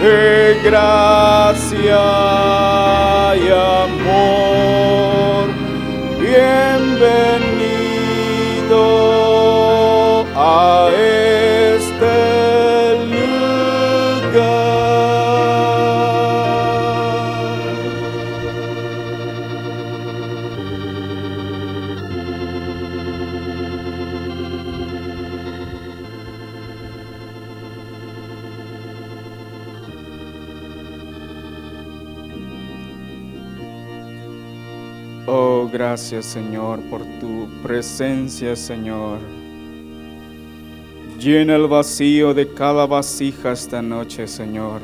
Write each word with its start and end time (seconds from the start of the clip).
de 0.00 0.60
presencia, 37.66 38.54
Señor. 38.54 39.18
Llena 41.18 41.56
el 41.56 41.66
vacío 41.66 42.32
de 42.32 42.54
cada 42.54 42.86
vasija 42.86 43.50
esta 43.50 43.82
noche, 43.82 44.28
Señor. 44.28 44.80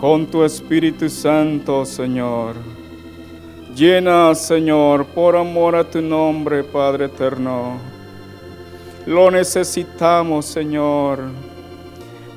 Con 0.00 0.26
tu 0.26 0.42
Espíritu 0.42 1.08
Santo, 1.08 1.84
Señor. 1.84 2.56
Llena, 3.76 4.34
Señor, 4.34 5.06
por 5.06 5.36
amor 5.36 5.76
a 5.76 5.84
tu 5.84 6.02
nombre, 6.02 6.64
Padre 6.64 7.04
eterno. 7.04 7.78
Lo 9.06 9.30
necesitamos, 9.30 10.46
Señor. 10.46 11.20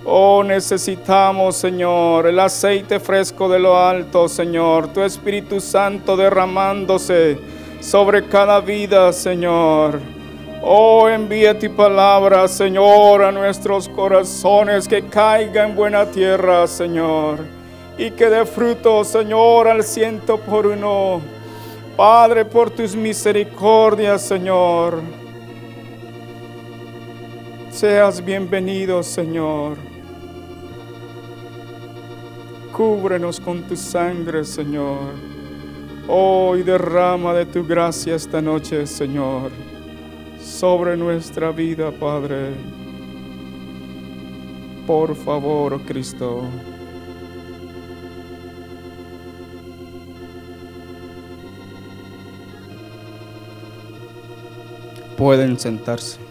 Oh, 0.06 0.44
necesitamos, 0.44 1.56
Señor, 1.56 2.28
el 2.28 2.40
aceite 2.40 3.00
fresco 3.00 3.50
de 3.50 3.58
lo 3.58 3.76
alto, 3.76 4.28
Señor, 4.28 4.94
tu 4.94 5.02
Espíritu 5.02 5.60
Santo 5.60 6.16
derramándose 6.16 7.53
sobre 7.84 8.26
cada 8.26 8.62
vida, 8.62 9.12
Señor. 9.12 10.00
Oh, 10.62 11.10
envía 11.10 11.58
tu 11.60 11.70
palabra, 11.76 12.48
Señor, 12.48 13.22
a 13.22 13.32
nuestros 13.32 13.90
corazones, 13.90 14.88
que 14.88 15.04
caiga 15.04 15.66
en 15.66 15.76
buena 15.76 16.06
tierra, 16.06 16.66
Señor, 16.66 17.40
y 17.98 18.10
que 18.12 18.30
dé 18.30 18.46
fruto, 18.46 19.04
Señor, 19.04 19.68
al 19.68 19.84
ciento 19.84 20.38
por 20.38 20.66
uno. 20.66 21.22
Padre, 21.98 22.46
por 22.46 22.72
tus 22.72 22.96
misericordias, 22.96 24.22
Señor. 24.22 25.02
Seas 27.70 28.24
bienvenido, 28.24 29.04
Señor. 29.04 29.76
Cúbrenos 32.72 33.42
con 33.42 33.62
tu 33.64 33.76
sangre, 33.76 34.46
Señor. 34.46 35.33
Oh, 36.08 36.56
y 36.58 36.64
derrama 36.64 37.34
de 37.34 37.46
tu 37.46 37.66
gracia 37.66 38.16
esta 38.16 38.42
noche, 38.42 38.86
Señor, 38.86 39.52
sobre 40.42 40.98
nuestra 40.98 41.52
vida, 41.52 41.92
Padre. 41.92 42.52
Por 44.86 45.16
favor, 45.16 45.80
Cristo. 45.84 46.44
Pueden 55.16 55.58
sentarse. 55.58 56.23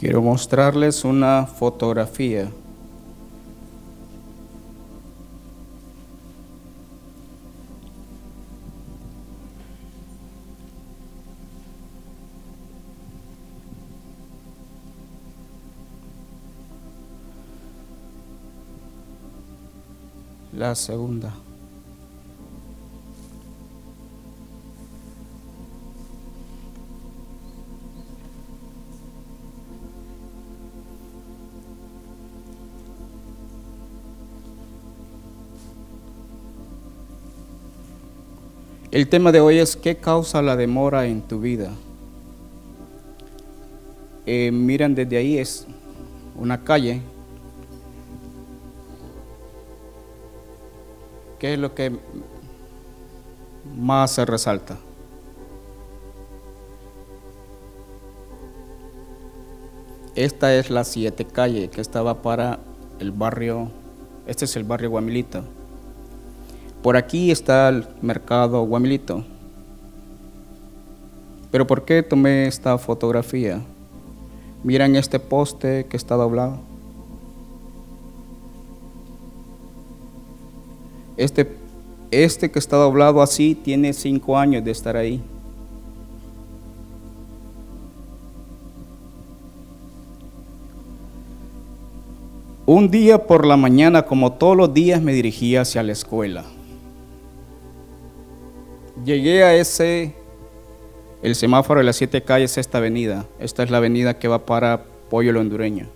Quiero 0.00 0.22
mostrarles 0.22 1.04
una 1.04 1.44
fotografía. 1.44 2.50
La 20.54 20.74
segunda. 20.74 21.34
El 38.90 39.08
tema 39.08 39.30
de 39.30 39.40
hoy 39.40 39.58
es 39.58 39.76
¿qué 39.76 39.98
causa 39.98 40.42
la 40.42 40.56
demora 40.56 41.06
en 41.06 41.22
tu 41.22 41.38
vida? 41.38 41.70
Eh, 44.26 44.50
miran 44.50 44.96
desde 44.96 45.16
ahí 45.16 45.38
es 45.38 45.64
una 46.34 46.64
calle. 46.64 47.00
¿Qué 51.38 51.54
es 51.54 51.58
lo 51.60 51.72
que 51.72 51.96
más 53.76 54.10
se 54.10 54.24
resalta? 54.24 54.76
Esta 60.16 60.52
es 60.56 60.68
la 60.68 60.82
siete 60.82 61.24
calle 61.24 61.70
que 61.70 61.80
estaba 61.80 62.22
para 62.22 62.58
el 62.98 63.12
barrio, 63.12 63.70
este 64.26 64.46
es 64.46 64.56
el 64.56 64.64
barrio 64.64 64.90
Guamilito. 64.90 65.59
Por 66.82 66.96
aquí 66.96 67.30
está 67.30 67.68
el 67.68 67.86
mercado 68.00 68.62
Guamilito. 68.64 69.22
Pero 71.50 71.66
¿por 71.66 71.84
qué 71.84 72.02
tomé 72.02 72.46
esta 72.46 72.78
fotografía? 72.78 73.60
Miran 74.62 74.96
este 74.96 75.18
poste 75.18 75.84
que 75.86 75.96
está 75.96 76.14
doblado. 76.14 76.58
Este, 81.16 81.54
este 82.10 82.50
que 82.50 82.58
está 82.58 82.76
doblado 82.76 83.20
así 83.20 83.54
tiene 83.54 83.92
cinco 83.92 84.38
años 84.38 84.64
de 84.64 84.70
estar 84.70 84.96
ahí. 84.96 85.20
Un 92.64 92.90
día 92.90 93.26
por 93.26 93.44
la 93.44 93.56
mañana, 93.56 94.02
como 94.02 94.32
todos 94.32 94.56
los 94.56 94.72
días, 94.72 95.02
me 95.02 95.12
dirigí 95.12 95.56
hacia 95.56 95.82
la 95.82 95.92
escuela. 95.92 96.44
Llegué 99.04 99.44
a 99.44 99.54
ese, 99.54 100.14
el 101.22 101.34
semáforo 101.34 101.80
de 101.80 101.84
las 101.84 101.96
siete 101.96 102.22
calles, 102.22 102.58
esta 102.58 102.78
avenida. 102.78 103.26
Esta 103.38 103.62
es 103.62 103.70
la 103.70 103.78
avenida 103.78 104.18
que 104.18 104.28
va 104.28 104.44
para 104.44 104.84
Pollo 105.08 105.30
el 105.30 105.36
Hondureño. 105.38 105.86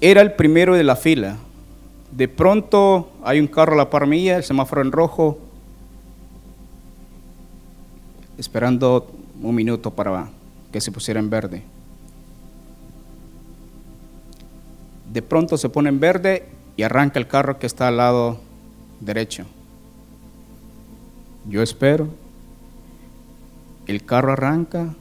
Era 0.00 0.22
el 0.22 0.32
primero 0.32 0.74
de 0.74 0.84
la 0.84 0.96
fila. 0.96 1.36
De 2.10 2.28
pronto 2.28 3.10
hay 3.22 3.38
un 3.38 3.48
carro 3.48 3.74
a 3.74 3.76
la 3.76 3.90
par 3.90 4.06
mía, 4.06 4.36
el 4.36 4.44
semáforo 4.44 4.80
en 4.80 4.92
rojo, 4.92 5.38
esperando 8.38 9.10
un 9.42 9.54
minuto 9.54 9.90
para 9.90 10.30
que 10.72 10.80
se 10.80 10.90
pusiera 10.90 11.20
en 11.20 11.28
verde. 11.28 11.62
De 15.12 15.20
pronto 15.20 15.58
se 15.58 15.68
pone 15.68 15.90
en 15.90 16.00
verde 16.00 16.46
y 16.76 16.82
arranca 16.82 17.18
el 17.18 17.26
carro 17.26 17.58
que 17.58 17.66
está 17.66 17.88
al 17.88 17.96
lado 17.98 18.47
derecho. 19.00 19.44
Yo 21.48 21.62
espero. 21.62 22.08
El 23.86 24.04
carro 24.04 24.32
arranca. 24.32 24.94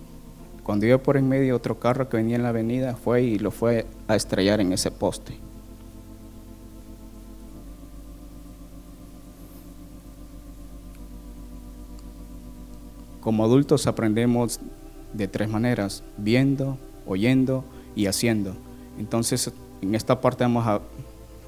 Cuando 0.63 0.85
iba 0.85 0.97
por 0.97 1.17
en 1.17 1.29
medio 1.29 1.55
otro 1.55 1.79
carro 1.79 2.09
que 2.09 2.17
venía 2.17 2.35
en 2.35 2.43
la 2.43 2.49
avenida 2.49 2.95
fue 2.95 3.23
y 3.23 3.39
lo 3.39 3.51
fue 3.51 3.85
a 4.07 4.15
estrellar 4.15 4.59
en 4.59 4.73
ese 4.73 4.91
poste. 4.91 5.37
Como 13.21 13.43
adultos 13.43 13.87
aprendemos 13.87 14.59
de 15.13 15.27
tres 15.27 15.49
maneras, 15.49 16.03
viendo, 16.17 16.77
oyendo 17.05 17.63
y 17.95 18.07
haciendo. 18.07 18.53
Entonces 18.99 19.51
en 19.81 19.95
esta 19.95 20.19
parte 20.19 20.43
vamos 20.43 20.65
a 20.67 20.81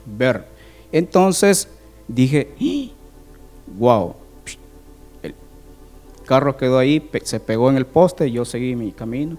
ver. 0.05 0.45
Entonces 0.91 1.67
dije, 2.09 2.53
wow, 3.77 4.15
el 5.23 5.35
carro 6.25 6.57
quedó 6.57 6.77
ahí, 6.77 7.07
se 7.23 7.39
pegó 7.39 7.69
en 7.69 7.77
el 7.77 7.85
poste 7.85 8.27
y 8.27 8.31
yo 8.33 8.43
seguí 8.43 8.75
mi 8.75 8.91
camino. 8.91 9.37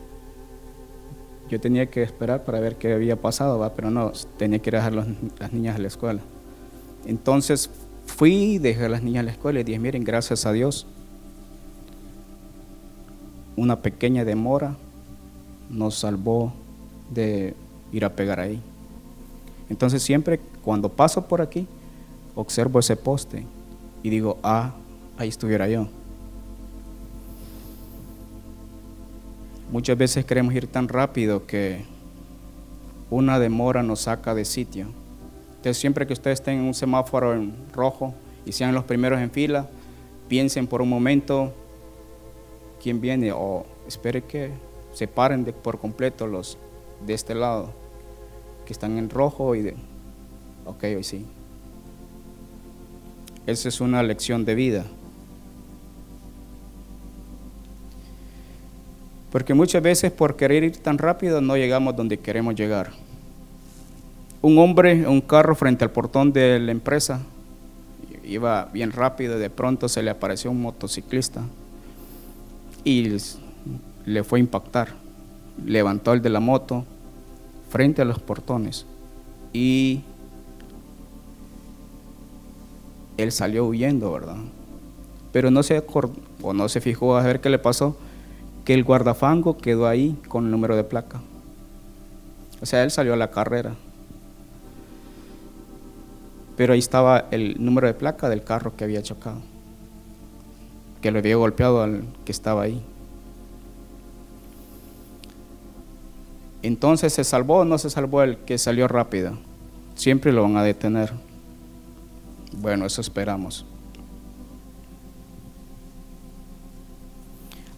Yo 1.51 1.61
tenía 1.61 1.87
que 1.87 2.03
esperar 2.03 2.45
para 2.45 2.61
ver 2.61 2.77
qué 2.77 2.93
había 2.95 3.21
pasado, 3.21 3.59
¿va? 3.59 3.75
pero 3.75 3.91
no, 3.91 4.13
tenía 4.39 4.61
que 4.61 4.71
ir 4.71 4.77
a 4.77 4.79
dejar 4.79 4.93
las 5.39 5.53
niñas 5.53 5.75
a 5.77 5.79
la 5.81 5.89
escuela. 5.89 6.21
Entonces 7.05 7.69
fui, 8.07 8.59
dejé 8.59 8.85
a 8.85 8.89
las 8.89 9.03
niñas 9.03 9.21
a 9.21 9.25
la 9.25 9.33
escuela 9.33 9.61
y 9.61 9.65
dije, 9.65 9.79
miren, 9.81 10.05
gracias 10.05 10.47
a 10.47 10.53
Dios, 10.53 10.87
una 13.57 13.83
pequeña 13.83 14.25
demora 14.25 14.77
nos 15.69 15.97
salvó 15.97 16.53
de 17.11 17.55
ir 17.93 18.05
a 18.05 18.15
pegar 18.15 18.39
ahí. 18.39 18.61
Entonces 19.69 20.03
siempre 20.03 20.41
cuando 20.63 20.89
paso 20.89 21.27
por 21.27 21.41
aquí, 21.41 21.67
observo 22.41 22.79
ese 22.79 22.97
poste 22.97 23.45
y 24.03 24.11
digo, 24.11 24.39
ah, 24.43 24.73
ahí 25.19 25.29
estuviera 25.29 25.69
yo. 25.69 25.89
Muchas 29.71 29.97
veces 29.97 30.25
queremos 30.25 30.55
ir 30.55 30.67
tan 30.67 30.89
rápido 30.89 31.47
que 31.47 31.85
una 33.11 33.39
demora 33.39 33.83
nos 33.83 34.01
saca 34.01 34.35
de 34.35 34.45
sitio. 34.45 34.87
Entonces 35.51 35.77
siempre 35.77 36.07
que 36.07 36.13
ustedes 36.13 36.41
estén 36.41 36.59
en 36.59 36.65
un 36.65 36.75
semáforo 36.75 37.35
en 37.35 37.55
rojo 37.73 38.15
y 38.47 38.53
sean 38.53 38.75
los 38.75 38.85
primeros 38.85 39.21
en 39.21 39.31
fila, 39.31 39.69
piensen 40.29 40.67
por 40.67 40.81
un 40.81 40.89
momento 40.89 41.53
quién 42.83 43.01
viene 43.01 43.33
o 43.33 43.67
espere 43.87 44.25
que 44.25 44.51
se 44.93 45.07
paren 45.07 45.45
por 45.45 45.79
completo 45.79 46.27
los 46.27 46.57
de 47.07 47.15
este 47.15 47.35
lado, 47.35 47.71
que 48.65 48.73
están 48.73 48.97
en 48.97 49.11
rojo 49.11 49.55
y 49.55 49.63
de, 49.63 49.77
ok, 50.65 50.83
hoy 50.85 51.05
sí. 51.05 51.27
Esa 53.51 53.69
es 53.69 53.81
una 53.81 54.01
lección 54.05 54.45
de 54.45 54.55
vida. 54.55 54.85
Porque 59.33 59.55
muchas 59.55 59.83
veces 59.83 60.13
por 60.13 60.37
querer 60.37 60.63
ir 60.63 60.77
tan 60.77 60.99
rápido 60.99 61.41
no 61.41 61.57
llegamos 61.57 61.97
donde 61.97 62.21
queremos 62.21 62.55
llegar. 62.55 62.93
Un 64.41 64.57
hombre 64.59 65.05
un 65.05 65.21
carro 65.21 65.57
frente 65.57 65.85
al 65.85 65.91
portón 65.91 66.33
de 66.33 66.61
la 66.61 66.71
empresa 66.71 67.23
iba 68.25 68.67
bien 68.73 68.93
rápido 68.93 69.37
y 69.37 69.41
de 69.41 69.51
pronto 69.51 69.89
se 69.89 70.05
le 70.05 70.11
apareció 70.11 70.53
un 70.53 70.63
motociclista 70.63 71.43
y 72.85 73.17
le 74.07 74.23
fue 74.23 74.39
a 74.39 74.41
impactar. 74.41 74.91
Levantó 75.67 76.13
el 76.13 76.23
de 76.23 76.31
la 76.31 76.39
moto 76.39 76.85
frente 77.69 78.01
a 78.01 78.05
los 78.05 78.21
portones 78.21 78.87
y 79.53 80.03
él 83.21 83.33
salió 83.33 83.67
huyendo, 83.67 84.13
¿verdad? 84.13 84.37
Pero 85.33 85.51
no 85.51 85.63
se 85.63 85.85
o 86.43 86.53
no 86.53 86.69
se 86.69 86.81
fijó 86.81 87.17
a 87.17 87.23
ver 87.23 87.41
qué 87.41 87.51
le 87.51 87.59
pasó, 87.59 87.97
que 88.65 88.75
el 88.75 88.85
guardafango 88.85 89.59
quedó 89.59 89.87
ahí 89.87 90.17
con 90.29 90.47
el 90.47 90.51
número 90.51 90.77
de 90.77 90.85
placa. 90.85 91.21
O 92.61 92.67
sea, 92.67 92.83
él 92.83 92.91
salió 92.91 93.15
a 93.15 93.17
la 93.17 93.31
carrera. 93.31 93.75
Pero 96.57 96.75
ahí 96.75 96.79
estaba 96.79 97.27
el 97.31 97.57
número 97.59 97.87
de 97.87 97.95
placa 97.95 98.29
del 98.29 98.45
carro 98.45 98.77
que 98.77 98.85
había 98.85 99.03
chocado, 99.03 99.39
que 101.01 101.11
le 101.11 101.21
había 101.21 101.37
golpeado 101.37 101.83
al 101.83 102.05
que 102.25 102.33
estaba 102.33 102.63
ahí. 102.63 102.83
Entonces, 106.63 107.15
¿se 107.15 107.25
salvó 107.25 107.61
o 107.61 107.65
no 107.65 107.79
se 107.79 107.89
salvó 107.89 108.23
el 108.23 108.37
que 108.39 108.59
salió 108.59 108.89
rápido? 108.89 109.39
Siempre 109.95 110.33
lo 110.33 110.43
van 110.43 110.59
a 110.59 110.63
detener. 110.63 111.13
Bueno, 112.53 112.87
eso 112.87 113.01
esperamos. 113.01 113.65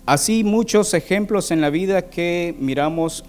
Así 0.05 0.43
muchos 0.43 0.95
ejemplos 0.95 1.51
en 1.51 1.61
la 1.61 1.71
vida 1.71 2.03
que 2.11 2.57
miramos 2.59 3.25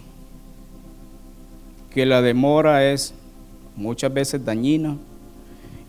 que 1.94 2.06
la 2.06 2.22
demora 2.22 2.92
es 2.92 3.14
muchas 3.76 4.12
veces 4.12 4.44
dañina 4.44 4.98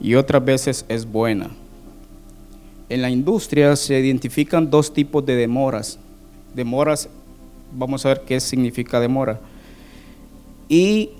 y 0.00 0.14
otras 0.14 0.44
veces 0.44 0.84
es 0.88 1.10
buena. 1.10 1.50
En 2.90 3.00
la 3.00 3.08
industria 3.08 3.74
se 3.76 3.98
identifican 3.98 4.70
dos 4.70 4.92
tipos 4.92 5.24
de 5.24 5.36
demoras. 5.36 5.98
Demoras, 6.54 7.08
vamos 7.72 8.04
a 8.04 8.10
ver 8.10 8.20
qué 8.26 8.38
significa 8.38 9.00
demora. 9.00 9.40
Y 10.68 11.10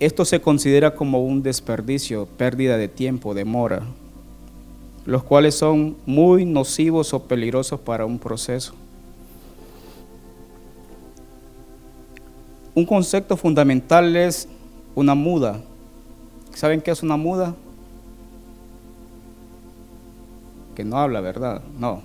esto 0.00 0.24
se 0.24 0.40
considera 0.40 0.94
como 0.94 1.22
un 1.22 1.42
desperdicio, 1.42 2.24
pérdida 2.24 2.78
de 2.78 2.88
tiempo, 2.88 3.34
demora, 3.34 3.82
los 5.04 5.22
cuales 5.22 5.54
son 5.54 5.94
muy 6.06 6.46
nocivos 6.46 7.12
o 7.12 7.24
peligrosos 7.24 7.78
para 7.80 8.06
un 8.06 8.18
proceso. 8.18 8.72
Un 12.74 12.86
concepto 12.86 13.36
fundamental 13.36 14.16
es 14.16 14.48
una 14.94 15.14
muda. 15.14 15.60
¿Saben 16.54 16.80
qué 16.80 16.92
es 16.92 17.02
una 17.02 17.18
muda? 17.18 17.54
Que 20.74 20.82
no 20.82 20.96
habla, 20.96 21.20
¿verdad? 21.20 21.62
No. 21.78 22.00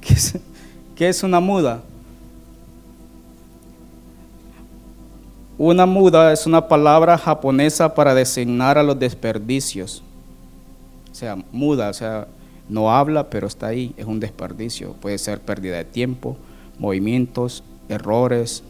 ¿Qué 0.00 0.14
es, 0.14 0.38
es 1.16 1.22
una 1.24 1.40
muda? 1.40 1.82
Una 5.58 5.86
muda 5.86 6.32
es 6.32 6.46
una 6.46 6.68
palabra 6.68 7.16
japonesa 7.16 7.94
para 7.94 8.14
designar 8.14 8.76
a 8.76 8.82
los 8.82 8.98
desperdicios. 8.98 10.02
O 11.10 11.14
sea, 11.14 11.36
muda, 11.50 11.88
o 11.88 11.94
sea, 11.94 12.28
no 12.68 12.94
habla, 12.94 13.30
pero 13.30 13.46
está 13.46 13.68
ahí, 13.68 13.94
es 13.96 14.04
un 14.04 14.20
desperdicio. 14.20 14.92
Puede 14.94 15.16
ser 15.16 15.40
pérdida 15.40 15.78
de 15.78 15.84
tiempo, 15.84 16.36
movimientos, 16.78 17.64
errores. 17.88 18.62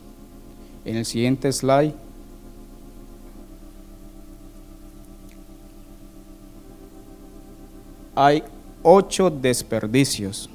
En 0.84 0.96
el 0.96 1.04
siguiente 1.04 1.50
slide. 1.52 1.94
Hay 8.14 8.44
ocho 8.84 9.28
desperdicios. 9.28 10.48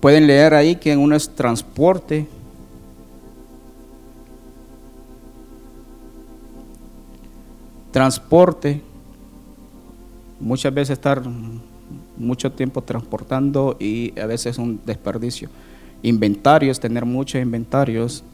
Pueden 0.00 0.26
leer 0.26 0.54
ahí 0.54 0.76
que 0.76 0.96
uno 0.96 1.14
es 1.14 1.28
transporte. 1.28 2.26
Transporte. 7.92 8.80
Muchas 10.40 10.72
veces 10.72 10.94
estar 10.94 11.22
mucho 12.16 12.50
tiempo 12.52 12.82
transportando 12.82 13.76
y 13.78 14.18
a 14.18 14.24
veces 14.24 14.52
es 14.52 14.58
un 14.58 14.80
desperdicio. 14.86 15.50
Inventarios, 16.02 16.80
tener 16.80 17.04
muchos 17.04 17.42
inventarios, 17.42 18.24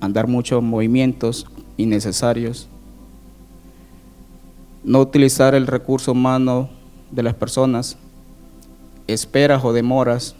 andar 0.00 0.28
muchos 0.28 0.62
movimientos 0.62 1.46
innecesarios. 1.76 2.68
No 4.82 5.00
utilizar 5.00 5.54
el 5.54 5.66
recurso 5.66 6.12
humano 6.12 6.70
de 7.10 7.22
las 7.22 7.34
personas, 7.34 7.98
esperas 9.06 9.62
o 9.62 9.74
demoras 9.74 10.36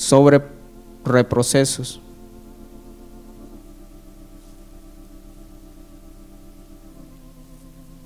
sobre 0.00 0.40
reprocesos. 1.04 2.00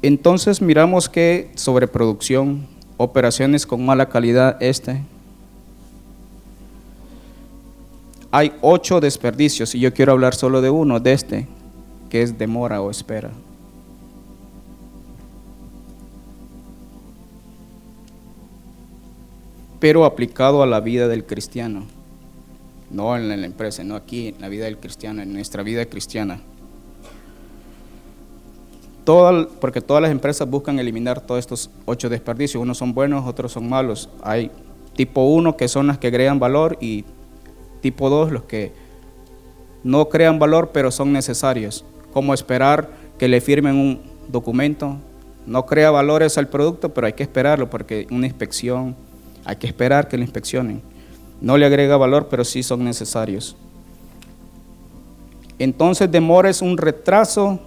Entonces 0.02 0.60
miramos 0.60 1.08
que 1.08 1.52
sobreproducción, 1.54 2.66
operaciones 2.96 3.64
con 3.64 3.86
mala 3.86 4.08
calidad, 4.08 4.60
este. 4.60 5.02
Hay 8.32 8.52
ocho 8.60 9.00
desperdicios 9.00 9.74
y 9.76 9.78
yo 9.78 9.94
quiero 9.94 10.12
hablar 10.12 10.34
solo 10.34 10.60
de 10.60 10.70
uno, 10.70 10.98
de 10.98 11.12
este, 11.12 11.46
que 12.10 12.22
es 12.22 12.36
demora 12.36 12.82
o 12.82 12.90
espera. 12.90 13.30
Pero 19.84 20.06
aplicado 20.06 20.62
a 20.62 20.66
la 20.66 20.80
vida 20.80 21.08
del 21.08 21.26
cristiano, 21.26 21.84
no 22.90 23.18
en 23.18 23.28
la 23.28 23.34
empresa, 23.44 23.84
no 23.84 23.96
aquí, 23.96 24.28
en 24.28 24.40
la 24.40 24.48
vida 24.48 24.64
del 24.64 24.78
cristiano, 24.78 25.20
en 25.20 25.30
nuestra 25.30 25.62
vida 25.62 25.84
cristiana. 25.84 26.40
porque 29.04 29.82
todas 29.82 30.00
las 30.00 30.10
empresas 30.10 30.48
buscan 30.48 30.78
eliminar 30.78 31.20
todos 31.20 31.38
estos 31.38 31.70
ocho 31.84 32.08
desperdicios. 32.08 32.62
Unos 32.62 32.78
son 32.78 32.94
buenos, 32.94 33.26
otros 33.26 33.52
son 33.52 33.68
malos. 33.68 34.08
Hay 34.22 34.50
tipo 34.96 35.20
uno 35.24 35.54
que 35.54 35.68
son 35.68 35.86
las 35.86 35.98
que 35.98 36.10
crean 36.10 36.38
valor 36.38 36.78
y 36.80 37.04
tipo 37.82 38.08
dos 38.08 38.32
los 38.32 38.44
que 38.44 38.72
no 39.82 40.08
crean 40.08 40.38
valor 40.38 40.70
pero 40.72 40.90
son 40.90 41.12
necesarios. 41.12 41.84
Como 42.14 42.32
esperar 42.32 42.88
que 43.18 43.28
le 43.28 43.42
firmen 43.42 43.76
un 43.76 44.00
documento 44.28 44.96
No 45.44 45.66
crea 45.66 45.90
valores 45.90 46.38
al 46.38 46.48
producto, 46.48 46.94
pero 46.94 47.06
hay 47.06 47.12
que 47.12 47.22
esperarlo 47.22 47.68
porque 47.68 48.06
una 48.10 48.26
inspección, 48.26 48.96
hay 49.44 49.56
que 49.56 49.66
esperar 49.66 50.08
que 50.08 50.16
lo 50.16 50.22
inspeccionen. 50.22 50.82
No 51.40 51.58
le 51.58 51.66
agrega 51.66 51.96
valor, 51.96 52.28
pero 52.28 52.44
sí 52.44 52.62
son 52.62 52.84
necesarios. 52.84 53.56
Entonces 55.58 56.10
demora 56.10 56.50
es 56.50 56.62
un 56.62 56.76
retraso 56.76 57.60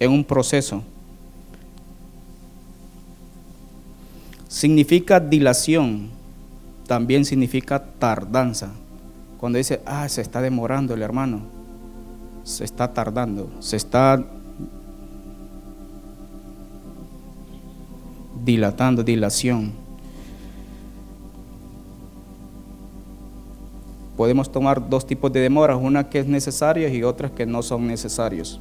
en 0.00 0.10
un 0.10 0.24
proceso. 0.24 0.82
Significa 4.48 5.20
dilación, 5.20 6.10
también 6.86 7.24
significa 7.24 7.84
tardanza. 7.98 8.72
Cuando 9.38 9.58
dice, 9.58 9.82
ah, 9.84 10.08
se 10.08 10.22
está 10.22 10.40
demorando 10.40 10.94
el 10.94 11.02
hermano, 11.02 11.42
se 12.42 12.64
está 12.64 12.92
tardando, 12.92 13.50
se 13.60 13.76
está 13.76 14.24
dilatando, 18.44 19.02
dilación. 19.02 19.85
Podemos 24.16 24.50
tomar 24.50 24.88
dos 24.88 25.06
tipos 25.06 25.32
de 25.32 25.40
demoras, 25.40 25.78
una 25.80 26.08
que 26.08 26.20
es 26.20 26.26
necesaria 26.26 26.88
y 26.88 27.02
otras 27.02 27.32
que 27.32 27.44
no 27.44 27.62
son 27.62 27.86
necesarios. 27.86 28.60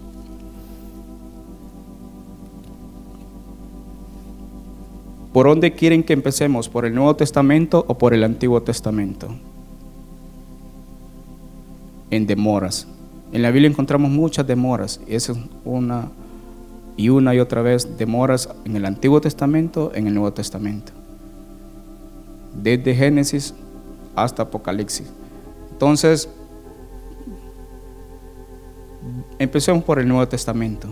¿Por 5.32 5.48
dónde 5.48 5.74
quieren 5.74 6.04
que 6.04 6.14
empecemos? 6.14 6.70
¿Por 6.70 6.86
el 6.86 6.96
Nuevo 6.96 7.16
Testamento 7.16 7.84
o 7.88 7.98
por 7.98 8.14
el 8.14 8.24
Antiguo 8.24 8.62
Testamento? 8.62 9.28
En 12.10 12.26
demoras. 12.26 12.88
En 13.34 13.42
la 13.42 13.52
Biblia 13.52 13.70
encontramos 13.70 14.10
muchas 14.10 14.48
demoras. 14.48 15.02
Esa 15.08 15.34
es 15.34 15.38
una 15.66 16.10
y 16.96 17.10
una 17.10 17.36
y 17.36 17.40
otra 17.40 17.62
vez 17.62 17.98
demoras 17.98 18.50
en 18.64 18.78
el 18.78 18.86
Antiguo 18.86 19.20
Testamento, 19.20 19.92
en 19.94 20.08
el 20.08 20.14
Nuevo 20.14 20.32
Testamento. 20.32 20.94
Desde 22.62 22.96
Génesis 22.96 23.54
hasta 24.16 24.44
Apocalipsis. 24.44 25.12
Entonces, 25.76 26.30
empecemos 29.38 29.84
por 29.84 30.00
el 30.00 30.08
Nuevo 30.08 30.26
Testamento. 30.26 30.88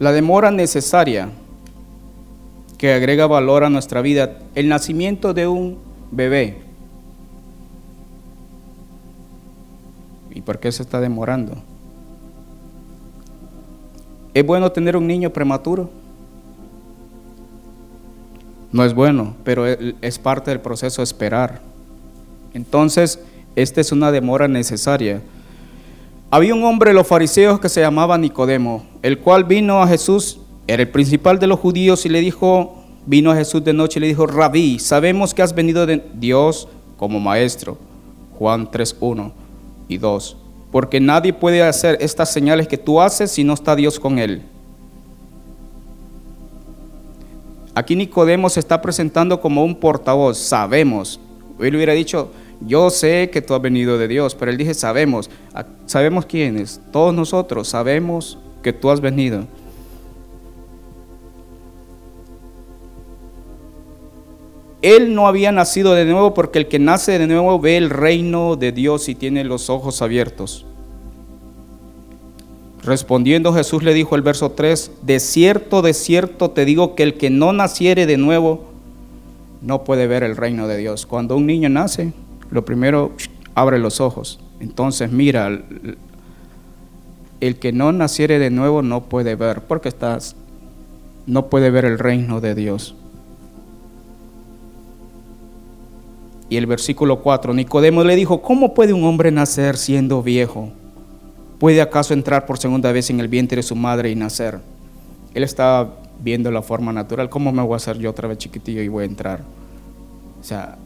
La 0.00 0.10
demora 0.10 0.50
necesaria 0.50 1.28
que 2.78 2.92
agrega 2.94 3.28
valor 3.28 3.62
a 3.62 3.70
nuestra 3.70 4.02
vida, 4.02 4.40
el 4.56 4.68
nacimiento 4.68 5.34
de 5.34 5.46
un 5.46 5.78
bebé. 6.10 6.62
¿Y 10.34 10.40
por 10.40 10.58
qué 10.58 10.72
se 10.72 10.82
está 10.82 11.00
demorando? 11.00 11.62
¿Es 14.38 14.46
bueno 14.46 14.70
tener 14.70 14.96
un 14.96 15.04
niño 15.04 15.30
prematuro? 15.30 15.90
No 18.70 18.84
es 18.84 18.94
bueno, 18.94 19.34
pero 19.42 19.66
es 19.66 20.18
parte 20.20 20.52
del 20.52 20.60
proceso 20.60 21.02
esperar. 21.02 21.60
Entonces, 22.54 23.18
esta 23.56 23.80
es 23.80 23.90
una 23.90 24.12
demora 24.12 24.46
necesaria. 24.46 25.20
Había 26.30 26.54
un 26.54 26.62
hombre 26.62 26.90
de 26.90 26.94
los 26.94 27.08
fariseos 27.08 27.58
que 27.58 27.68
se 27.68 27.80
llamaba 27.80 28.16
Nicodemo, 28.16 28.86
el 29.02 29.18
cual 29.18 29.42
vino 29.42 29.82
a 29.82 29.88
Jesús, 29.88 30.38
era 30.68 30.84
el 30.84 30.88
principal 30.88 31.40
de 31.40 31.48
los 31.48 31.58
judíos, 31.58 32.06
y 32.06 32.08
le 32.08 32.20
dijo, 32.20 32.84
vino 33.06 33.32
a 33.32 33.34
Jesús 33.34 33.64
de 33.64 33.72
noche 33.72 33.98
y 33.98 34.02
le 34.02 34.06
dijo, 34.06 34.28
Rabí, 34.28 34.78
sabemos 34.78 35.34
que 35.34 35.42
has 35.42 35.52
venido 35.52 35.84
de 35.84 36.00
Dios 36.14 36.68
como 36.96 37.18
maestro. 37.18 37.76
Juan 38.38 38.70
3, 38.70 38.98
1 39.00 39.32
y 39.88 39.98
2. 39.98 40.36
Porque 40.70 41.00
nadie 41.00 41.32
puede 41.32 41.62
hacer 41.62 41.96
estas 42.00 42.32
señales 42.32 42.68
que 42.68 42.76
tú 42.76 43.00
haces 43.00 43.30
si 43.30 43.44
no 43.44 43.54
está 43.54 43.74
Dios 43.74 43.98
con 43.98 44.18
él. 44.18 44.42
Aquí 47.74 47.94
Nicodemo 47.94 48.50
se 48.50 48.60
está 48.60 48.82
presentando 48.82 49.40
como 49.40 49.64
un 49.64 49.76
portavoz, 49.76 50.36
sabemos. 50.36 51.20
Él 51.60 51.76
hubiera 51.76 51.92
dicho, 51.92 52.30
yo 52.60 52.90
sé 52.90 53.30
que 53.30 53.40
tú 53.40 53.54
has 53.54 53.62
venido 53.62 53.98
de 53.98 54.08
Dios, 54.08 54.34
pero 54.34 54.50
él 54.50 54.56
dije, 54.56 54.74
sabemos, 54.74 55.30
sabemos 55.86 56.26
quiénes, 56.26 56.80
todos 56.92 57.14
nosotros 57.14 57.68
sabemos 57.68 58.38
que 58.62 58.72
tú 58.72 58.90
has 58.90 59.00
venido. 59.00 59.46
Él 64.82 65.14
no 65.14 65.26
había 65.26 65.50
nacido 65.50 65.94
de 65.94 66.04
nuevo 66.04 66.34
porque 66.34 66.58
el 66.60 66.68
que 66.68 66.78
nace 66.78 67.18
de 67.18 67.26
nuevo 67.26 67.58
ve 67.58 67.76
el 67.76 67.90
reino 67.90 68.56
de 68.56 68.72
Dios 68.72 69.08
y 69.08 69.14
tiene 69.14 69.42
los 69.44 69.70
ojos 69.70 70.02
abiertos. 70.02 70.64
Respondiendo 72.82 73.52
Jesús 73.52 73.82
le 73.82 73.92
dijo 73.92 74.14
el 74.14 74.22
verso 74.22 74.52
3, 74.52 74.92
de 75.02 75.20
cierto, 75.20 75.82
de 75.82 75.94
cierto 75.94 76.50
te 76.50 76.64
digo 76.64 76.94
que 76.94 77.02
el 77.02 77.14
que 77.14 77.28
no 77.28 77.52
naciere 77.52 78.06
de 78.06 78.16
nuevo 78.16 78.68
no 79.60 79.82
puede 79.82 80.06
ver 80.06 80.22
el 80.22 80.36
reino 80.36 80.68
de 80.68 80.76
Dios. 80.76 81.06
Cuando 81.06 81.36
un 81.36 81.46
niño 81.46 81.68
nace, 81.68 82.12
lo 82.50 82.64
primero 82.64 83.12
abre 83.54 83.78
los 83.78 84.00
ojos. 84.00 84.38
Entonces 84.60 85.10
mira, 85.10 85.60
el 87.40 87.58
que 87.58 87.72
no 87.72 87.92
naciere 87.92 88.38
de 88.38 88.50
nuevo 88.50 88.82
no 88.82 89.04
puede 89.04 89.34
ver, 89.34 89.62
porque 89.62 89.88
estás, 89.88 90.36
no 91.26 91.46
puede 91.46 91.70
ver 91.70 91.84
el 91.84 91.98
reino 91.98 92.40
de 92.40 92.54
Dios. 92.54 92.94
Y 96.48 96.56
el 96.56 96.66
versículo 96.66 97.20
4, 97.20 97.52
Nicodemo 97.52 98.04
le 98.04 98.16
dijo, 98.16 98.40
¿cómo 98.40 98.72
puede 98.74 98.92
un 98.92 99.04
hombre 99.04 99.30
nacer 99.30 99.76
siendo 99.76 100.22
viejo? 100.22 100.70
¿Puede 101.58 101.82
acaso 101.82 102.14
entrar 102.14 102.46
por 102.46 102.58
segunda 102.58 102.92
vez 102.92 103.10
en 103.10 103.20
el 103.20 103.28
vientre 103.28 103.56
de 103.56 103.62
su 103.62 103.76
madre 103.76 104.10
y 104.10 104.14
nacer? 104.14 104.60
Él 105.34 105.42
estaba 105.42 105.96
viendo 106.20 106.50
la 106.50 106.62
forma 106.62 106.92
natural, 106.92 107.28
¿cómo 107.28 107.52
me 107.52 107.62
voy 107.62 107.74
a 107.74 107.76
hacer 107.76 107.98
yo 107.98 108.10
otra 108.10 108.28
vez 108.28 108.38
chiquitillo 108.38 108.82
y 108.82 108.88
voy 108.88 109.02
a 109.02 109.06
entrar? 109.06 109.42
O 110.40 110.44
sea, 110.44 110.78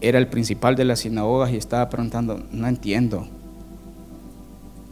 era 0.00 0.18
el 0.18 0.28
principal 0.28 0.76
de 0.76 0.84
las 0.84 1.00
sinagogas 1.00 1.50
y 1.50 1.56
estaba 1.56 1.88
preguntando, 1.88 2.40
no 2.52 2.68
entiendo. 2.68 3.26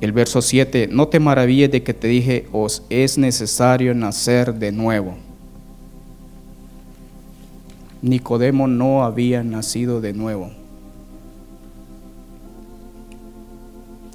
El 0.01 0.13
verso 0.13 0.43
7, 0.43 0.89
no 0.91 1.09
te 1.09 1.21
maravilles 1.21 1.71
de 1.71 1.83
que 1.83 1.95
te 1.95 2.09
dije, 2.09 2.49
os 2.53 2.83
es 2.91 3.17
necesario 3.17 3.95
nacer 3.95 4.55
de 4.55 4.73
nuevo. 4.73 5.17
Nicodemo 8.07 8.69
no 8.69 9.03
había 9.03 9.43
nacido 9.43 10.01
de 10.01 10.13
nuevo. 10.13 10.53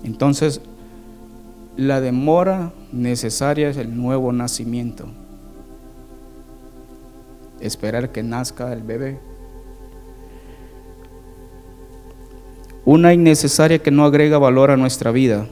Entonces, 0.06 0.62
la 1.76 2.00
demora 2.00 2.72
necesaria 2.94 3.70
es 3.70 3.76
el 3.76 3.96
nuevo 3.98 4.32
nacimiento. 4.32 5.08
Esperar 7.60 8.14
que 8.14 8.24
nazca 8.24 8.72
el 8.72 8.82
bebé. 8.82 9.20
Una 12.86 13.14
innecesaria 13.14 13.80
que 13.80 13.92
no 13.92 14.06
agrega 14.06 14.38
valor 14.38 14.72
a 14.72 14.78
nuestra 14.78 15.12
vida 15.12 15.48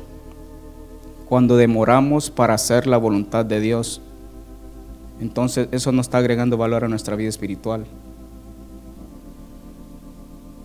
cuando 1.28 1.58
demoramos 1.58 2.32
para 2.32 2.54
hacer 2.54 2.88
la 2.88 2.98
voluntad 2.98 3.46
de 3.46 3.60
Dios. 3.60 4.02
Entonces 5.20 5.68
eso 5.74 5.92
no 5.92 6.00
está 6.00 6.20
agregando 6.20 6.56
valor 6.56 6.86
a 6.86 6.88
nuestra 6.88 7.18
vida 7.18 7.28
espiritual. 7.28 7.86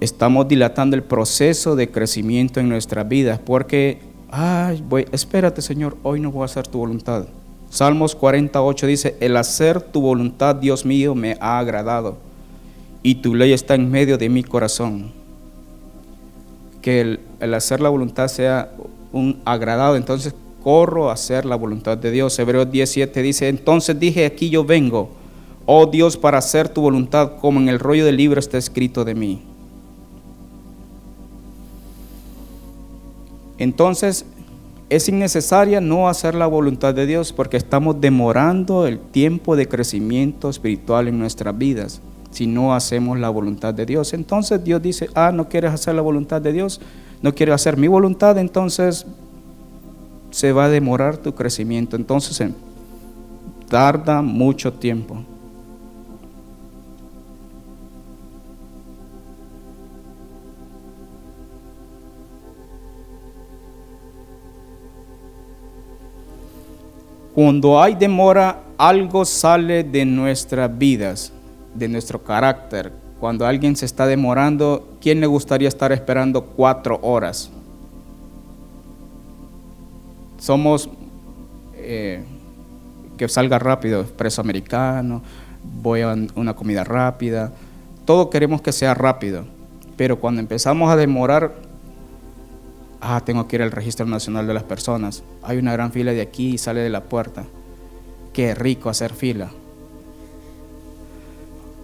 Estamos 0.04 0.46
dilatando 0.46 0.96
el 0.96 1.02
proceso 1.02 1.76
de 1.76 1.90
crecimiento 1.90 2.60
en 2.60 2.68
nuestras 2.68 3.08
vidas 3.08 3.38
porque, 3.38 4.00
ay, 4.30 4.84
voy, 4.86 5.06
espérate 5.12 5.62
Señor, 5.62 5.96
hoy 6.02 6.20
no 6.20 6.30
voy 6.30 6.42
a 6.42 6.44
hacer 6.44 6.66
tu 6.68 6.76
voluntad. 6.76 7.24
Salmos 7.70 8.14
48 8.14 8.86
dice, 8.86 9.16
el 9.20 9.34
hacer 9.34 9.80
tu 9.80 10.02
voluntad, 10.02 10.56
Dios 10.56 10.84
mío, 10.84 11.14
me 11.14 11.38
ha 11.40 11.58
agradado 11.58 12.18
y 13.02 13.14
tu 13.14 13.34
ley 13.34 13.54
está 13.54 13.76
en 13.76 13.90
medio 13.90 14.18
de 14.18 14.28
mi 14.28 14.44
corazón 14.44 15.10
que 16.82 17.00
el, 17.40 17.54
hacer 17.54 17.80
la 17.80 17.88
voluntad 17.88 18.28
sea 18.28 18.72
un 19.10 19.40
agradado, 19.46 19.96
entonces 19.96 20.34
corro 20.62 21.08
a 21.08 21.14
hacer 21.14 21.46
la 21.46 21.56
voluntad 21.56 21.96
de 21.96 22.10
Dios. 22.10 22.38
Hebreos 22.38 22.70
17 22.70 23.22
dice, 23.22 23.48
entonces 23.48 23.98
dije, 23.98 24.26
aquí 24.26 24.50
yo 24.50 24.66
vengo, 24.66 25.12
oh 25.64 25.86
Dios, 25.86 26.18
para 26.18 26.36
hacer 26.36 26.68
tu 26.68 26.82
voluntad, 26.82 27.38
como 27.40 27.58
en 27.58 27.70
el 27.70 27.78
rollo 27.78 28.04
del 28.04 28.18
libro 28.18 28.38
está 28.38 28.58
escrito 28.58 29.02
de 29.02 29.14
mí. 29.14 29.53
Entonces, 33.58 34.26
es 34.90 35.08
innecesaria 35.08 35.80
no 35.80 36.08
hacer 36.08 36.34
la 36.34 36.46
voluntad 36.46 36.94
de 36.94 37.06
Dios 37.06 37.32
porque 37.32 37.56
estamos 37.56 38.00
demorando 38.00 38.86
el 38.86 38.98
tiempo 38.98 39.56
de 39.56 39.66
crecimiento 39.66 40.50
espiritual 40.50 41.08
en 41.08 41.18
nuestras 41.18 41.56
vidas 41.56 42.00
si 42.34 42.46
no 42.46 42.74
hacemos 42.74 43.18
la 43.18 43.30
voluntad 43.30 43.72
de 43.72 43.86
Dios. 43.86 44.12
Entonces 44.12 44.62
Dios 44.62 44.82
dice, 44.82 45.08
ah, 45.14 45.30
no 45.32 45.48
quieres 45.48 45.72
hacer 45.72 45.94
la 45.94 46.02
voluntad 46.02 46.42
de 46.42 46.52
Dios, 46.52 46.80
no 47.22 47.34
quieres 47.34 47.54
hacer 47.54 47.76
mi 47.76 47.86
voluntad, 47.86 48.36
entonces 48.38 49.06
se 50.30 50.52
va 50.52 50.64
a 50.64 50.68
demorar 50.68 51.16
tu 51.16 51.32
crecimiento. 51.34 51.96
Entonces 51.96 52.42
tarda 53.68 54.20
mucho 54.20 54.72
tiempo. 54.72 55.24
Cuando 67.34 67.82
hay 67.82 67.96
demora, 67.96 68.60
algo 68.78 69.24
sale 69.24 69.82
de 69.82 70.04
nuestras 70.04 70.78
vidas, 70.78 71.32
de 71.74 71.88
nuestro 71.88 72.22
carácter. 72.22 72.92
Cuando 73.18 73.44
alguien 73.44 73.74
se 73.74 73.86
está 73.86 74.06
demorando, 74.06 74.96
¿quién 75.00 75.20
le 75.20 75.26
gustaría 75.26 75.66
estar 75.66 75.90
esperando 75.90 76.44
cuatro 76.44 77.00
horas? 77.02 77.50
Somos 80.38 80.88
eh, 81.76 82.22
que 83.16 83.28
salga 83.28 83.58
rápido, 83.58 84.02
expreso 84.02 84.40
americano, 84.40 85.22
voy 85.82 86.02
a 86.02 86.14
una 86.36 86.54
comida 86.54 86.84
rápida. 86.84 87.52
Todo 88.04 88.30
queremos 88.30 88.60
que 88.60 88.70
sea 88.70 88.94
rápido, 88.94 89.44
pero 89.96 90.20
cuando 90.20 90.40
empezamos 90.40 90.90
a 90.90 90.96
demorar, 90.96 91.52
ah, 93.04 93.20
tengo 93.24 93.46
que 93.46 93.56
ir 93.56 93.62
al 93.62 93.70
registro 93.70 94.06
nacional 94.06 94.46
de 94.46 94.54
las 94.54 94.62
personas. 94.62 95.22
Hay 95.42 95.58
una 95.58 95.72
gran 95.72 95.92
fila 95.92 96.12
de 96.12 96.22
aquí 96.22 96.54
y 96.54 96.58
sale 96.58 96.80
de 96.80 96.90
la 96.90 97.04
puerta. 97.04 97.44
Qué 98.32 98.54
rico 98.54 98.88
hacer 98.88 99.12
fila. 99.12 99.50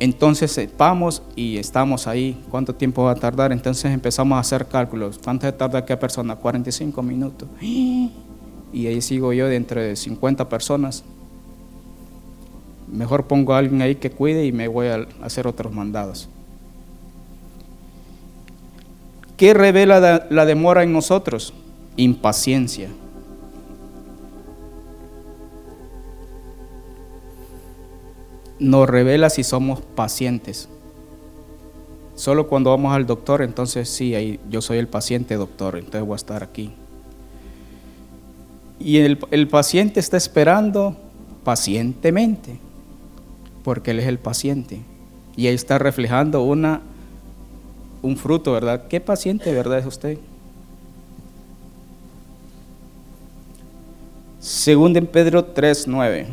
Entonces 0.01 0.57
eh, 0.57 0.71
vamos 0.79 1.23
y 1.37 1.59
estamos 1.59 2.07
ahí. 2.07 2.43
¿Cuánto 2.51 2.75
tiempo 2.75 3.05
va 3.05 3.13
a 3.13 3.17
tardar? 3.17 3.53
Entonces 3.53 3.93
empezamos 3.93 4.37
a 4.37 4.41
hacer 4.41 4.67
cálculos. 4.67 5.21
¿Cuánto 5.23 5.53
tarda 5.53 5.85
cada 5.85 6.01
persona? 6.01 6.37
45 6.37 7.03
minutos. 7.03 7.49
Y 8.73 8.87
ahí 8.87 9.01
sigo 9.01 9.33
yo 9.33 9.49
de 9.49 9.57
entre 9.57 9.97
50 9.97 10.49
personas. 10.49 11.03
Mejor 12.87 13.27
pongo 13.27 13.53
a 13.53 13.59
alguien 13.59 13.83
ahí 13.83 13.97
que 13.97 14.13
cuide 14.13 14.47
y 14.47 14.53
me 14.53 14.69
voy 14.69 14.87
a 14.87 15.09
hacer 15.23 15.49
otros 15.49 15.73
mandados. 15.73 16.29
¿Qué 19.41 19.55
revela 19.55 20.27
la 20.29 20.45
demora 20.45 20.83
en 20.83 20.93
nosotros? 20.93 21.55
Impaciencia. 21.97 22.91
Nos 28.59 28.87
revela 28.87 29.31
si 29.31 29.43
somos 29.43 29.81
pacientes. 29.81 30.69
Solo 32.17 32.49
cuando 32.49 32.69
vamos 32.69 32.95
al 32.95 33.07
doctor, 33.07 33.41
entonces 33.41 33.89
sí, 33.89 34.39
yo 34.51 34.61
soy 34.61 34.77
el 34.77 34.89
paciente 34.89 35.37
doctor, 35.37 35.79
entonces 35.79 36.03
voy 36.03 36.13
a 36.13 36.17
estar 36.17 36.43
aquí. 36.43 36.75
Y 38.79 38.99
el, 38.99 39.19
el 39.31 39.49
paciente 39.49 40.01
está 40.01 40.19
esperando 40.19 40.99
pacientemente, 41.45 42.59
porque 43.65 43.93
él 43.93 44.01
es 44.01 44.07
el 44.07 44.19
paciente. 44.19 44.83
Y 45.35 45.47
ahí 45.47 45.55
está 45.55 45.79
reflejando 45.79 46.43
una 46.43 46.83
un 48.03 48.17
fruto, 48.17 48.53
¿verdad? 48.53 48.87
¿Qué 48.89 49.01
paciente, 49.01 49.53
verdad, 49.53 49.79
es 49.79 49.87
usted? 49.87 50.19
Segundo 54.39 54.99
en 54.99 55.07
Pedro 55.07 55.45
3:9. 55.45 56.27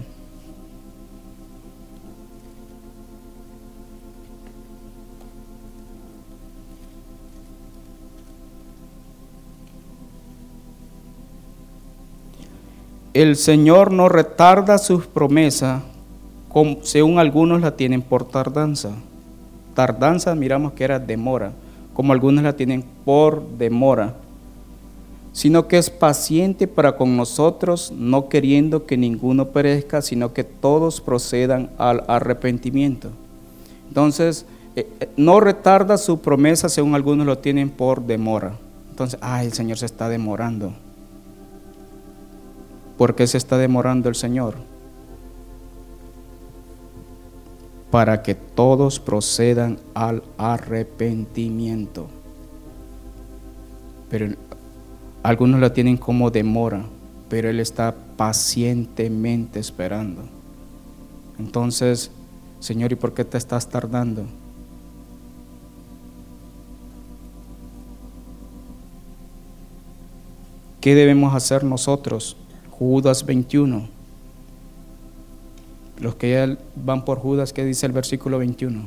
El 13.13 13.36
Señor 13.36 13.91
no 13.91 14.09
retarda 14.09 14.77
sus 14.77 15.07
promesas, 15.07 15.81
según 16.83 17.17
algunos 17.17 17.62
la 17.62 17.75
tienen 17.75 18.03
por 18.03 18.27
tardanza 18.27 18.91
tardanza 19.77 20.34
miramos 20.34 20.74
que 20.74 20.84
era 20.84 20.98
demora, 20.98 21.51
como 21.93 22.12
algunos 22.12 22.43
la 22.43 22.55
tienen 22.55 22.84
por 23.05 23.48
demora, 23.60 24.15
sino 25.34 25.67
que 25.67 25.77
es 25.77 25.91
paciente 25.91 26.67
para 26.67 26.97
con 26.97 27.15
nosotros, 27.15 27.93
no 27.95 28.28
queriendo 28.28 28.88
que 28.88 28.97
ninguno 28.97 29.49
perezca, 29.49 30.01
sino 30.01 30.34
que 30.34 30.43
todos 30.43 30.99
procedan 30.99 31.69
al 31.78 32.04
arrepentimiento. 32.08 33.10
Entonces, 33.88 34.47
eh, 34.75 34.89
eh, 34.99 35.10
no 35.15 35.39
retarda 35.41 35.99
su 35.99 36.21
promesa 36.21 36.69
según 36.69 36.95
algunos 36.95 37.28
lo 37.28 37.38
tienen 37.38 37.69
por 37.69 38.01
demora. 38.01 38.54
Entonces, 38.89 39.19
ay, 39.21 39.45
el 39.45 39.54
Señor 39.54 39.78
se 39.78 39.86
está 39.86 40.10
demorando. 40.10 40.73
¿Por 42.97 43.13
qué 43.13 43.28
se 43.28 43.38
está 43.38 43.60
demorando 43.60 44.10
el 44.10 44.15
Señor? 44.15 44.56
Para 47.91 48.21
que 48.21 48.36
todos 48.36 49.00
procedan 49.00 49.80
al 49.93 50.23
arrepentimiento. 50.38 52.08
Pero 54.10 54.36
algunos 55.23 55.60
la 55.60 55.73
tienen 55.73 55.97
como 55.97 56.30
demora, 56.32 56.86
pero 57.30 57.50
Él 57.50 57.60
está 57.60 57.95
pacientemente 58.15 59.60
esperando. 59.60 60.23
Entonces, 61.39 62.12
Señor, 62.60 62.91
¿y 62.91 62.95
por 62.95 63.13
qué 63.13 63.23
te 63.23 63.38
estás 63.38 63.67
tardando? 63.69 64.26
¿Qué 70.82 70.95
debemos 70.95 71.36
hacer 71.36 71.63
nosotros? 71.63 72.38
Judas 72.71 73.26
21. 73.26 73.96
Los 75.99 76.15
que 76.15 76.31
ya 76.31 76.57
van 76.75 77.05
por 77.05 77.19
Judas, 77.19 77.53
¿qué 77.53 77.65
dice 77.65 77.86
el 77.86 77.91
versículo 77.91 78.38
21? 78.38 78.81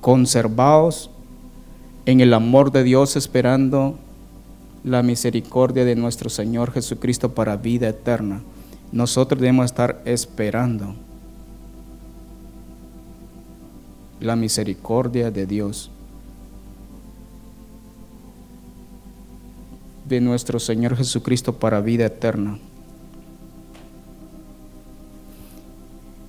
Conservaos 0.00 1.10
en 2.06 2.20
el 2.20 2.34
amor 2.34 2.72
de 2.72 2.82
Dios 2.82 3.14
esperando 3.16 3.96
la 4.84 5.02
misericordia 5.02 5.84
de 5.84 5.94
nuestro 5.94 6.28
Señor 6.28 6.72
Jesucristo 6.72 7.34
para 7.34 7.56
vida 7.56 7.88
eterna. 7.88 8.42
Nosotros 8.90 9.40
debemos 9.40 9.66
estar 9.66 10.02
esperando 10.04 10.94
la 14.20 14.34
misericordia 14.36 15.30
de 15.30 15.46
Dios. 15.46 15.90
De 20.04 20.20
nuestro 20.20 20.58
Señor 20.58 20.96
Jesucristo 20.96 21.54
para 21.54 21.80
vida 21.80 22.06
eterna. 22.06 22.58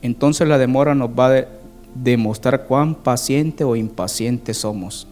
Entonces 0.01 0.47
la 0.47 0.57
demora 0.57 0.95
nos 0.95 1.09
va 1.09 1.36
a 1.36 1.45
demostrar 1.95 2.65
cuán 2.65 2.95
paciente 2.95 3.63
o 3.63 3.75
impaciente 3.75 4.53
somos. 4.53 5.07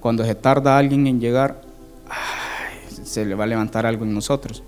Cuando 0.00 0.24
se 0.24 0.34
tarda 0.34 0.78
alguien 0.78 1.06
en 1.06 1.20
llegar, 1.20 1.60
se 3.02 3.24
le 3.24 3.34
va 3.34 3.44
a 3.44 3.46
levantar 3.46 3.86
algo 3.86 4.04
en 4.04 4.14
nosotros. 4.14 4.62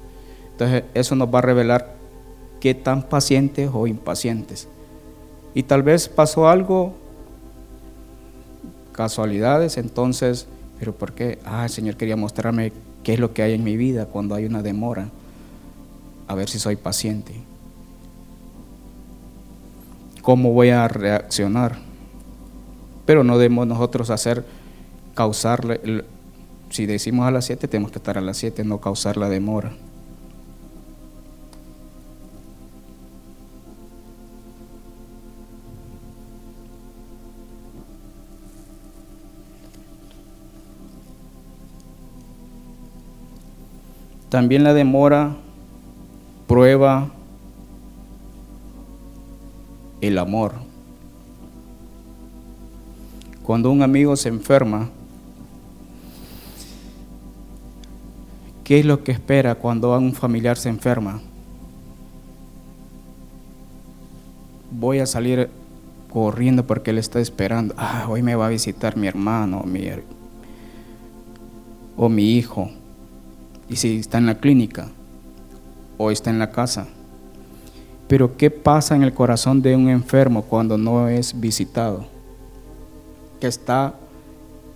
Entonces 0.52 0.84
eso 0.94 1.14
nos 1.14 1.34
va 1.34 1.38
a 1.40 1.42
revelar 1.42 1.94
qué 2.60 2.74
tan 2.74 3.02
pacientes 3.02 3.70
o 3.72 3.86
impacientes. 3.86 4.68
Y 5.54 5.62
tal 5.62 5.82
vez 5.82 6.08
pasó 6.08 6.48
algo, 6.48 6.94
casualidades, 8.92 9.78
entonces 9.78 10.48
pero 10.78 10.94
¿por 10.94 11.12
qué? 11.12 11.38
Ah, 11.44 11.64
el 11.64 11.70
Señor 11.70 11.96
quería 11.96 12.16
mostrarme 12.16 12.72
qué 13.02 13.14
es 13.14 13.20
lo 13.20 13.32
que 13.32 13.42
hay 13.42 13.52
en 13.54 13.64
mi 13.64 13.76
vida 13.76 14.06
cuando 14.06 14.34
hay 14.34 14.44
una 14.44 14.62
demora. 14.62 15.08
A 16.28 16.34
ver 16.34 16.48
si 16.48 16.58
soy 16.58 16.76
paciente. 16.76 17.32
¿Cómo 20.22 20.52
voy 20.52 20.70
a 20.70 20.88
reaccionar? 20.88 21.78
Pero 23.04 23.22
no 23.22 23.38
debemos 23.38 23.66
nosotros 23.66 24.10
hacer, 24.10 24.44
causarle, 25.14 26.04
si 26.70 26.86
decimos 26.86 27.26
a 27.26 27.30
las 27.30 27.44
7, 27.46 27.68
tenemos 27.68 27.92
que 27.92 27.98
estar 27.98 28.18
a 28.18 28.20
las 28.20 28.36
7, 28.38 28.64
no 28.64 28.80
causar 28.80 29.16
la 29.16 29.28
demora. 29.28 29.72
También 44.28 44.64
la 44.64 44.74
demora 44.74 45.36
prueba 46.48 47.08
el 50.00 50.18
amor. 50.18 50.54
Cuando 53.44 53.70
un 53.70 53.82
amigo 53.82 54.16
se 54.16 54.28
enferma, 54.28 54.88
¿qué 58.64 58.80
es 58.80 58.84
lo 58.84 59.04
que 59.04 59.12
espera 59.12 59.54
cuando 59.54 59.96
un 59.96 60.12
familiar 60.12 60.56
se 60.56 60.68
enferma? 60.68 61.20
Voy 64.72 64.98
a 64.98 65.06
salir 65.06 65.48
corriendo 66.12 66.66
porque 66.66 66.90
él 66.90 66.98
está 66.98 67.20
esperando. 67.20 67.74
Ah, 67.78 68.06
hoy 68.08 68.22
me 68.22 68.34
va 68.34 68.46
a 68.46 68.50
visitar 68.50 68.96
mi 68.96 69.06
hermano 69.06 69.62
mi, 69.62 69.88
o 71.96 72.08
mi 72.08 72.32
hijo 72.32 72.70
y 73.68 73.76
si 73.76 73.98
está 73.98 74.18
en 74.18 74.26
la 74.26 74.38
clínica 74.38 74.88
o 75.98 76.10
está 76.10 76.30
en 76.30 76.38
la 76.38 76.50
casa. 76.50 76.86
Pero 78.08 78.36
¿qué 78.36 78.50
pasa 78.50 78.94
en 78.94 79.02
el 79.02 79.14
corazón 79.14 79.62
de 79.62 79.74
un 79.74 79.88
enfermo 79.88 80.42
cuando 80.42 80.78
no 80.78 81.08
es 81.08 81.38
visitado? 81.40 82.16
que 83.40 83.46
está, 83.46 83.94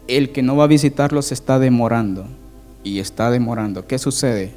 el 0.09 0.31
que 0.31 0.43
no 0.43 0.57
va 0.57 0.65
a 0.65 0.69
visitarlos 0.69 1.33
está 1.33 1.59
demorando 1.59 2.27
y 2.85 2.99
está 2.99 3.31
demorando. 3.31 3.87
¿Qué 3.87 3.99
sucede? 3.99 4.53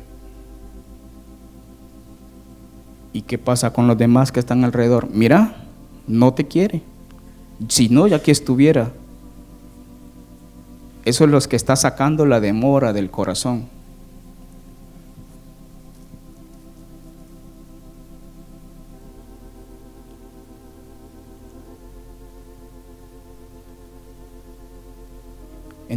¿Y 3.12 3.22
qué 3.22 3.38
pasa 3.38 3.72
con 3.72 3.88
los 3.88 3.98
demás 3.98 4.32
que 4.32 4.40
están 4.40 4.64
alrededor? 4.64 5.10
Mira, 5.12 5.56
no 6.08 6.34
te 6.34 6.46
quiere. 6.48 6.82
Si 7.68 7.90
no, 7.90 8.08
ya 8.08 8.22
que 8.22 8.32
estuviera. 8.32 8.92
Eso 11.06 11.26
es 11.26 11.30
lo 11.30 11.40
que 11.42 11.56
está 11.56 11.76
sacando 11.76 12.26
la 12.26 12.40
demora 12.40 12.94
del 12.94 13.12
corazón. 13.12 13.66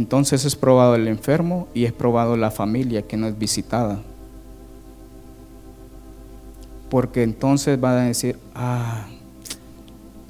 Entonces 0.07 0.45
es 0.45 0.55
probado 0.55 0.95
el 0.95 1.05
enfermo 1.09 1.67
y 1.73 1.83
es 1.83 1.91
probado 1.91 2.37
la 2.37 2.49
familia 2.49 3.01
que 3.01 3.17
no 3.17 3.27
es 3.27 3.37
visitada. 3.37 3.99
Porque 6.89 7.23
entonces 7.23 7.77
van 7.77 7.97
a 7.97 8.03
decir, 8.03 8.39
ah, 8.55 9.05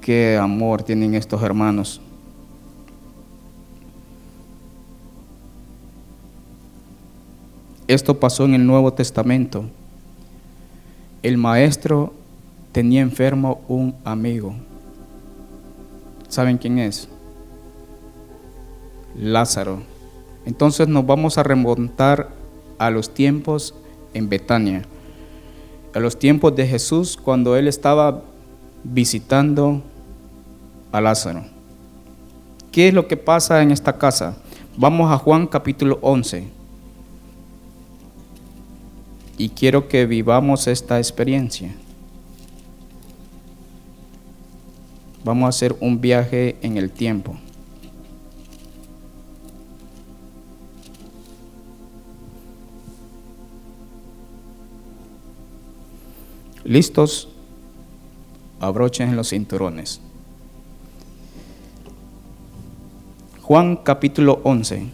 qué 0.02 0.36
amor 0.36 0.82
tienen 0.82 1.14
estos 1.14 1.44
hermanos. 1.44 2.02
Esto 7.88 8.20
pasó 8.20 8.46
en 8.46 8.56
el 8.56 8.66
Nuevo 8.66 8.92
Testamento. 8.94 9.66
El 11.22 11.38
maestro 11.38 12.16
tenía 12.72 13.02
enfermo 13.02 13.62
un 13.68 13.94
amigo. 14.04 14.56
¿Saben 16.30 16.58
quién 16.58 16.80
es? 16.80 17.08
Lázaro. 19.18 19.82
Entonces 20.46 20.88
nos 20.88 21.06
vamos 21.06 21.38
a 21.38 21.44
remontar 21.44 22.30
a 22.78 22.90
los 22.90 23.14
tiempos 23.14 23.74
en 24.14 24.30
Betania, 24.30 24.84
a 25.94 26.00
los 26.00 26.18
tiempos 26.18 26.56
de 26.56 26.68
Jesús 26.68 27.18
cuando 27.18 27.56
él 27.56 27.68
estaba 27.68 28.24
visitando 28.84 29.82
a 30.92 31.02
Lázaro. 31.02 31.44
¿Qué 32.72 32.90
es 32.90 32.94
lo 32.94 33.08
que 33.08 33.18
pasa 33.18 33.62
en 33.62 33.72
esta 33.72 33.98
casa? 33.98 34.38
Vamos 34.78 35.12
a 35.12 35.18
Juan 35.18 35.48
capítulo 35.48 35.98
11. 36.02 36.48
Y 39.40 39.50
quiero 39.50 39.88
que 39.88 40.06
vivamos 40.06 40.68
esta 40.68 40.98
experiencia. 40.98 41.76
Vamos 45.24 45.46
a 45.46 45.50
hacer 45.50 45.76
un 45.80 46.00
viaje 46.00 46.58
en 46.62 46.78
el 46.78 46.92
tiempo. 46.92 47.36
¿Listos? 56.68 57.30
Abrochen 58.60 59.16
los 59.16 59.30
cinturones. 59.30 60.02
Juan 63.42 63.78
capítulo 63.78 64.42
11. 64.44 64.86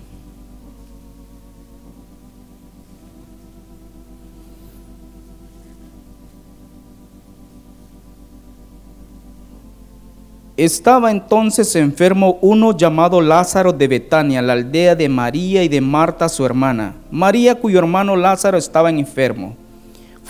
Estaba 10.55 11.09
entonces 11.09 11.75
enfermo 11.75 12.37
uno 12.41 12.77
llamado 12.77 13.19
Lázaro 13.19 13.73
de 13.73 13.87
Betania, 13.87 14.43
la 14.43 14.53
aldea 14.53 14.93
de 14.93 15.09
María 15.09 15.63
y 15.63 15.69
de 15.69 15.81
Marta 15.81 16.29
su 16.29 16.45
hermana. 16.45 16.93
María 17.09 17.59
cuyo 17.59 17.79
hermano 17.79 18.15
Lázaro 18.15 18.59
estaba 18.59 18.91
enfermo. 18.91 19.62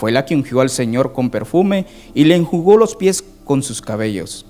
Fue 0.04 0.12
la 0.12 0.26
que 0.26 0.34
ungió 0.34 0.60
al 0.60 0.68
Señor 0.68 1.14
con 1.14 1.30
perfume 1.30 1.86
y 2.12 2.24
le 2.24 2.36
enjugó 2.36 2.76
los 2.76 2.94
pies 2.94 3.24
con 3.46 3.62
sus 3.62 3.80
cabellos. 3.80 4.44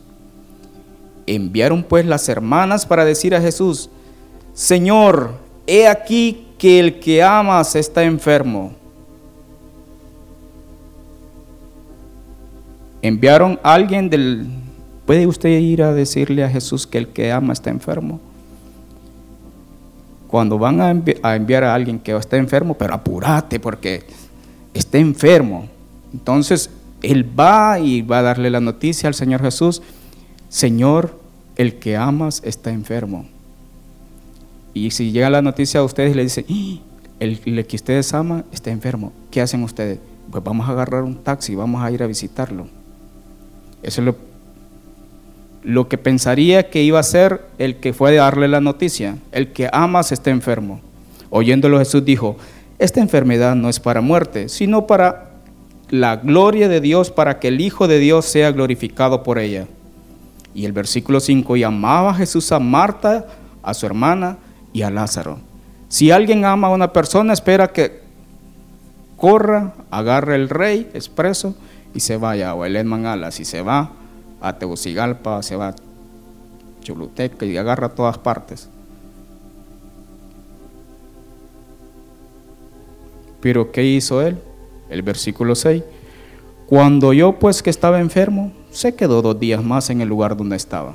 Enviaron 1.28 1.84
pues 1.84 2.04
las 2.04 2.28
hermanas 2.28 2.86
para 2.86 3.04
decir 3.04 3.36
a 3.36 3.40
Jesús, 3.40 3.88
Señor, 4.52 5.34
he 5.68 5.86
aquí 5.86 6.48
que 6.58 6.80
el 6.80 6.98
que 6.98 7.22
amas 7.22 7.76
está 7.76 8.02
enfermo. 8.02 8.72
Enviaron 13.00 13.60
a 13.62 13.74
alguien 13.74 14.10
del... 14.10 14.48
¿Puede 15.06 15.24
usted 15.24 15.50
ir 15.50 15.84
a 15.84 15.92
decirle 15.92 16.42
a 16.42 16.50
Jesús 16.50 16.84
que 16.84 16.98
el 16.98 17.06
que 17.10 17.30
ama 17.30 17.52
está 17.52 17.70
enfermo? 17.70 18.18
Cuando 20.26 20.58
van 20.58 20.80
a, 20.80 20.90
enviar 21.36 21.62
a 21.62 21.74
alguien 21.76 22.00
que 22.00 22.10
está 22.16 22.38
enfermo, 22.38 22.74
pero 22.74 22.94
apúrate 22.94 23.60
porque 23.60 24.02
está 24.74 24.98
enfermo. 24.98 25.68
Entonces, 26.12 26.70
él 27.02 27.38
va 27.38 27.78
y 27.78 28.02
va 28.02 28.18
a 28.18 28.22
darle 28.22 28.50
la 28.50 28.60
noticia 28.60 29.08
al 29.08 29.14
Señor 29.14 29.40
Jesús, 29.42 29.82
Señor, 30.48 31.18
el 31.56 31.76
que 31.76 31.96
amas 31.96 32.42
está 32.44 32.70
enfermo. 32.70 33.26
Y 34.72 34.90
si 34.90 35.12
llega 35.12 35.30
la 35.30 35.42
noticia 35.42 35.80
a 35.80 35.84
ustedes 35.84 36.12
y 36.12 36.14
le 36.14 36.22
dice, 36.24 36.44
el, 37.20 37.66
que 37.66 37.76
ustedes 37.76 38.12
aman 38.12 38.44
está 38.52 38.70
enfermo, 38.70 39.12
¿qué 39.30 39.40
hacen 39.40 39.62
ustedes? 39.62 40.00
Pues 40.30 40.42
vamos 40.42 40.68
a 40.68 40.72
agarrar 40.72 41.04
un 41.04 41.16
taxi, 41.16 41.54
vamos 41.54 41.82
a 41.82 41.90
ir 41.90 42.02
a 42.02 42.06
visitarlo. 42.06 42.66
Eso 43.82 44.00
es 44.00 44.04
lo, 44.06 44.16
lo 45.62 45.88
que 45.88 45.98
pensaría 45.98 46.70
que 46.70 46.82
iba 46.82 46.98
a 46.98 47.04
ser 47.04 47.42
el 47.58 47.76
que 47.76 47.92
fue 47.92 48.18
a 48.18 48.22
darle 48.22 48.48
la 48.48 48.60
noticia. 48.60 49.18
El 49.30 49.52
que 49.52 49.68
amas 49.72 50.10
está 50.10 50.30
enfermo. 50.30 50.80
Oyéndolo 51.30 51.78
Jesús 51.78 52.04
dijo, 52.04 52.36
esta 52.78 53.00
enfermedad 53.00 53.54
no 53.54 53.68
es 53.68 53.80
para 53.80 54.00
muerte, 54.00 54.48
sino 54.48 54.86
para 54.86 55.30
la 55.90 56.16
gloria 56.16 56.68
de 56.68 56.80
Dios, 56.80 57.10
para 57.10 57.38
que 57.38 57.48
el 57.48 57.60
Hijo 57.60 57.86
de 57.86 57.98
Dios 57.98 58.24
sea 58.24 58.50
glorificado 58.52 59.22
por 59.22 59.38
ella. 59.38 59.66
Y 60.54 60.64
el 60.64 60.72
versículo 60.72 61.20
5, 61.20 61.56
y 61.56 61.62
amaba 61.62 62.14
Jesús 62.14 62.50
a 62.52 62.58
Marta, 62.58 63.26
a 63.62 63.74
su 63.74 63.86
hermana 63.86 64.38
y 64.72 64.82
a 64.82 64.90
Lázaro. 64.90 65.38
Si 65.88 66.10
alguien 66.10 66.44
ama 66.44 66.68
a 66.68 66.72
una 66.72 66.92
persona, 66.92 67.32
espera 67.32 67.68
que 67.68 68.02
corra, 69.16 69.74
agarre 69.90 70.34
el 70.34 70.48
rey 70.48 70.90
expreso 70.94 71.54
y 71.94 72.00
se 72.00 72.16
vaya, 72.16 72.54
o 72.54 72.64
el 72.64 72.76
Edman 72.76 73.06
Alas, 73.06 73.38
y 73.40 73.44
se 73.44 73.62
va 73.62 73.92
a 74.40 74.58
Tegucigalpa, 74.58 75.42
se 75.42 75.56
va 75.56 75.68
a 75.68 75.74
Choluteca 76.82 77.46
y 77.46 77.56
agarra 77.56 77.86
a 77.86 77.94
todas 77.94 78.18
partes. 78.18 78.68
Pero 83.44 83.72
¿qué 83.72 83.84
hizo 83.84 84.22
él? 84.22 84.38
El 84.88 85.02
versículo 85.02 85.54
6. 85.54 85.82
Cuando 86.66 87.12
yo 87.12 87.38
pues 87.38 87.62
que 87.62 87.68
estaba 87.68 88.00
enfermo, 88.00 88.52
se 88.70 88.94
quedó 88.94 89.20
dos 89.20 89.38
días 89.38 89.62
más 89.62 89.90
en 89.90 90.00
el 90.00 90.08
lugar 90.08 90.34
donde 90.34 90.56
estaba. 90.56 90.94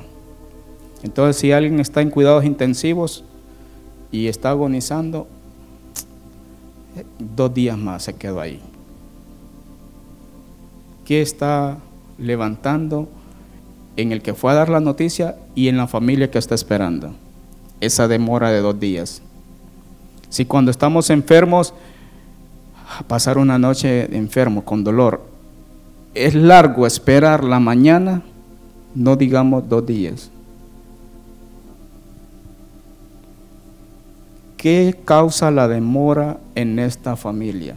Entonces 1.04 1.36
si 1.36 1.52
alguien 1.52 1.78
está 1.78 2.00
en 2.02 2.10
cuidados 2.10 2.44
intensivos 2.44 3.22
y 4.10 4.26
está 4.26 4.50
agonizando, 4.50 5.28
dos 7.20 7.54
días 7.54 7.78
más 7.78 8.02
se 8.02 8.14
quedó 8.14 8.40
ahí. 8.40 8.60
¿Qué 11.04 11.22
está 11.22 11.78
levantando 12.18 13.08
en 13.94 14.10
el 14.10 14.22
que 14.22 14.34
fue 14.34 14.50
a 14.50 14.56
dar 14.56 14.70
la 14.70 14.80
noticia 14.80 15.36
y 15.54 15.68
en 15.68 15.76
la 15.76 15.86
familia 15.86 16.32
que 16.32 16.38
está 16.38 16.56
esperando? 16.56 17.12
Esa 17.80 18.08
demora 18.08 18.50
de 18.50 18.60
dos 18.60 18.80
días. 18.80 19.22
Si 20.30 20.44
cuando 20.44 20.72
estamos 20.72 21.10
enfermos 21.10 21.74
pasar 23.06 23.38
una 23.38 23.58
noche 23.58 24.16
enfermo 24.16 24.64
con 24.64 24.84
dolor. 24.84 25.22
Es 26.14 26.34
largo 26.34 26.86
esperar 26.86 27.44
la 27.44 27.60
mañana, 27.60 28.22
no 28.94 29.16
digamos 29.16 29.68
dos 29.68 29.86
días. 29.86 30.30
¿Qué 34.56 34.98
causa 35.04 35.50
la 35.50 35.68
demora 35.68 36.38
en 36.54 36.78
esta 36.78 37.16
familia? 37.16 37.76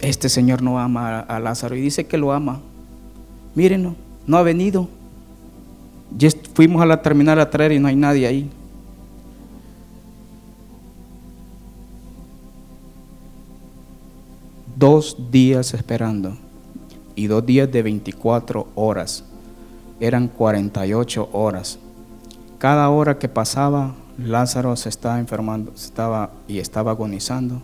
Este 0.00 0.28
señor 0.28 0.62
no 0.62 0.78
ama 0.78 1.18
a 1.18 1.40
Lázaro 1.40 1.74
y 1.74 1.80
dice 1.80 2.06
que 2.06 2.16
lo 2.16 2.32
ama. 2.32 2.60
Mírenlo, 3.56 3.96
no 4.26 4.36
ha 4.36 4.42
venido. 4.42 4.88
Ya 6.16 6.28
fuimos 6.54 6.80
a 6.80 6.86
la 6.86 7.02
terminal 7.02 7.40
a 7.40 7.50
traer 7.50 7.72
y 7.72 7.80
no 7.80 7.88
hay 7.88 7.96
nadie 7.96 8.26
ahí. 8.26 8.50
Dos 14.76 15.16
días 15.30 15.72
esperando 15.72 16.36
y 17.14 17.26
dos 17.26 17.44
días 17.44 17.72
de 17.72 17.82
24 17.82 18.68
horas. 18.74 19.24
Eran 19.98 20.28
48 20.28 21.30
horas. 21.32 21.78
Cada 22.58 22.88
hora 22.90 23.18
que 23.18 23.28
pasaba, 23.28 23.94
Lázaro 24.18 24.76
se 24.76 24.90
estaba 24.90 25.18
enfermando, 25.18 25.72
estaba 25.74 26.30
y 26.46 26.58
estaba 26.58 26.90
agonizando 26.90 27.62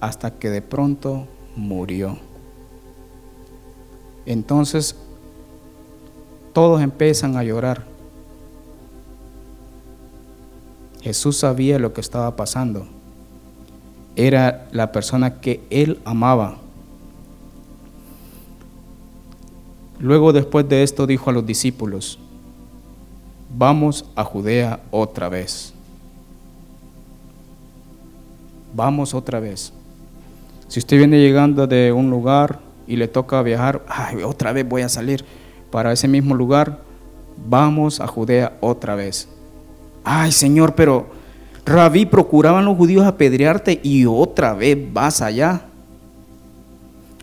hasta 0.00 0.32
que 0.32 0.50
de 0.50 0.60
pronto 0.60 1.26
murió. 1.54 2.18
Entonces, 4.26 4.96
todos 6.52 6.82
empiezan 6.82 7.36
a 7.36 7.44
llorar. 7.44 7.84
Jesús 11.00 11.38
sabía 11.38 11.78
lo 11.78 11.92
que 11.92 12.00
estaba 12.00 12.34
pasando. 12.34 12.86
Era 14.16 14.68
la 14.72 14.92
persona 14.92 15.40
que 15.40 15.62
él 15.70 16.00
amaba. 16.04 16.56
Luego 19.98 20.32
después 20.32 20.68
de 20.68 20.82
esto 20.82 21.06
dijo 21.06 21.30
a 21.30 21.32
los 21.32 21.44
discípulos, 21.44 22.18
vamos 23.56 24.04
a 24.16 24.24
Judea 24.24 24.80
otra 24.90 25.28
vez. 25.28 25.74
Vamos 28.74 29.14
otra 29.14 29.40
vez. 29.40 29.72
Si 30.68 30.78
usted 30.78 30.96
viene 30.96 31.20
llegando 31.20 31.66
de 31.66 31.92
un 31.92 32.08
lugar 32.08 32.60
y 32.86 32.96
le 32.96 33.08
toca 33.08 33.42
viajar, 33.42 33.82
otra 34.24 34.52
vez 34.52 34.68
voy 34.68 34.82
a 34.82 34.88
salir 34.88 35.24
para 35.70 35.92
ese 35.92 36.08
mismo 36.08 36.34
lugar, 36.34 36.78
vamos 37.48 38.00
a 38.00 38.06
Judea 38.06 38.56
otra 38.60 38.94
vez. 38.94 39.28
Ay, 40.04 40.32
Señor, 40.32 40.74
pero 40.74 41.08
Rabí, 41.64 42.06
procuraban 42.06 42.64
los 42.64 42.76
judíos 42.76 43.06
apedrearte 43.06 43.80
y 43.82 44.06
otra 44.06 44.54
vez 44.54 44.78
vas 44.92 45.20
allá. 45.22 45.62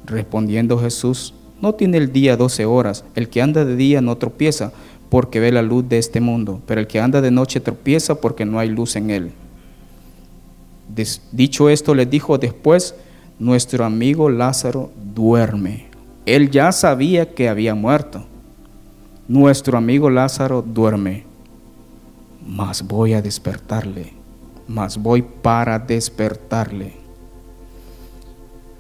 Respondiendo 0.05 0.77
Jesús, 0.79 1.33
no 1.61 1.73
tiene 1.73 1.97
el 1.97 2.11
día 2.11 2.37
doce 2.37 2.65
horas, 2.65 3.03
el 3.15 3.29
que 3.29 3.41
anda 3.41 3.65
de 3.65 3.75
día 3.75 3.99
no 3.99 4.15
tropieza 4.15 4.71
porque 5.09 5.39
ve 5.39 5.51
la 5.51 5.61
luz 5.61 5.87
de 5.87 5.97
este 5.97 6.21
mundo, 6.21 6.61
pero 6.65 6.81
el 6.81 6.87
que 6.87 6.99
anda 6.99 7.21
de 7.21 7.31
noche 7.31 7.59
tropieza 7.59 8.15
porque 8.15 8.45
no 8.45 8.59
hay 8.59 8.69
luz 8.69 8.95
en 8.95 9.09
él. 9.09 9.31
Dicho 11.31 11.69
esto, 11.69 11.93
les 11.95 12.09
dijo 12.09 12.37
después, 12.37 12.95
nuestro 13.39 13.85
amigo 13.85 14.29
Lázaro 14.29 14.91
duerme. 15.13 15.87
Él 16.25 16.49
ya 16.51 16.71
sabía 16.71 17.33
que 17.33 17.49
había 17.49 17.75
muerto. 17.75 18.25
Nuestro 19.27 19.77
amigo 19.77 20.09
Lázaro 20.09 20.61
duerme, 20.61 21.25
mas 22.47 22.85
voy 22.85 23.13
a 23.13 23.21
despertarle, 23.21 24.13
mas 24.67 24.97
voy 24.97 25.21
para 25.21 25.79
despertarle. 25.79 26.93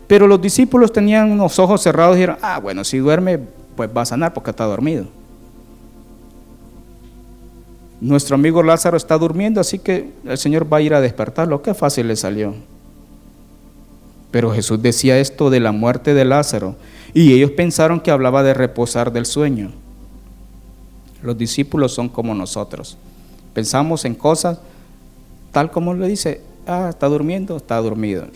Pero 0.07 0.27
los 0.27 0.41
discípulos 0.41 0.91
tenían 0.91 1.37
los 1.37 1.59
ojos 1.59 1.81
cerrados 1.81 2.15
y 2.15 2.19
dijeron, 2.19 2.37
ah, 2.41 2.59
bueno, 2.59 2.83
si 2.83 2.97
duerme, 2.97 3.39
pues 3.75 3.89
va 3.95 4.01
a 4.01 4.05
sanar 4.05 4.33
porque 4.33 4.51
está 4.51 4.65
dormido. 4.65 5.05
Nuestro 7.99 8.35
amigo 8.35 8.61
Lázaro 8.61 8.95
está 8.95 9.17
durmiendo, 9.17 9.59
así 9.59 9.79
que 9.79 10.11
el 10.25 10.37
Señor 10.37 10.71
va 10.71 10.77
a 10.77 10.81
ir 10.81 10.93
a 10.93 11.01
despertarlo. 11.01 11.61
Qué 11.61 11.73
fácil 11.73 12.07
le 12.07 12.15
salió. 12.15 12.53
Pero 14.31 14.51
Jesús 14.51 14.81
decía 14.81 15.19
esto 15.19 15.49
de 15.49 15.59
la 15.59 15.71
muerte 15.71 16.13
de 16.13 16.25
Lázaro 16.25 16.75
y 17.13 17.33
ellos 17.33 17.51
pensaron 17.51 17.99
que 17.99 18.11
hablaba 18.11 18.43
de 18.43 18.53
reposar 18.53 19.11
del 19.11 19.25
sueño. 19.25 19.71
Los 21.23 21.37
discípulos 21.37 21.93
son 21.93 22.07
como 22.07 22.35
nosotros. 22.35 22.97
Pensamos 23.53 24.05
en 24.05 24.13
cosas 24.13 24.59
tal 25.51 25.71
como 25.71 25.93
le 25.93 26.07
dice, 26.07 26.41
ah, 26.65 26.87
está 26.89 27.07
durmiendo, 27.07 27.57
está 27.57 27.77
dormido. 27.77 28.27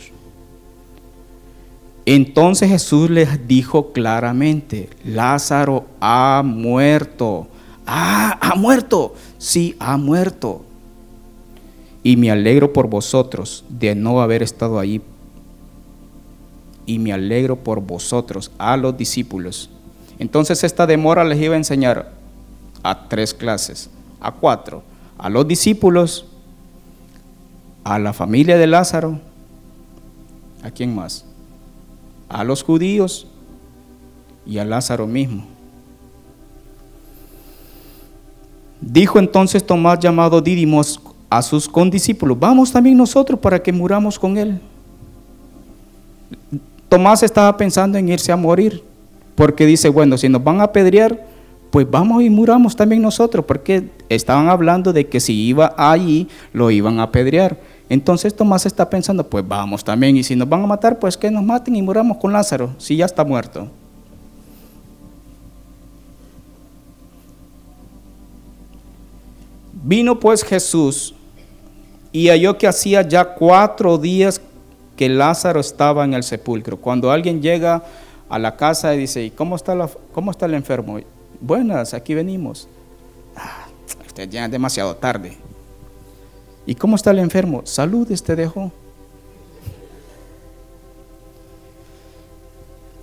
Entonces 2.06 2.70
Jesús 2.70 3.10
les 3.10 3.48
dijo 3.48 3.92
claramente, 3.92 4.90
Lázaro 5.06 5.86
ha 6.00 6.42
muerto. 6.44 7.48
Ah, 7.86 8.38
ha 8.42 8.56
muerto. 8.56 9.14
Sí, 9.38 9.76
ha 9.80 9.98
muerto. 9.98 10.64
Y 12.04 12.18
me 12.18 12.32
alegro 12.32 12.74
por 12.74 12.88
vosotros 12.88 13.64
de 13.70 13.94
no 13.94 14.22
haber 14.22 14.42
estado 14.42 14.80
ahí. 14.80 15.02
Y 16.88 16.98
me 16.98 17.14
alegro 17.14 17.58
por 17.58 17.80
vosotros, 17.80 18.52
a 18.58 18.76
los 18.76 18.98
discípulos. 18.98 19.70
Entonces 20.18 20.64
esta 20.64 20.88
demora 20.88 21.24
les 21.24 21.40
iba 21.40 21.54
a 21.54 21.58
enseñar 21.58 22.12
a 22.82 23.08
tres 23.08 23.34
clases, 23.34 23.90
a 24.20 24.32
cuatro. 24.32 24.84
A 25.20 25.30
los 25.30 25.48
discípulos, 25.48 26.26
a 27.84 28.00
la 28.00 28.14
familia 28.14 28.58
de 28.58 28.68
Lázaro, 28.68 29.20
¿a 30.64 30.72
quién 30.72 30.96
más? 30.96 31.26
A 32.30 32.44
los 32.44 32.64
judíos 32.64 33.28
y 34.46 34.58
a 34.58 34.66
Lázaro 34.66 35.08
mismo. 35.08 35.46
Dijo 38.80 39.20
entonces 39.20 39.66
Tomás 39.66 40.00
llamado 40.00 40.42
Dídimos 40.42 41.00
a 41.30 41.42
sus 41.42 41.70
condiscípulos, 41.70 42.38
vamos 42.38 42.72
también 42.72 42.98
nosotros 42.98 43.40
para 43.40 43.62
que 43.62 43.72
muramos 43.72 44.20
con 44.20 44.38
él. 44.38 44.60
Tomás 46.90 47.24
estaba 47.24 47.56
pensando 47.56 47.98
en 47.98 48.10
irse 48.10 48.34
a 48.34 48.36
morir, 48.36 48.84
porque 49.36 49.66
dice, 49.66 49.88
bueno, 49.88 50.18
si 50.18 50.28
nos 50.28 50.44
van 50.44 50.60
a 50.60 50.66
apedrear, 50.66 51.26
pues 51.70 51.90
vamos 51.90 52.22
y 52.22 52.30
muramos 52.30 52.76
también 52.76 53.02
nosotros, 53.02 53.46
porque 53.46 53.90
estaban 54.10 54.50
hablando 54.50 54.92
de 54.92 55.08
que 55.08 55.22
si 55.22 55.34
iba 55.34 55.74
allí, 55.78 56.28
lo 56.52 56.70
iban 56.70 57.00
a 57.00 57.04
apedrear. 57.04 57.58
Entonces 57.92 58.34
Tomás 58.34 58.66
está 58.66 58.90
pensando, 58.90 59.30
pues 59.30 59.46
vamos 59.46 59.84
también, 59.84 60.16
y 60.16 60.24
si 60.24 60.34
nos 60.34 60.48
van 60.48 60.64
a 60.64 60.66
matar, 60.66 60.98
pues 60.98 61.18
que 61.18 61.30
nos 61.30 61.44
maten 61.44 61.76
y 61.76 61.82
muramos 61.82 62.16
con 62.20 62.32
Lázaro, 62.32 62.74
si 62.78 62.96
ya 62.96 63.04
está 63.04 63.26
muerto. 63.26 63.68
Vino 69.84 70.18
pues 70.18 70.42
Jesús 70.42 71.14
y 72.14 72.30
halló 72.30 72.58
que 72.58 72.66
hacía 72.66 73.02
ya 73.02 73.26
cuatro 73.26 73.98
días 73.98 74.40
que 74.96 75.10
Lázaro 75.10 75.60
estaba 75.60 76.06
en 76.06 76.14
el 76.14 76.24
sepulcro. 76.24 76.78
Cuando 76.78 77.12
alguien 77.12 77.42
llega 77.42 77.84
a 78.30 78.40
la 78.40 78.56
casa 78.56 78.96
y 78.96 79.00
dice, 79.00 79.22
¿y 79.22 79.32
cómo 79.32 79.58
está, 79.58 79.74
el 79.74 80.54
enfermo? 80.54 80.98
Buenas, 81.42 81.94
aquí 81.94 82.14
venimos. 82.14 82.70
Ah, 83.36 83.66
usted 84.08 84.30
ya 84.30 84.46
es 84.46 84.52
demasiado 84.52 84.96
tarde. 84.96 85.36
¿Y 86.66 86.76
cómo 86.76 86.96
está 86.96 87.12
el 87.12 87.20
enfermo? 87.20 87.62
Salud, 87.66 88.08
te 88.08 88.36
dejó. 88.36 88.72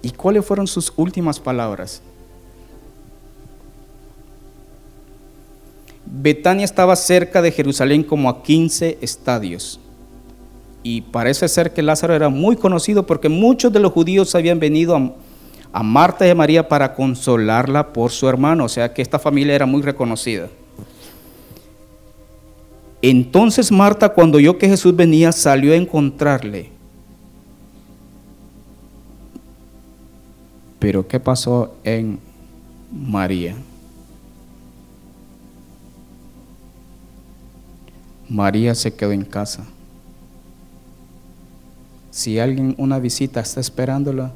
¿Y 0.03 0.11
cuáles 0.11 0.45
fueron 0.45 0.67
sus 0.67 0.93
últimas 0.97 1.41
palabras? 1.41 2.03
Betania 6.07 6.65
estaba 6.65 6.97
cerca 6.97 7.43
de 7.43 7.53
Jerusalén 7.53 8.03
como 8.03 8.29
a 8.29 8.43
15 8.43 8.99
estadios. 9.01 9.81
Y 10.83 11.03
parece 11.03 11.49
ser 11.49 11.73
que 11.73 11.83
Lázaro 11.83 12.15
era 12.15 12.29
muy 12.29 12.57
conocido 12.57 13.05
porque 13.07 13.29
muchos 13.29 13.73
de 13.73 13.81
los 13.81 13.93
judíos 13.93 14.35
habían 14.35 14.59
venido 14.59 14.97
a, 15.73 15.83
Marta 15.83 16.27
y 16.27 16.31
a 16.31 16.35
María 16.35 16.69
para 16.69 16.95
consolarla 16.95 17.93
por 17.93 18.11
su 18.11 18.29
hermano. 18.29 18.65
O 18.65 18.69
sea 18.69 18.95
que 18.95 19.03
esta 19.03 19.19
familia 19.19 19.55
era 19.55 19.67
muy 19.67 19.83
reconocida. 19.83 20.49
Entonces 23.01 23.71
Marta, 23.71 24.09
cuando 24.09 24.39
oyó 24.39 24.59
que 24.59 24.69
Jesús 24.69 24.95
venía, 24.95 25.31
salió 25.33 25.73
a 25.73 25.77
encontrarle. 25.77 26.71
Pero 30.79 31.07
¿qué 31.07 31.21
pasó 31.21 31.75
en 31.85 32.19
María? 32.93 33.55
María 38.29 38.75
se 38.75 38.95
quedó 38.95 39.13
en 39.13 39.25
casa. 39.25 39.65
Si 42.11 42.39
alguien 42.39 42.75
una 42.79 42.99
visita 42.99 43.41
está 43.41 43.61
esperándola, 43.61 44.33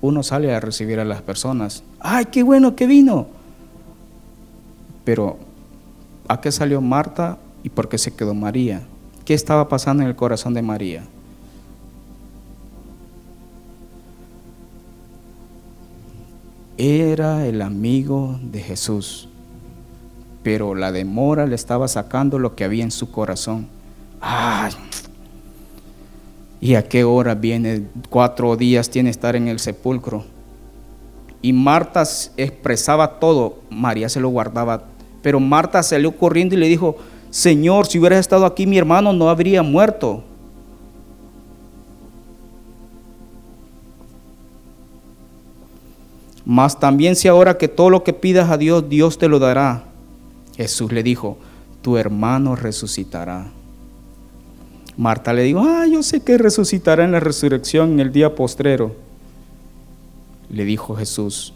uno 0.00 0.22
sale 0.22 0.54
a 0.54 0.60
recibir 0.60 1.00
a 1.00 1.04
las 1.04 1.22
personas. 1.22 1.82
¡Ay, 2.00 2.26
qué 2.26 2.42
bueno 2.42 2.76
que 2.76 2.86
vino! 2.86 3.26
Pero, 5.04 5.38
¿a 6.28 6.40
qué 6.40 6.52
salió 6.52 6.80
Marta 6.80 7.38
y 7.64 7.70
por 7.70 7.88
qué 7.88 7.98
se 7.98 8.14
quedó 8.14 8.32
María? 8.34 8.82
¿Qué 9.24 9.34
estaba 9.34 9.68
pasando 9.68 10.04
en 10.04 10.08
el 10.08 10.14
corazón 10.14 10.54
de 10.54 10.62
María? 10.62 11.02
Era 16.78 17.44
el 17.46 17.62
amigo 17.62 18.38
de 18.40 18.60
Jesús 18.60 19.28
pero 20.44 20.74
la 20.74 20.92
demora 20.92 21.46
le 21.46 21.54
estaba 21.56 21.88
sacando 21.88 22.38
lo 22.38 22.54
que 22.54 22.64
había 22.64 22.84
en 22.84 22.90
su 22.90 23.10
corazón. 23.10 23.66
Ay, 24.20 24.72
¿y 26.60 26.74
a 26.74 26.86
qué 26.86 27.02
hora 27.02 27.34
viene? 27.34 27.86
Cuatro 28.10 28.54
días 28.54 28.90
tiene 28.90 29.08
estar 29.08 29.34
en 29.36 29.48
el 29.48 29.58
sepulcro. 29.58 30.22
Y 31.40 31.54
Marta 31.54 32.04
expresaba 32.36 33.18
todo, 33.18 33.58
María 33.70 34.10
se 34.10 34.20
lo 34.20 34.28
guardaba. 34.28 34.84
Pero 35.22 35.40
Marta 35.40 35.82
salió 35.82 36.14
corriendo 36.14 36.54
y 36.54 36.58
le 36.58 36.68
dijo, 36.68 36.96
Señor, 37.34 37.88
si 37.88 37.98
hubieras 37.98 38.20
estado 38.20 38.46
aquí 38.46 38.64
mi 38.64 38.78
hermano 38.78 39.12
no 39.12 39.28
habría 39.28 39.60
muerto. 39.64 40.22
Mas 46.44 46.78
también 46.78 47.16
si 47.16 47.26
ahora 47.26 47.58
que 47.58 47.66
todo 47.66 47.90
lo 47.90 48.04
que 48.04 48.12
pidas 48.12 48.50
a 48.50 48.56
Dios, 48.56 48.88
Dios 48.88 49.18
te 49.18 49.26
lo 49.26 49.40
dará. 49.40 49.82
Jesús 50.56 50.92
le 50.92 51.02
dijo, 51.02 51.36
tu 51.82 51.96
hermano 51.96 52.54
resucitará. 52.54 53.48
Marta 54.96 55.32
le 55.32 55.42
dijo, 55.42 55.58
ah, 55.58 55.88
yo 55.90 56.04
sé 56.04 56.20
que 56.22 56.38
resucitará 56.38 57.02
en 57.02 57.10
la 57.10 57.18
resurrección 57.18 57.94
en 57.94 57.98
el 57.98 58.12
día 58.12 58.36
postrero. 58.36 58.94
Le 60.50 60.64
dijo 60.64 60.94
Jesús, 60.94 61.52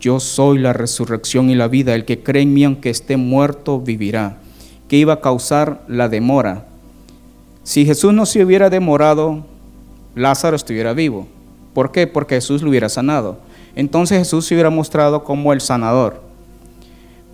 yo 0.00 0.18
soy 0.18 0.60
la 0.60 0.72
resurrección 0.72 1.50
y 1.50 1.56
la 1.56 1.68
vida, 1.68 1.94
el 1.94 2.06
que 2.06 2.22
cree 2.22 2.44
en 2.44 2.54
mí 2.54 2.64
aunque 2.64 2.88
esté 2.88 3.18
muerto 3.18 3.78
vivirá. 3.78 4.38
¿Qué 4.88 4.96
iba 4.96 5.12
a 5.12 5.20
causar 5.20 5.84
la 5.86 6.08
demora? 6.08 6.66
Si 7.62 7.84
Jesús 7.84 8.14
no 8.14 8.24
se 8.24 8.42
hubiera 8.42 8.70
demorado, 8.70 9.44
Lázaro 10.14 10.56
estuviera 10.56 10.94
vivo. 10.94 11.28
¿Por 11.74 11.92
qué? 11.92 12.06
Porque 12.06 12.36
Jesús 12.36 12.62
lo 12.62 12.70
hubiera 12.70 12.88
sanado. 12.88 13.38
Entonces 13.76 14.18
Jesús 14.18 14.46
se 14.46 14.54
hubiera 14.54 14.70
mostrado 14.70 15.22
como 15.22 15.52
el 15.52 15.60
sanador. 15.60 16.22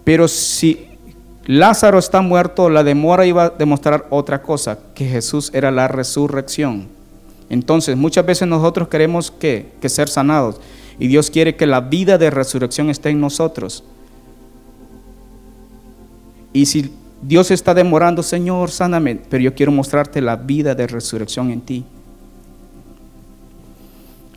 Pero 0.02 0.26
si 0.26 0.88
Lázaro 1.46 1.98
está 1.98 2.20
muerto, 2.20 2.68
la 2.68 2.82
demora 2.82 3.24
iba 3.24 3.44
a 3.44 3.50
demostrar 3.50 4.06
otra 4.10 4.42
cosa, 4.42 4.78
que 4.94 5.06
Jesús 5.06 5.50
era 5.54 5.70
la 5.70 5.88
resurrección. 5.88 6.88
Entonces 7.48 7.96
muchas 7.96 8.26
veces 8.26 8.48
nosotros 8.48 8.88
queremos 8.88 9.30
que, 9.30 9.72
que 9.80 9.88
ser 9.88 10.08
sanados 10.08 10.60
y 10.98 11.06
Dios 11.06 11.30
quiere 11.30 11.56
que 11.56 11.66
la 11.66 11.80
vida 11.80 12.18
de 12.18 12.30
resurrección 12.30 12.90
esté 12.90 13.10
en 13.10 13.20
nosotros. 13.20 13.84
Y 16.52 16.66
si 16.66 16.90
Dios 17.26 17.50
está 17.50 17.72
demorando, 17.72 18.22
Señor, 18.22 18.70
sáname, 18.70 19.16
pero 19.16 19.42
yo 19.42 19.54
quiero 19.54 19.72
mostrarte 19.72 20.20
la 20.20 20.36
vida 20.36 20.74
de 20.74 20.86
resurrección 20.86 21.50
en 21.50 21.62
ti. 21.62 21.84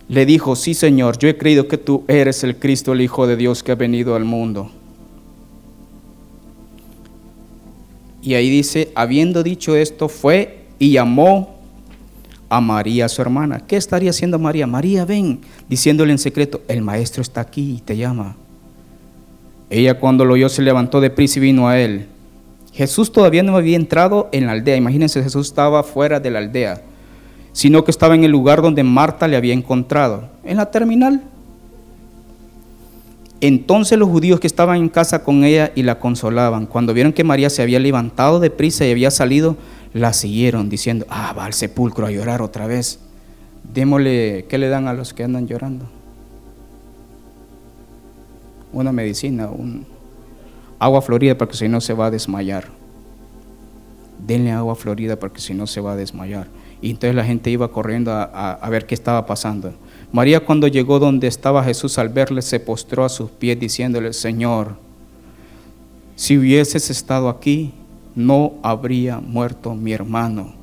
Le 0.07 0.25
dijo, 0.25 0.55
sí, 0.55 0.73
Señor, 0.73 1.17
yo 1.17 1.27
he 1.27 1.37
creído 1.37 1.67
que 1.67 1.77
tú 1.77 2.05
eres 2.07 2.45
el 2.45 2.55
Cristo, 2.55 2.93
el 2.93 3.01
Hijo 3.01 3.27
de 3.27 3.35
Dios 3.35 3.61
que 3.61 3.73
ha 3.73 3.75
venido 3.75 4.15
al 4.15 4.23
mundo. 4.23 4.71
Y 8.21 8.35
ahí 8.35 8.49
dice, 8.49 8.89
habiendo 8.95 9.43
dicho 9.43 9.75
esto, 9.75 10.07
fue 10.07 10.63
y 10.79 10.91
llamó 10.91 11.57
a 12.47 12.61
María, 12.61 13.09
su 13.09 13.21
hermana. 13.21 13.67
¿Qué 13.67 13.75
estaría 13.75 14.11
haciendo 14.11 14.39
María? 14.39 14.65
María, 14.65 15.03
ven, 15.03 15.41
diciéndole 15.67 16.13
en 16.13 16.19
secreto, 16.19 16.61
el 16.69 16.81
maestro 16.81 17.21
está 17.21 17.41
aquí 17.41 17.75
y 17.79 17.81
te 17.81 17.97
llama. 17.97 18.37
Ella 19.69 19.99
cuando 19.99 20.23
lo 20.23 20.35
oyó 20.35 20.47
se 20.47 20.61
levantó 20.61 21.01
de 21.01 21.09
prisa 21.09 21.39
y 21.39 21.41
vino 21.41 21.67
a 21.67 21.77
él. 21.77 22.07
Jesús 22.77 23.11
todavía 23.11 23.41
no 23.41 23.57
había 23.57 23.75
entrado 23.75 24.29
en 24.31 24.45
la 24.45 24.51
aldea. 24.51 24.75
Imagínense, 24.75 25.23
Jesús 25.23 25.47
estaba 25.47 25.81
fuera 25.81 26.19
de 26.19 26.29
la 26.29 26.37
aldea, 26.37 26.83
sino 27.51 27.83
que 27.83 27.89
estaba 27.89 28.13
en 28.13 28.23
el 28.23 28.29
lugar 28.29 28.61
donde 28.61 28.83
Marta 28.83 29.27
le 29.27 29.35
había 29.35 29.55
encontrado, 29.55 30.29
en 30.43 30.57
la 30.57 30.69
terminal. 30.69 31.23
Entonces 33.41 33.97
los 33.97 34.09
judíos 34.09 34.39
que 34.39 34.45
estaban 34.45 34.77
en 34.77 34.89
casa 34.89 35.23
con 35.23 35.43
ella 35.43 35.71
y 35.73 35.81
la 35.81 35.97
consolaban, 35.97 36.67
cuando 36.67 36.93
vieron 36.93 37.13
que 37.13 37.23
María 37.23 37.49
se 37.49 37.63
había 37.63 37.79
levantado 37.79 38.39
de 38.39 38.51
prisa 38.51 38.85
y 38.85 38.91
había 38.91 39.09
salido, 39.09 39.57
la 39.93 40.13
siguieron 40.13 40.69
diciendo, 40.69 41.07
ah, 41.09 41.33
va 41.35 41.45
al 41.45 41.53
sepulcro 41.53 42.05
a 42.05 42.11
llorar 42.11 42.43
otra 42.43 42.67
vez. 42.67 42.99
Démosle, 43.73 44.45
¿qué 44.47 44.59
le 44.59 44.69
dan 44.69 44.87
a 44.87 44.93
los 44.93 45.15
que 45.15 45.23
andan 45.23 45.47
llorando? 45.47 45.85
Una 48.71 48.91
medicina, 48.91 49.49
un 49.49 49.96
agua 50.79 51.01
florida 51.01 51.37
porque 51.37 51.55
si 51.55 51.67
no 51.67 51.81
se 51.81 51.93
va 51.93 52.07
a 52.07 52.11
desmayar. 52.11 52.65
Denle 54.25 54.51
agua 54.51 54.75
florida 54.75 55.17
porque 55.17 55.41
si 55.41 55.53
no 55.53 55.67
se 55.67 55.81
va 55.81 55.93
a 55.93 55.95
desmayar. 55.95 56.47
Y 56.81 56.91
entonces 56.91 57.15
la 57.15 57.23
gente 57.23 57.49
iba 57.49 57.71
corriendo 57.71 58.11
a, 58.11 58.69
ver 58.69 58.85
qué 58.85 58.93
estaba 58.93 59.25
pasando. 59.25 59.73
María 60.11 60.39
cuando 60.39 60.67
llegó 60.67 60.99
donde 60.99 61.27
estaba 61.27 61.63
Jesús 61.63 61.97
al 61.97 62.09
verle 62.09 62.41
se 62.41 62.59
postró 62.59 63.03
a 63.03 63.09
sus 63.09 63.31
pies 63.31 63.59
diciéndole, 63.59 64.13
Señor, 64.13 64.75
si 66.15 66.37
hubieses 66.37 66.89
estado 66.89 67.29
aquí, 67.29 67.73
no 68.15 68.53
habría 68.63 69.19
muerto 69.19 69.75
mi 69.75 69.93
hermano. 69.93 70.53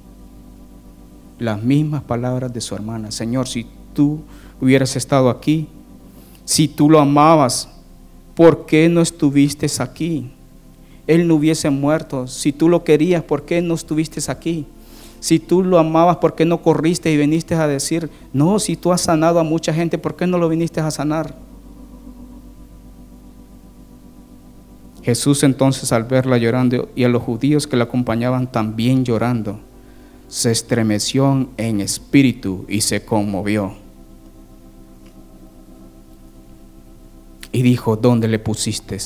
Las 1.38 1.62
mismas 1.62 2.02
palabras 2.02 2.52
de 2.52 2.60
su 2.60 2.74
hermana. 2.74 3.10
Señor, 3.10 3.48
si 3.48 3.66
tú 3.92 4.20
hubieras 4.60 4.96
estado 4.96 5.30
aquí, 5.30 5.68
si 6.44 6.68
tú 6.68 6.88
lo 6.88 7.00
amabas, 7.00 7.68
¿por 8.34 8.66
qué 8.66 8.88
no 8.88 9.00
estuviste 9.00 9.66
aquí? 9.78 10.30
Él 11.06 11.28
no 11.28 11.34
hubiese 11.36 11.70
muerto. 11.70 12.26
Si 12.26 12.52
tú 12.52 12.68
lo 12.68 12.84
querías, 12.84 13.22
¿por 13.22 13.44
qué 13.44 13.60
no 13.60 13.74
estuviste 13.74 14.20
aquí? 14.30 14.66
Si 15.20 15.38
tú 15.38 15.62
lo 15.62 15.78
amabas, 15.78 16.18
¿por 16.18 16.34
qué 16.34 16.44
no 16.44 16.62
corriste 16.62 17.10
y 17.10 17.16
viniste 17.16 17.54
a 17.54 17.66
decir, 17.66 18.10
no, 18.32 18.58
si 18.58 18.76
tú 18.76 18.92
has 18.92 19.02
sanado 19.02 19.38
a 19.38 19.44
mucha 19.44 19.72
gente, 19.72 19.96
¿por 19.98 20.16
qué 20.16 20.26
no 20.26 20.38
lo 20.38 20.48
viniste 20.48 20.80
a 20.80 20.90
sanar? 20.90 21.34
Jesús 25.02 25.42
entonces 25.42 25.92
al 25.92 26.04
verla 26.04 26.38
llorando 26.38 26.88
y 26.94 27.04
a 27.04 27.08
los 27.08 27.22
judíos 27.22 27.66
que 27.66 27.76
la 27.76 27.84
acompañaban 27.84 28.50
también 28.50 29.04
llorando, 29.04 29.60
se 30.28 30.50
estremeció 30.50 31.48
en 31.58 31.80
espíritu 31.80 32.64
y 32.68 32.80
se 32.80 33.04
conmovió. 33.04 33.83
Y 37.54 37.62
dijo, 37.62 37.94
¿dónde 37.94 38.26
le 38.26 38.40
pusiste? 38.40 38.98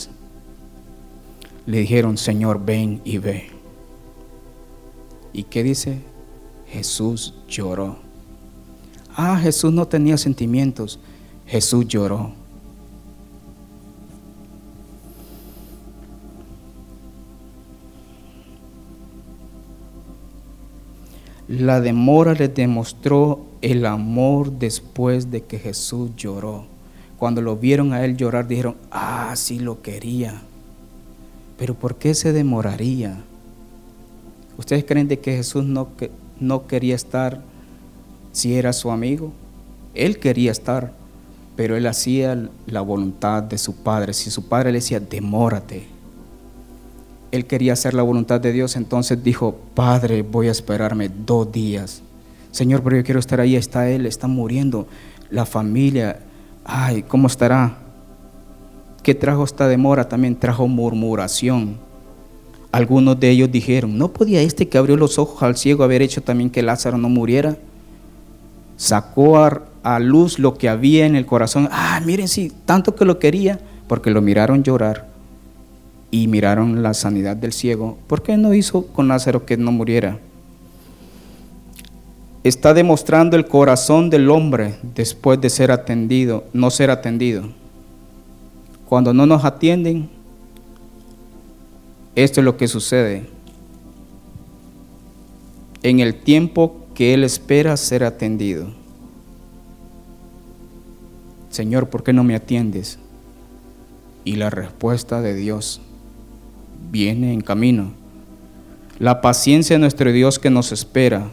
Le 1.67 1.81
dijeron, 1.81 2.17
Señor, 2.17 2.65
ven 2.65 3.03
y 3.05 3.19
ve. 3.19 3.51
¿Y 5.35 5.43
qué 5.43 5.63
dice? 5.63 5.99
Jesús 6.67 7.35
lloró. 7.47 7.99
Ah, 9.15 9.39
Jesús 9.39 9.71
no 9.71 9.87
tenía 9.87 10.17
sentimientos. 10.17 10.99
Jesús 11.47 11.87
lloró. 11.89 12.33
La 21.49 21.83
demora 21.83 22.33
les 22.33 22.55
demostró 22.55 23.45
el 23.61 23.85
amor 23.85 24.53
después 24.53 25.31
de 25.31 25.43
que 25.43 25.59
Jesús 25.59 26.17
lloró. 26.17 26.78
Cuando 27.19 27.43
lo 27.43 27.57
vieron 27.57 27.93
a 27.93 28.05
él 28.05 28.17
llorar, 28.17 28.47
dijeron, 28.47 28.77
ah, 28.91 29.33
sí 29.37 29.59
lo 29.59 29.83
quería. 29.83 30.41
Pero 31.59 31.75
¿por 31.75 31.97
qué 31.97 32.15
se 32.15 32.33
demoraría? 32.33 33.19
¿Ustedes 34.57 34.85
creen 34.85 35.09
de 35.09 35.19
que 35.19 35.35
Jesús 35.35 35.65
no, 35.65 35.89
no 36.39 36.67
quería 36.67 36.95
estar 36.95 37.41
si 38.33 38.55
era 38.55 38.73
su 38.73 38.91
amigo? 38.91 39.33
Él 39.95 40.19
quería 40.19 40.53
estar, 40.53 40.93
pero 41.57 41.77
él 41.77 41.87
hacía 41.87 42.49
la 42.67 42.81
voluntad 42.83 43.43
de 43.43 43.59
su 43.59 43.75
Padre. 43.75 44.15
Si 44.15 44.31
su 44.31 44.49
Padre 44.49 44.71
le 44.71 44.79
decía, 44.79 45.01
demórate, 45.01 45.87
él 47.31 47.47
quería 47.47 47.75
hacer 47.75 47.95
la 47.95 48.03
voluntad 48.03 48.41
de 48.41 48.53
Dios, 48.53 48.77
entonces 48.77 49.23
dijo, 49.23 49.59
Padre, 49.75 50.23
voy 50.23 50.49
a 50.49 50.53
esperarme 50.53 51.09
dos 51.09 51.51
días. 51.51 52.03
Señor, 52.53 52.83
pero 52.83 52.97
yo 52.97 53.05
quiero 53.05 53.21
estar 53.21 53.41
ahí, 53.41 53.57
está 53.57 53.91
Él, 53.91 54.07
está 54.07 54.27
muriendo. 54.27 54.87
La 55.31 55.45
familia, 55.45 56.21
ay, 56.69 57.03
¿cómo 57.03 57.27
estará? 57.27 57.79
¿Qué 59.03 59.15
trajo 59.15 59.43
esta 59.43 59.67
demora? 59.67 60.09
También 60.09 60.37
trajo 60.37 60.69
murmuración. 60.69 61.79
Algunos 62.71 63.19
de 63.19 63.31
ellos 63.31 63.51
dijeron, 63.51 63.97
¿no 63.97 64.09
podía 64.09 64.43
este 64.43 64.69
que 64.69 64.77
abrió 64.77 64.97
los 64.97 65.19
ojos 65.19 65.43
al 65.43 65.57
ciego 65.57 65.83
haber 65.83 66.03
hecho 66.03 66.23
también 66.23 66.51
que 66.51 66.63
Lázaro 66.63 66.99
no 66.99 67.09
muriera? 67.09 67.57
Sacó 68.77 69.39
a, 69.39 69.99
luz 69.99 70.39
lo 70.39 70.59
que 70.59 70.69
había 70.69 71.07
en 71.07 71.17
el 71.17 71.25
corazón. 71.25 71.71
Ah, 71.73 71.99
miren, 72.05 72.29
sí, 72.29 72.53
tanto 72.67 72.95
que 72.95 73.07
lo 73.07 73.19
quería, 73.19 73.59
porque 73.89 74.11
lo 74.11 74.21
miraron 74.21 74.63
llorar 74.63 75.09
y 76.11 76.29
miraron 76.29 76.83
la 76.83 76.93
sanidad 76.93 77.37
del 77.37 77.55
ciego, 77.55 77.99
¿por 78.07 78.23
qué 78.23 78.37
no 78.37 78.53
hizo 78.53 78.87
con 78.87 79.09
Lázaro 79.09 79.47
que 79.47 79.57
no 79.57 79.73
muriera? 79.73 80.19
Está 82.49 82.73
demostrando 82.73 83.37
el 83.37 83.45
corazón 83.45 84.09
del 84.09 84.31
hombre 84.31 84.77
después 84.95 85.39
de 85.39 85.51
ser 85.51 85.71
atendido, 85.71 86.45
no 86.55 86.71
ser 86.71 86.91
atendido. 86.91 87.45
Cuando 88.89 89.13
no 89.13 89.27
nos 89.27 89.45
atienden, 89.45 90.09
esto 92.15 92.41
es 92.41 92.45
lo 92.47 92.57
que 92.57 92.67
sucede. 92.67 93.29
En 95.83 96.01
el 96.01 96.15
tiempo 96.15 96.87
que 96.95 97.13
Él 97.13 97.23
espera 97.23 97.77
ser 97.77 98.03
atendido. 98.03 98.69
Señor, 101.51 101.91
¿por 101.91 102.03
qué 102.03 102.15
no 102.15 102.25
me 102.25 102.35
atiendes? 102.35 102.99
Y 104.25 104.37
la 104.37 104.49
respuesta 104.49 105.21
de 105.21 105.35
Dios 105.35 105.83
viene 106.91 107.35
en 107.35 107.43
camino. 107.43 107.93
La 108.99 109.21
paciencia 109.21 109.77
de 109.77 109.81
nuestro 109.81 110.11
Dios 110.13 110.39
que 110.39 110.49
nos 110.49 110.73
espera. 110.73 111.31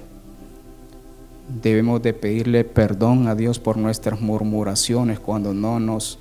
Debemos 1.48 2.02
de 2.02 2.14
pedirle 2.14 2.64
perdón 2.64 3.28
a 3.28 3.36
Dios 3.36 3.60
por 3.60 3.78
nuestras 3.78 4.20
murmuraciones 4.20 5.20
cuando 5.20 5.54
no 5.54 5.80
nos 5.80 6.18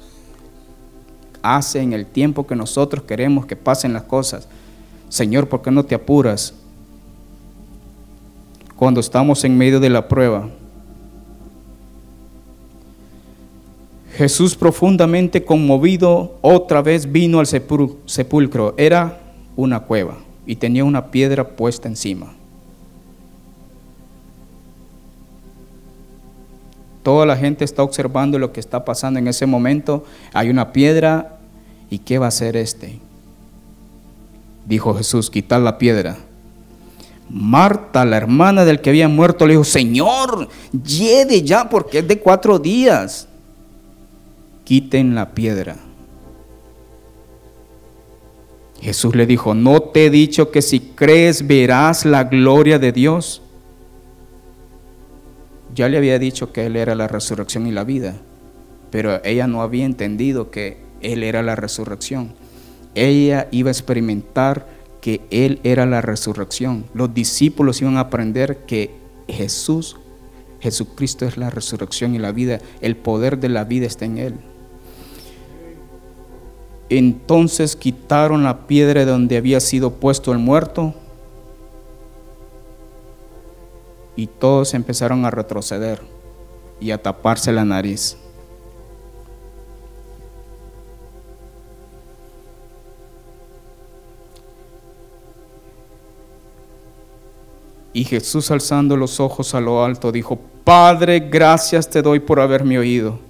hace 1.43 1.81
en 1.81 1.93
el 1.93 2.07
tiempo 2.07 2.47
que 2.47 2.57
nosotros 2.57 3.05
queremos 3.05 3.47
que 3.47 3.57
pasen 3.57 3.93
las 3.93 4.03
cosas. 4.03 4.49
Señor, 5.09 5.49
¿por 5.49 5.63
qué 5.63 5.71
no 5.71 5.85
te 5.85 5.95
apuras? 5.95 6.55
Cuando 8.77 9.01
estamos 9.01 9.45
en 9.45 9.57
medio 9.57 9.81
de 9.81 9.91
la 9.91 10.09
prueba. 10.09 10.49
Jesús 14.17 14.55
profundamente 14.55 15.45
conmovido 15.45 16.39
otra 16.41 16.83
vez 16.83 17.11
vino 17.11 17.41
al 17.41 17.47
sepulcro. 17.47 18.75
Era 18.77 19.21
una 19.57 19.81
cueva 19.81 20.19
y 20.47 20.57
tenía 20.57 20.85
una 20.85 21.11
piedra 21.11 21.57
puesta 21.57 21.89
encima. 21.89 22.35
Toda 27.05 27.27
la 27.27 27.37
gente 27.37 27.67
está 27.67 27.83
observando 27.83 28.39
lo 28.39 28.51
que 28.51 28.61
está 28.61 28.87
pasando 28.87 29.19
en 29.19 29.29
ese 29.29 29.45
momento. 29.45 30.05
Hay 30.33 30.49
una 30.49 30.73
piedra. 30.73 31.37
¿Y 31.91 31.99
qué 31.99 32.19
va 32.19 32.25
a 32.25 32.29
hacer 32.29 32.57
este? 32.57 32.99
Dijo 34.67 34.95
Jesús, 34.95 35.31
quitar 35.31 35.61
la 35.61 35.77
piedra. 35.77 36.17
Marta, 37.29 38.07
la 38.07 38.17
hermana 38.17 38.65
del 38.65 38.81
que 38.81 38.89
había 38.89 39.07
muerto, 39.09 39.47
le 39.47 39.53
dijo, 39.53 39.65
Señor, 39.65 40.49
lleve 40.73 41.43
ya 41.43 41.69
porque 41.69 41.99
es 41.99 42.09
de 42.09 42.19
cuatro 42.19 42.59
días. 42.59 43.29
Quiten 44.65 45.15
la 45.15 45.31
piedra. 45.33 45.77
Jesús 48.81 49.15
le 49.15 49.27
dijo, 49.27 49.55
¿no 49.55 49.83
te 49.83 50.07
he 50.07 50.11
dicho 50.11 50.51
que 50.51 50.63
si 50.63 50.81
crees 50.81 51.47
verás 51.47 52.07
la 52.07 52.25
gloria 52.25 52.79
de 52.79 52.93
Dios? 52.93 53.43
Ya 55.75 55.89
le 55.89 55.99
había 55.99 56.21
dicho 56.21 56.53
que 56.53 56.67
Él 56.67 56.77
era 56.77 56.95
la 56.95 57.09
resurrección 57.09 57.67
y 57.67 57.73
la 57.73 57.83
vida, 57.83 58.15
pero 58.91 59.21
ella 59.25 59.49
no 59.49 59.61
había 59.61 59.85
entendido 59.85 60.53
que 60.53 60.79
Él 61.01 61.25
era 61.25 61.43
la 61.43 61.57
resurrección. 61.57 62.33
Ella 62.95 63.49
iba 63.51 63.71
a 63.71 63.73
experimentar 63.73 64.69
que 65.01 65.23
Él 65.31 65.59
era 65.65 65.85
la 65.85 66.01
resurrección. 66.01 66.85
Los 66.95 67.13
discípulos 67.13 67.83
iban 67.83 67.97
a 67.97 68.01
aprender 68.01 68.59
que 68.67 68.95
Jesús, 69.27 69.97
Jesucristo 70.61 71.27
es 71.27 71.37
la 71.37 71.51
resurrección 71.51 72.15
y 72.15 72.19
la 72.19 72.31
vida. 72.31 72.61
El 72.81 72.97
poder 72.97 73.41
de 73.41 73.49
la 73.49 73.65
vida 73.65 73.87
está 73.87 74.05
en 74.05 74.19
Él. 74.19 74.35
Entonces 76.89 77.75
quitaron 77.75 78.45
la 78.45 78.69
piedra 78.69 79.05
de 79.05 79.11
donde 79.11 79.39
había 79.39 79.59
sido 79.59 79.95
puesto 79.95 80.31
el 80.31 80.39
muerto 80.39 80.95
y 84.17 84.27
todos 84.27 84.75
empezaron 84.75 85.25
a 85.25 85.31
retroceder 85.31 86.01
y 86.81 86.91
a 86.91 87.03
taparse 87.03 87.53
la 87.53 87.65
nariz. 87.65 88.17
Y 97.93 98.03
Jesús 98.05 98.51
alzando 98.51 98.97
los 98.97 99.21
ojos 99.21 99.55
a 99.55 99.61
lo 99.61 99.85
alto 99.85 100.11
dijo, 100.11 100.39
Padre, 100.65 101.21
gracias 101.21 101.89
te 101.89 102.03
doy 102.03 102.19
por 102.19 102.41
haberme 102.41 102.77
oído. 102.77 103.21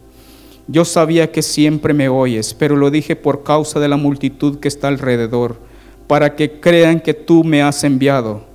Yo 0.67 0.87
sabía 0.87 1.31
que 1.31 1.43
siempre 1.43 1.93
me 1.93 2.09
oyes, 2.09 2.55
pero 2.55 2.75
lo 2.75 2.91
dije 2.91 3.15
por 3.15 3.43
causa 3.43 3.79
de 3.79 3.89
la 3.89 3.99
multitud 3.99 4.59
que 4.61 4.69
está 4.69 4.89
alrededor, 4.89 5.57
para 6.07 6.35
que 6.35 6.61
crean 6.61 7.01
que 7.01 7.13
tú 7.13 7.45
me 7.45 7.63
has 7.63 7.85
enviado. 7.85 8.54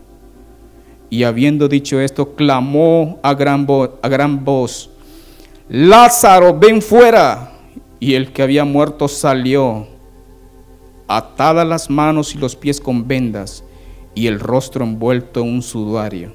Y 1.10 1.24
habiendo 1.24 1.68
dicho 1.68 2.00
esto, 2.00 2.36
clamó 2.36 3.20
a 3.24 3.34
gran, 3.34 3.68
a 4.02 4.08
gran 4.08 4.46
voz, 4.46 4.90
Lázaro, 5.70 6.58
ven 6.58 6.82
fuera. 6.82 7.52
Y 8.00 8.14
el 8.14 8.32
que 8.32 8.42
había 8.42 8.64
muerto 8.64 9.08
salió, 9.08 9.88
atadas 11.08 11.68
las 11.68 11.90
manos 11.90 12.34
y 12.34 12.38
los 12.38 12.56
pies 12.56 12.80
con 12.80 13.08
vendas 13.08 13.64
y 14.16 14.28
el 14.28 14.40
rostro 14.40 14.86
envuelto 14.86 15.42
en 15.42 15.50
un 15.50 15.62
sudario. 15.62 16.34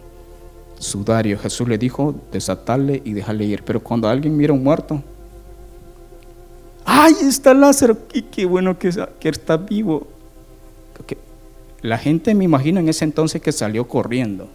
Sudario. 0.78 1.38
Jesús 1.38 1.68
le 1.68 1.78
dijo, 1.78 2.14
desatarle 2.32 3.00
y 3.04 3.12
dejarle 3.12 3.44
ir. 3.44 3.62
Pero 3.62 3.82
cuando 3.82 4.08
alguien 4.08 4.36
mira 4.36 4.52
un 4.52 4.62
muerto, 4.62 5.02
¡ay, 6.84 7.14
está 7.22 7.54
Lázaro! 7.54 7.96
¡Qué, 8.30 8.44
bueno 8.44 8.78
que, 8.78 8.90
que 9.18 9.28
está 9.28 9.56
vivo! 9.56 10.06
La 11.80 11.98
gente 11.98 12.34
me 12.34 12.44
imagino 12.44 12.80
en 12.80 12.88
ese 12.88 13.04
entonces 13.04 13.42
que 13.42 13.52
salió 13.52 13.86
corriendo. 13.86 14.48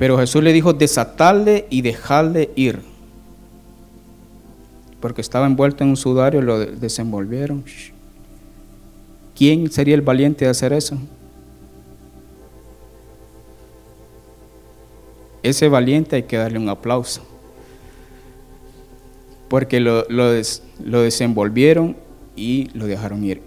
Pero 0.00 0.16
Jesús 0.18 0.42
le 0.42 0.54
dijo, 0.54 0.72
desatarle 0.72 1.66
y 1.68 1.82
dejarle 1.82 2.50
ir 2.56 2.80
porque 4.98 5.20
estaba 5.20 5.46
envuelto 5.46 5.84
en 5.84 5.90
un 5.90 5.96
sudario, 5.96 6.40
lo 6.40 6.58
desenvolvieron. 6.58 7.64
¿Quién 9.34 9.70
sería 9.70 9.94
el 9.94 10.00
valiente 10.00 10.46
de 10.46 10.50
hacer 10.50 10.72
eso? 10.72 10.98
Ese 15.42 15.68
valiente 15.68 16.16
hay 16.16 16.22
que 16.22 16.38
darle 16.38 16.58
un 16.58 16.70
aplauso, 16.70 17.22
porque 19.48 19.80
lo, 19.80 20.06
lo, 20.08 20.32
lo 20.82 21.02
desenvolvieron 21.02 21.94
y 22.36 22.70
lo 22.72 22.86
dejaron 22.86 23.22
ir. 23.22 23.42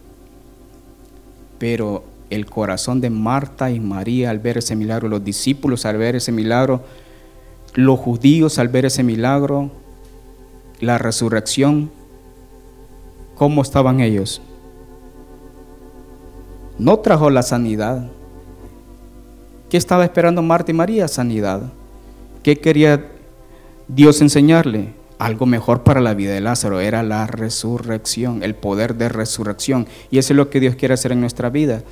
Pero 1.58 2.04
el 2.30 2.46
corazón 2.46 3.02
de 3.02 3.10
Marta 3.10 3.70
y 3.72 3.80
María 3.80 4.30
al 4.30 4.40
ver 4.40 4.58
ese 4.58 4.76
milagro, 4.76 5.08
los 5.08 5.24
discípulos 5.24 5.86
al 5.86 5.98
ver 5.98 6.16
ese 6.16 6.32
milagro, 6.32 6.82
los 7.76 8.00
judíos 8.00 8.60
al 8.60 8.68
ver 8.68 8.86
ese 8.86 9.04
milagro, 9.04 9.72
la 10.80 10.98
resurrección, 10.98 11.92
¿cómo 13.36 13.62
estaban 13.62 14.00
ellos? 14.00 14.42
No 16.78 17.00
trajo 17.00 17.30
la 17.30 17.44
sanidad. 17.44 18.10
¿Qué 19.70 19.78
estaba 19.78 20.04
esperando 20.04 20.42
Marta 20.42 20.72
y 20.72 20.74
María? 20.74 21.08
Sanidad. 21.08 21.62
¿Qué 22.44 22.58
quería 22.58 23.06
Dios 23.88 24.22
enseñarle? 24.22 24.94
Algo 25.20 25.46
mejor 25.46 25.84
para 25.84 26.02
la 26.02 26.14
vida 26.14 26.34
de 26.34 26.42
Lázaro 26.42 26.80
era 26.82 27.02
la 27.04 27.28
resurrección, 27.28 28.44
el 28.44 28.56
poder 28.56 28.96
de 28.96 29.10
resurrección. 29.10 29.88
Y 30.12 30.18
eso 30.18 30.34
es 30.34 30.38
lo 30.38 30.50
que 30.50 30.60
Dios 30.60 30.76
quiere 30.76 30.96
hacer 30.96 31.12
en 31.12 31.22
nuestra 31.22 31.50
vida. 31.50 31.84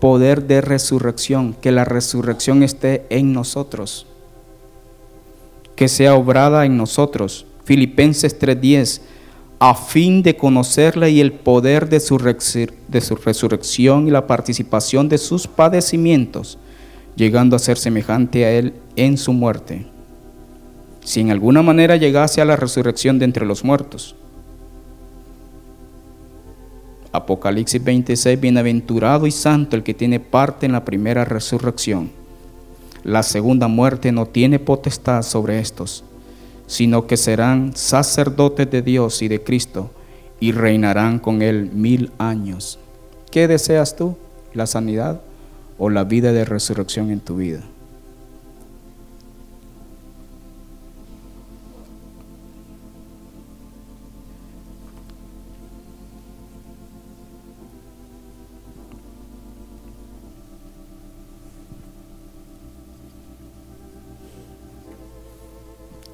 Poder 0.00 0.46
de 0.46 0.60
resurrección, 0.60 1.54
que 1.54 1.72
la 1.72 1.84
resurrección 1.84 2.62
esté 2.62 3.06
en 3.08 3.32
nosotros, 3.32 4.06
que 5.74 5.88
sea 5.88 6.14
obrada 6.14 6.66
en 6.66 6.76
nosotros. 6.76 7.46
Filipenses 7.64 8.38
3:10, 8.38 9.00
a 9.58 9.74
fin 9.74 10.22
de 10.22 10.36
conocerla 10.36 11.08
y 11.08 11.20
el 11.20 11.32
poder 11.32 11.88
de 11.88 12.00
su, 12.00 12.18
de 12.18 13.00
su 13.00 13.16
resurrección 13.16 14.06
y 14.06 14.10
la 14.10 14.26
participación 14.26 15.08
de 15.08 15.18
sus 15.18 15.46
padecimientos, 15.46 16.58
llegando 17.16 17.56
a 17.56 17.58
ser 17.58 17.78
semejante 17.78 18.44
a 18.44 18.52
Él 18.52 18.74
en 18.96 19.16
su 19.16 19.32
muerte, 19.32 19.86
si 21.02 21.20
en 21.20 21.30
alguna 21.30 21.62
manera 21.62 21.96
llegase 21.96 22.42
a 22.42 22.44
la 22.44 22.56
resurrección 22.56 23.18
de 23.18 23.24
entre 23.24 23.46
los 23.46 23.64
muertos. 23.64 24.14
Apocalipsis 27.16 27.82
26, 27.82 28.40
bienaventurado 28.40 29.26
y 29.26 29.30
santo 29.30 29.76
el 29.76 29.82
que 29.82 29.94
tiene 29.94 30.20
parte 30.20 30.66
en 30.66 30.72
la 30.72 30.84
primera 30.84 31.24
resurrección. 31.24 32.10
La 33.04 33.22
segunda 33.22 33.68
muerte 33.68 34.12
no 34.12 34.26
tiene 34.26 34.58
potestad 34.58 35.22
sobre 35.22 35.58
estos 35.58 36.04
sino 36.66 37.06
que 37.06 37.16
serán 37.16 37.76
sacerdotes 37.76 38.70
de 38.70 38.82
Dios 38.82 39.22
y 39.22 39.28
de 39.28 39.42
Cristo 39.42 39.90
y 40.40 40.52
reinarán 40.52 41.18
con 41.18 41.42
Él 41.42 41.70
mil 41.72 42.10
años. 42.18 42.78
¿Qué 43.30 43.48
deseas 43.48 43.96
tú? 43.96 44.16
¿La 44.52 44.66
sanidad 44.66 45.20
o 45.78 45.90
la 45.90 46.04
vida 46.04 46.32
de 46.32 46.44
resurrección 46.44 47.10
en 47.10 47.20
tu 47.20 47.36
vida? 47.36 47.60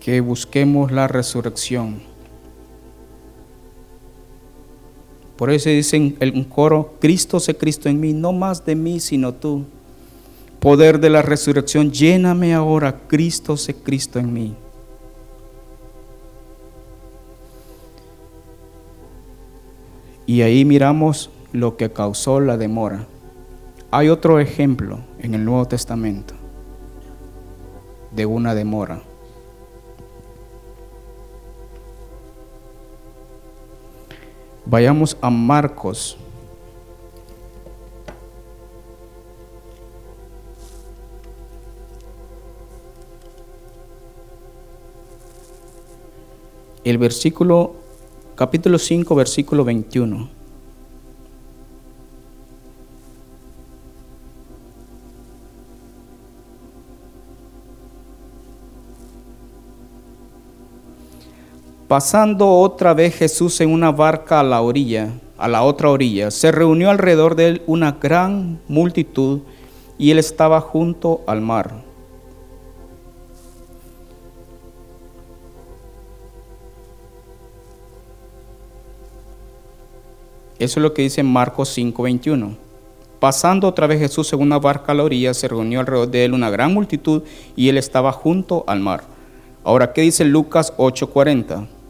Que 0.03 0.21
busquemos 0.21 0.91
la 0.91 1.07
resurrección. 1.07 2.01
Por 5.37 5.51
eso 5.51 5.71
dice 5.71 5.97
en 5.97 6.37
un 6.37 6.43
coro, 6.43 6.95
Cristo 7.01 7.39
sé 7.39 7.57
Cristo 7.57 7.89
en 7.89 8.01
mí, 8.01 8.13
no 8.13 8.33
más 8.33 8.65
de 8.65 8.75
mí 8.75 8.99
sino 8.99 9.33
tú. 9.33 9.65
Poder 10.59 10.99
de 10.99 11.09
la 11.09 11.23
resurrección, 11.23 11.93
lléname 11.93 12.53
ahora, 12.53 13.03
Cristo 13.07 13.57
sé 13.57 13.75
Cristo 13.75 14.19
en 14.19 14.33
mí. 14.33 14.57
Y 20.27 20.43
ahí 20.43 20.65
miramos 20.65 21.31
lo 21.53 21.77
que 21.77 21.93
causó 21.93 22.41
la 22.41 22.57
demora. 22.57 23.07
Hay 23.93 24.09
otro 24.09 24.41
ejemplo 24.41 24.99
en 25.21 25.35
el 25.35 25.45
Nuevo 25.45 25.67
Testamento 25.67 26.35
de 28.11 28.27
una 28.27 28.57
demora. 28.57 29.01
Vayamos 34.65 35.17
a 35.21 35.29
Marcos. 35.31 36.17
El 46.85 46.99
versículo, 46.99 47.75
capítulo 48.35 48.79
5, 48.79 49.15
versículo 49.15 49.65
21. 49.65 50.42
Pasando 61.93 62.49
otra 62.49 62.95
vez 62.95 63.15
Jesús 63.17 63.61
en 63.61 63.71
una 63.71 63.93
barca 63.93 64.41
a 64.41 64.43
la 64.43 64.63
orilla, 64.63 65.11
a 65.37 65.47
la 65.47 65.63
otra 65.63 65.91
orilla, 65.91 66.31
se 66.31 66.51
reunió 66.51 66.89
alrededor 66.89 67.37
de 67.37 67.49
él 67.49 67.63
una 67.67 67.99
gran 68.01 68.63
multitud 68.67 69.41
y 69.99 70.11
él 70.11 70.19
estaba 70.19 70.63
junto 70.63 71.21
al 71.27 71.43
mar. 71.43 71.85
Eso 80.59 80.81
es 80.81 80.83
lo 80.83 80.95
que 80.95 81.03
dice 81.03 81.23
Marcos 81.23 81.69
5:21. 81.77 82.57
Pasando 83.21 83.69
otra 83.69 83.87
vez 83.87 83.99
Jesús 83.99 84.33
en 84.33 84.41
una 84.41 84.59
barca 84.59 84.93
a 84.93 84.95
la 84.95 85.05
orilla, 85.05 85.35
se 85.35 85.47
reunió 85.47 85.81
alrededor 85.81 86.11
de 86.11 86.25
él 86.25 86.33
una 86.33 86.49
gran 86.49 86.73
multitud 86.73 87.23
y 87.55 87.69
él 87.69 87.77
estaba 87.77 88.13
junto 88.13 88.65
al 88.67 88.81
mar. 88.81 89.03
Ahora, 89.63 89.93
¿qué 89.93 90.01
dice 90.01 90.25
Lucas 90.25 90.73
8:40? 90.79 91.82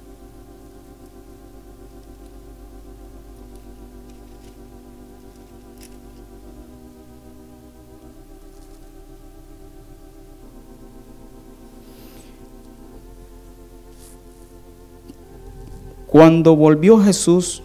Cuando 16.12 16.54
volvió 16.54 17.02
Jesús, 17.02 17.62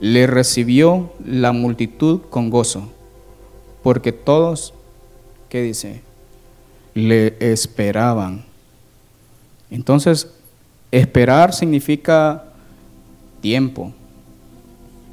le 0.00 0.26
recibió 0.26 1.10
la 1.22 1.52
multitud 1.52 2.22
con 2.30 2.48
gozo, 2.48 2.88
porque 3.82 4.10
todos, 4.10 4.72
¿qué 5.50 5.60
dice? 5.60 6.00
Le 6.94 7.36
esperaban. 7.40 8.46
Entonces, 9.70 10.30
esperar 10.90 11.52
significa 11.52 12.46
tiempo. 13.42 13.92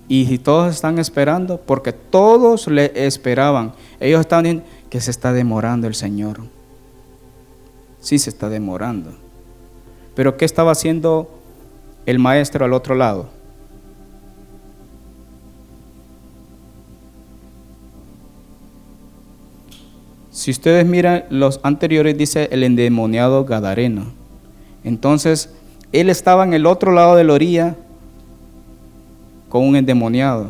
Y 0.08 0.28
si 0.28 0.38
todos 0.38 0.74
están 0.74 0.98
esperando, 0.98 1.58
porque 1.58 1.92
todos 1.92 2.68
le 2.68 2.94
esperaban, 3.06 3.74
ellos 4.00 4.22
estaban 4.22 4.46
diciendo 4.46 4.70
que 4.90 5.02
se 5.02 5.12
está 5.12 5.34
demorando 5.34 5.88
el 5.88 5.94
Señor. 5.94 6.40
Sí 8.00 8.18
se 8.18 8.30
está 8.30 8.48
demorando. 8.48 9.27
Pero 10.18 10.36
¿qué 10.36 10.46
estaba 10.46 10.72
haciendo 10.72 11.30
el 12.08 12.18
maestro 12.18 12.66
al 12.66 12.74
otro 12.74 12.96
lado? 12.96 13.28
Si 20.32 20.50
ustedes 20.50 20.88
miran 20.88 21.26
los 21.30 21.60
anteriores, 21.62 22.18
dice 22.18 22.50
el 22.52 22.64
endemoniado 22.64 23.46
Gadareno. 23.46 24.06
Entonces, 24.84 25.52
él 25.92 26.10
estaba 26.10 26.44
en 26.44 26.54
el 26.54 26.66
otro 26.66 26.94
lado 26.94 27.16
de 27.16 27.24
la 27.24 27.34
orilla 27.34 27.76
con 29.50 29.64
un 29.66 29.76
endemoniado. 29.76 30.50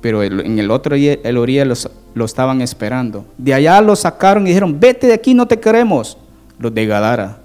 Pero 0.00 0.24
en 0.24 0.58
el 0.58 0.72
otro 0.72 0.96
el 0.96 1.36
orilla 1.38 1.64
los, 1.64 1.88
lo 2.14 2.24
estaban 2.24 2.60
esperando. 2.60 3.24
De 3.38 3.54
allá 3.54 3.80
lo 3.80 3.96
sacaron 3.96 4.44
y 4.44 4.50
dijeron, 4.50 4.78
vete 4.78 5.06
de 5.06 5.14
aquí, 5.14 5.34
no 5.34 5.46
te 5.46 5.58
queremos. 5.58 6.18
Los 6.58 6.74
de 6.74 6.86
Gadara. 6.86 7.38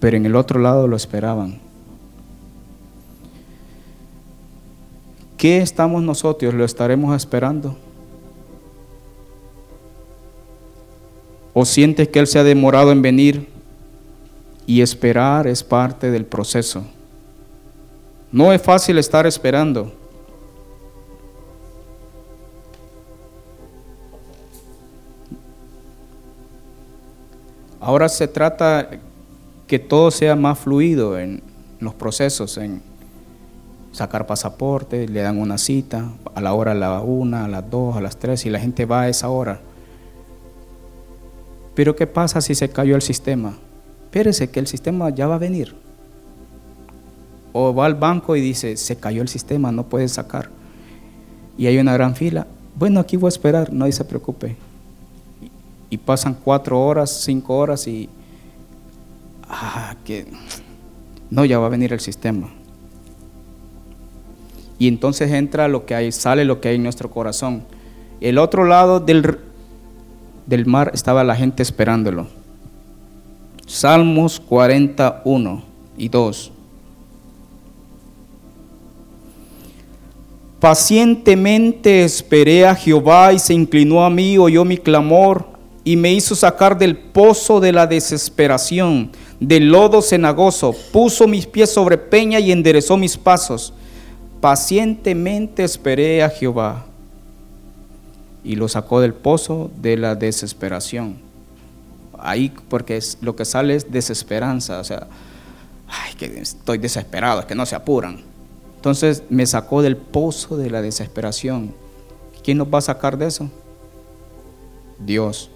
Pero 0.00 0.16
en 0.16 0.26
el 0.26 0.36
otro 0.36 0.60
lado 0.60 0.86
lo 0.86 0.96
esperaban. 0.96 1.58
¿Qué 5.36 5.58
estamos 5.58 6.02
nosotros? 6.02 6.54
¿Lo 6.54 6.64
estaremos 6.64 7.16
esperando? 7.16 7.76
¿O 11.54 11.64
sientes 11.64 12.08
que 12.08 12.20
Él 12.20 12.26
se 12.26 12.38
ha 12.38 12.44
demorado 12.44 12.92
en 12.92 13.02
venir? 13.02 13.48
Y 14.66 14.80
esperar 14.80 15.48
es 15.48 15.64
parte 15.64 16.10
del 16.10 16.24
proceso. 16.24 16.84
No 18.30 18.52
es 18.52 18.62
fácil 18.62 18.98
estar 18.98 19.26
esperando. 19.26 19.92
Ahora 27.82 28.08
se 28.08 28.28
trata 28.28 28.90
que 29.66 29.80
todo 29.80 30.12
sea 30.12 30.36
más 30.36 30.60
fluido 30.60 31.18
en 31.18 31.42
los 31.80 31.94
procesos, 31.94 32.56
en 32.56 32.80
sacar 33.90 34.24
pasaporte, 34.24 35.08
le 35.08 35.20
dan 35.20 35.36
una 35.40 35.58
cita 35.58 36.12
a 36.32 36.40
la 36.40 36.54
hora 36.54 36.72
a 36.72 36.74
la 36.76 37.00
una, 37.00 37.44
a 37.46 37.48
las 37.48 37.68
dos, 37.68 37.96
a 37.96 38.00
las 38.00 38.16
tres 38.16 38.46
y 38.46 38.50
la 38.50 38.60
gente 38.60 38.86
va 38.86 39.02
a 39.02 39.08
esa 39.08 39.30
hora. 39.30 39.58
Pero 41.74 41.96
¿qué 41.96 42.06
pasa 42.06 42.40
si 42.40 42.54
se 42.54 42.68
cayó 42.68 42.94
el 42.94 43.02
sistema? 43.02 43.58
Espérese 44.04 44.48
que 44.48 44.60
el 44.60 44.68
sistema 44.68 45.10
ya 45.10 45.26
va 45.26 45.34
a 45.34 45.38
venir. 45.38 45.74
O 47.52 47.74
va 47.74 47.86
al 47.86 47.96
banco 47.96 48.36
y 48.36 48.40
dice, 48.40 48.76
se 48.76 48.94
cayó 48.94 49.22
el 49.22 49.28
sistema, 49.28 49.72
no 49.72 49.88
puede 49.88 50.06
sacar. 50.06 50.50
Y 51.58 51.66
hay 51.66 51.78
una 51.78 51.94
gran 51.94 52.14
fila. 52.14 52.46
Bueno, 52.76 53.00
aquí 53.00 53.16
voy 53.16 53.26
a 53.26 53.30
esperar, 53.30 53.72
nadie 53.72 53.92
se 53.92 54.04
preocupe 54.04 54.56
y 55.92 55.98
pasan 55.98 56.34
cuatro 56.42 56.80
horas, 56.80 57.10
cinco 57.22 57.54
horas 57.58 57.86
y 57.86 58.08
ah, 59.46 59.94
que 60.06 60.26
no, 61.28 61.44
ya 61.44 61.58
va 61.58 61.66
a 61.66 61.68
venir 61.68 61.92
el 61.92 62.00
sistema. 62.00 62.48
Y 64.78 64.88
entonces 64.88 65.30
entra 65.30 65.68
lo 65.68 65.84
que 65.84 65.94
hay, 65.94 66.10
sale 66.10 66.46
lo 66.46 66.62
que 66.62 66.70
hay 66.70 66.76
en 66.76 66.82
nuestro 66.82 67.10
corazón. 67.10 67.64
El 68.22 68.38
otro 68.38 68.64
lado 68.64 69.00
del, 69.00 69.38
del 70.46 70.64
mar 70.64 70.92
estaba 70.94 71.24
la 71.24 71.36
gente 71.36 71.62
esperándolo. 71.62 72.26
Salmos 73.66 74.40
41 74.40 75.62
y 75.98 76.08
2. 76.08 76.52
Pacientemente 80.58 82.02
esperé 82.02 82.66
a 82.66 82.74
Jehová 82.74 83.34
y 83.34 83.38
se 83.38 83.52
inclinó 83.52 84.02
a 84.02 84.08
mí, 84.08 84.38
oyó 84.38 84.64
mi 84.64 84.78
clamor 84.78 85.51
y 85.84 85.96
me 85.96 86.12
hizo 86.12 86.34
sacar 86.34 86.78
del 86.78 86.96
pozo 86.96 87.60
de 87.60 87.72
la 87.72 87.86
desesperación, 87.86 89.10
del 89.40 89.70
lodo 89.70 90.00
cenagoso, 90.00 90.74
puso 90.92 91.26
mis 91.26 91.46
pies 91.46 91.70
sobre 91.70 91.98
peña 91.98 92.38
y 92.38 92.52
enderezó 92.52 92.96
mis 92.96 93.16
pasos. 93.16 93.72
Pacientemente 94.40 95.64
esperé 95.64 96.22
a 96.22 96.30
Jehová 96.30 96.86
y 98.44 98.56
lo 98.56 98.68
sacó 98.68 99.00
del 99.00 99.14
pozo 99.14 99.70
de 99.76 99.96
la 99.96 100.14
desesperación. 100.14 101.16
Ahí 102.18 102.52
porque 102.68 102.96
es, 102.96 103.18
lo 103.20 103.34
que 103.34 103.44
sale 103.44 103.74
es 103.74 103.90
desesperanza, 103.90 104.78
o 104.78 104.84
sea, 104.84 105.08
ay, 105.88 106.14
que 106.14 106.26
estoy 106.40 106.78
desesperado, 106.78 107.40
es 107.40 107.46
que 107.46 107.54
no 107.54 107.66
se 107.66 107.74
apuran. 107.74 108.20
Entonces 108.76 109.22
me 109.28 109.46
sacó 109.46 109.82
del 109.82 109.96
pozo 109.96 110.56
de 110.56 110.70
la 110.70 110.82
desesperación. 110.82 111.74
¿Quién 112.42 112.58
nos 112.58 112.66
va 112.66 112.78
a 112.78 112.82
sacar 112.82 113.16
de 113.16 113.26
eso? 113.26 113.48
Dios. 114.98 115.51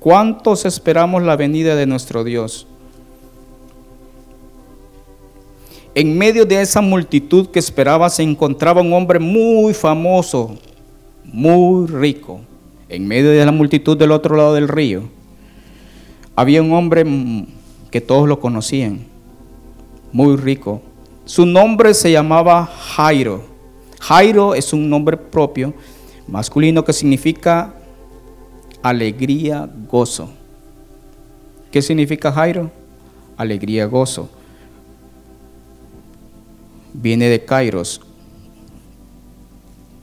¿Cuántos 0.00 0.64
esperamos 0.64 1.22
la 1.22 1.36
venida 1.36 1.74
de 1.74 1.86
nuestro 1.86 2.24
Dios? 2.24 2.66
En 5.94 6.16
medio 6.18 6.44
de 6.44 6.60
esa 6.60 6.80
multitud 6.80 7.48
que 7.48 7.58
esperaba 7.58 8.10
se 8.10 8.22
encontraba 8.22 8.82
un 8.82 8.92
hombre 8.92 9.18
muy 9.18 9.72
famoso, 9.72 10.56
muy 11.24 11.86
rico. 11.86 12.40
En 12.88 13.08
medio 13.08 13.30
de 13.30 13.44
la 13.44 13.52
multitud 13.52 13.96
del 13.96 14.12
otro 14.12 14.36
lado 14.36 14.54
del 14.54 14.68
río 14.68 15.04
había 16.36 16.60
un 16.60 16.72
hombre 16.72 17.04
que 17.90 18.02
todos 18.02 18.28
lo 18.28 18.38
conocían, 18.38 19.00
muy 20.12 20.36
rico. 20.36 20.82
Su 21.24 21.46
nombre 21.46 21.94
se 21.94 22.12
llamaba 22.12 22.66
Jairo. 22.66 23.42
Jairo 23.98 24.54
es 24.54 24.72
un 24.74 24.88
nombre 24.90 25.16
propio, 25.16 25.72
masculino, 26.28 26.84
que 26.84 26.92
significa 26.92 27.74
alegría, 28.82 29.68
gozo. 29.88 30.30
¿Qué 31.70 31.82
significa 31.82 32.32
Jairo? 32.32 32.70
Alegría, 33.36 33.86
gozo. 33.86 34.28
Viene 36.94 37.28
de 37.28 37.44
Kairos. 37.44 38.00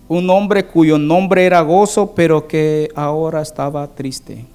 Un 0.08 0.30
hombre 0.30 0.66
cuyo 0.66 0.98
nombre 1.00 1.46
era 1.46 1.62
gozo, 1.62 2.14
pero 2.14 2.48
que 2.48 2.90
ahora 2.94 3.42
estaba 3.42 3.88
triste. 3.88 4.46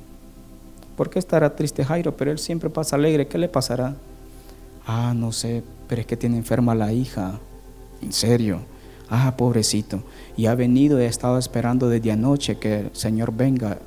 ¿Por 0.96 1.10
qué 1.10 1.18
estará 1.18 1.54
triste 1.56 1.84
Jairo? 1.84 2.16
Pero 2.16 2.30
él 2.30 2.38
siempre 2.38 2.70
pasa 2.70 2.96
alegre. 2.96 3.26
¿Qué 3.26 3.38
le 3.38 3.48
pasará? 3.48 3.96
Ah, 4.86 5.12
no 5.16 5.32
sé, 5.32 5.62
pero 5.88 6.00
es 6.00 6.06
que 6.06 6.16
tiene 6.16 6.36
enferma 6.36 6.74
la 6.74 6.92
hija. 6.92 7.40
En 8.02 8.12
serio. 8.12 8.60
Ah, 9.10 9.34
pobrecito. 9.36 10.02
Y 10.36 10.46
ha 10.46 10.54
venido 10.54 11.00
y 11.00 11.04
ha 11.04 11.08
estado 11.08 11.38
esperando 11.38 11.88
desde 11.88 12.12
anoche 12.12 12.58
que 12.58 12.80
el 12.80 12.90
Señor 12.92 13.32
venga 13.32 13.78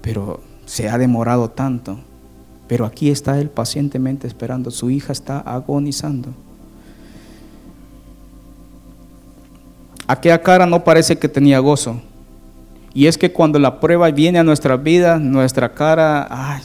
pero 0.00 0.40
se 0.64 0.88
ha 0.88 0.98
demorado 0.98 1.50
tanto. 1.50 1.98
Pero 2.68 2.84
aquí 2.84 3.10
está 3.10 3.38
él 3.38 3.48
pacientemente 3.48 4.26
esperando. 4.26 4.70
Su 4.70 4.90
hija 4.90 5.12
está 5.12 5.38
agonizando. 5.38 6.34
aquella 10.06 10.40
cara 10.40 10.66
no 10.66 10.84
parece 10.84 11.16
que 11.16 11.28
tenía 11.28 11.58
gozo. 11.58 12.00
Y 12.94 13.06
es 13.06 13.18
que 13.18 13.32
cuando 13.32 13.58
la 13.58 13.78
prueba 13.80 14.10
viene 14.10 14.38
a 14.38 14.44
nuestra 14.44 14.76
vida, 14.76 15.18
nuestra 15.18 15.72
cara, 15.72 16.26
ay, 16.30 16.62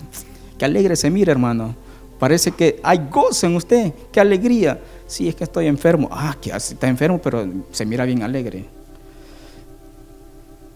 qué 0.57 0.65
alegre 0.65 0.95
se 0.95 1.09
mira, 1.09 1.31
hermano. 1.31 1.75
Parece 2.19 2.51
que 2.51 2.79
hay 2.83 3.01
gozo 3.09 3.47
en 3.47 3.55
usted, 3.55 3.93
qué 4.11 4.19
alegría. 4.19 4.79
Sí, 5.07 5.27
es 5.27 5.35
que 5.35 5.43
estoy 5.43 5.67
enfermo. 5.67 6.07
Ah, 6.11 6.35
que 6.39 6.51
está 6.51 6.87
enfermo, 6.87 7.19
pero 7.21 7.45
se 7.71 7.85
mira 7.85 8.05
bien 8.05 8.23
alegre. 8.23 8.65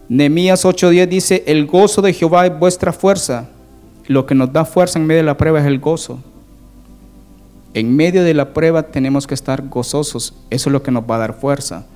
Nehemías 0.08 0.64
8:10 0.64 1.08
dice, 1.08 1.44
el 1.46 1.66
gozo 1.66 2.00
de 2.02 2.12
Jehová 2.12 2.46
es 2.46 2.58
vuestra 2.58 2.92
fuerza. 2.92 3.48
Lo 4.06 4.24
que 4.24 4.34
nos 4.34 4.52
da 4.52 4.64
fuerza 4.64 4.98
en 4.98 5.06
medio 5.06 5.22
de 5.22 5.26
la 5.26 5.36
prueba 5.36 5.60
es 5.60 5.66
el 5.66 5.80
gozo. 5.80 6.18
En 7.74 7.94
medio 7.94 8.22
de 8.22 8.32
la 8.32 8.54
prueba 8.54 8.84
tenemos 8.84 9.26
que 9.26 9.34
estar 9.34 9.68
gozosos. 9.68 10.34
Eso 10.48 10.70
es 10.70 10.72
lo 10.72 10.82
que 10.82 10.92
nos 10.92 11.04
va 11.04 11.16
a 11.16 11.18
dar 11.18 11.34
fuerza. 11.34 11.86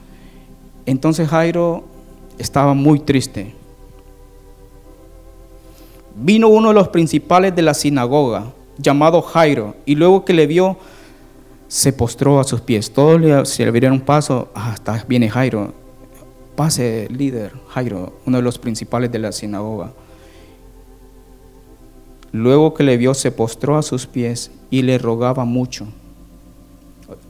Entonces 0.87 1.29
Jairo 1.29 1.85
estaba 2.39 2.75
muy 2.75 2.99
triste. 2.99 3.55
Vino 6.17 6.49
uno 6.49 6.69
de 6.69 6.75
los 6.75 6.89
principales 6.89 7.55
de 7.55 7.63
la 7.63 7.75
sinagoga, 7.75 8.53
llamado 8.77 9.23
Jairo, 9.23 9.77
y 9.87 9.95
luego 9.95 10.25
que 10.25 10.35
le 10.35 10.47
vio, 10.47 10.77
se 11.69 11.93
postró 11.93 12.41
a 12.41 12.45
sus 12.45 12.61
pies. 12.61 12.93
Todos 12.93 13.21
le, 13.21 13.47
se 13.47 13.71
le 13.71 13.91
un 13.91 14.01
paso, 14.01 14.49
hasta 14.55 15.05
viene 15.07 15.31
Jairo. 15.31 15.73
Pase, 16.61 17.09
líder, 17.09 17.55
Jairo, 17.69 18.13
uno 18.27 18.37
de 18.37 18.43
los 18.43 18.59
principales 18.59 19.11
de 19.11 19.19
la 19.19 19.33
sinagoga. 19.33 19.95
Luego 22.33 22.75
que 22.75 22.83
le 22.83 22.99
vio, 22.99 23.15
se 23.15 23.33
postró 23.33 23.79
a 23.79 23.83
sus 23.83 24.07
pies 24.07 24.51
y 24.69 24.83
le 24.83 24.99
rogaba 24.99 25.47
mucho. 25.47 25.87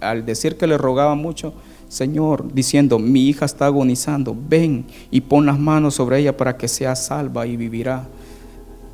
Al 0.00 0.26
decir 0.26 0.56
que 0.56 0.66
le 0.66 0.76
rogaba 0.76 1.14
mucho, 1.14 1.54
Señor, 1.86 2.52
diciendo, 2.52 2.98
mi 2.98 3.28
hija 3.28 3.44
está 3.44 3.66
agonizando, 3.66 4.36
ven 4.36 4.84
y 5.12 5.20
pon 5.20 5.46
las 5.46 5.60
manos 5.60 5.94
sobre 5.94 6.18
ella 6.18 6.36
para 6.36 6.56
que 6.56 6.66
sea 6.66 6.96
salva 6.96 7.46
y 7.46 7.56
vivirá. 7.56 8.08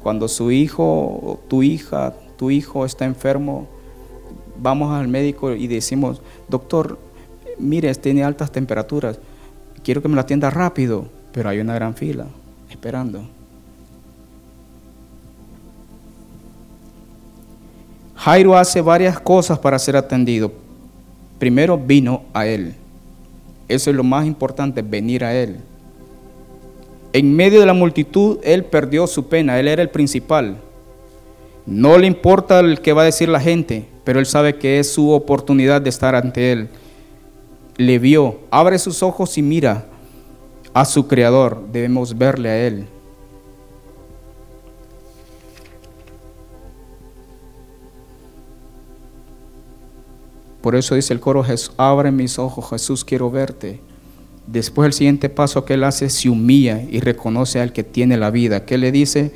Cuando 0.02 0.28
su 0.28 0.50
hijo, 0.50 1.40
tu 1.48 1.62
hija, 1.62 2.12
tu 2.36 2.50
hijo 2.50 2.84
está 2.84 3.06
enfermo, 3.06 3.68
vamos 4.60 4.92
al 4.92 5.08
médico 5.08 5.52
y 5.52 5.66
decimos, 5.66 6.20
doctor, 6.46 6.98
mire, 7.58 7.94
tiene 7.94 8.22
altas 8.22 8.52
temperaturas, 8.52 9.18
quiero 9.86 10.02
que 10.02 10.08
me 10.08 10.16
la 10.16 10.22
atienda 10.22 10.50
rápido, 10.50 11.06
pero 11.30 11.48
hay 11.48 11.60
una 11.60 11.72
gran 11.72 11.94
fila 11.94 12.26
esperando. 12.68 13.22
Jairo 18.16 18.56
hace 18.56 18.80
varias 18.80 19.20
cosas 19.20 19.60
para 19.60 19.78
ser 19.78 19.96
atendido. 19.96 20.50
Primero 21.38 21.78
vino 21.78 22.24
a 22.34 22.48
él. 22.48 22.74
Eso 23.68 23.90
es 23.90 23.94
lo 23.94 24.02
más 24.02 24.26
importante, 24.26 24.82
venir 24.82 25.22
a 25.22 25.32
él. 25.32 25.58
En 27.12 27.36
medio 27.36 27.60
de 27.60 27.66
la 27.66 27.72
multitud, 27.72 28.38
él 28.42 28.64
perdió 28.64 29.06
su 29.06 29.28
pena, 29.28 29.60
él 29.60 29.68
era 29.68 29.82
el 29.82 29.90
principal. 29.90 30.56
No 31.64 31.96
le 31.96 32.08
importa 32.08 32.58
el 32.58 32.80
que 32.80 32.92
va 32.92 33.02
a 33.02 33.04
decir 33.04 33.28
la 33.28 33.38
gente, 33.38 33.86
pero 34.02 34.18
él 34.18 34.26
sabe 34.26 34.56
que 34.56 34.80
es 34.80 34.92
su 34.92 35.12
oportunidad 35.12 35.80
de 35.80 35.90
estar 35.90 36.16
ante 36.16 36.50
él. 36.50 36.68
Le 37.76 37.98
vio, 37.98 38.40
abre 38.50 38.78
sus 38.78 39.02
ojos 39.02 39.36
y 39.36 39.42
mira 39.42 39.86
a 40.72 40.84
su 40.84 41.06
creador, 41.06 41.66
debemos 41.72 42.16
verle 42.16 42.48
a 42.48 42.66
él. 42.66 42.86
Por 50.66 50.74
eso 50.74 50.96
dice 50.96 51.14
el 51.14 51.20
coro, 51.20 51.44
abre 51.76 52.10
mis 52.10 52.38
ojos, 52.38 52.70
Jesús, 52.70 53.04
quiero 53.04 53.30
verte. 53.30 53.80
Después 54.46 54.86
el 54.86 54.92
siguiente 54.92 55.28
paso 55.28 55.64
que 55.64 55.74
él 55.74 55.84
hace, 55.84 56.10
se 56.10 56.28
humilla 56.28 56.82
y 56.82 57.00
reconoce 57.00 57.60
al 57.60 57.72
que 57.72 57.84
tiene 57.84 58.16
la 58.16 58.30
vida. 58.30 58.64
¿Qué 58.64 58.76
le 58.76 58.90
dice? 58.90 59.32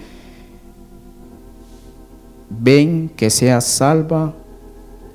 Ven 2.49 3.11
que 3.17 3.31
sea 3.31 3.61
salva 3.61 4.35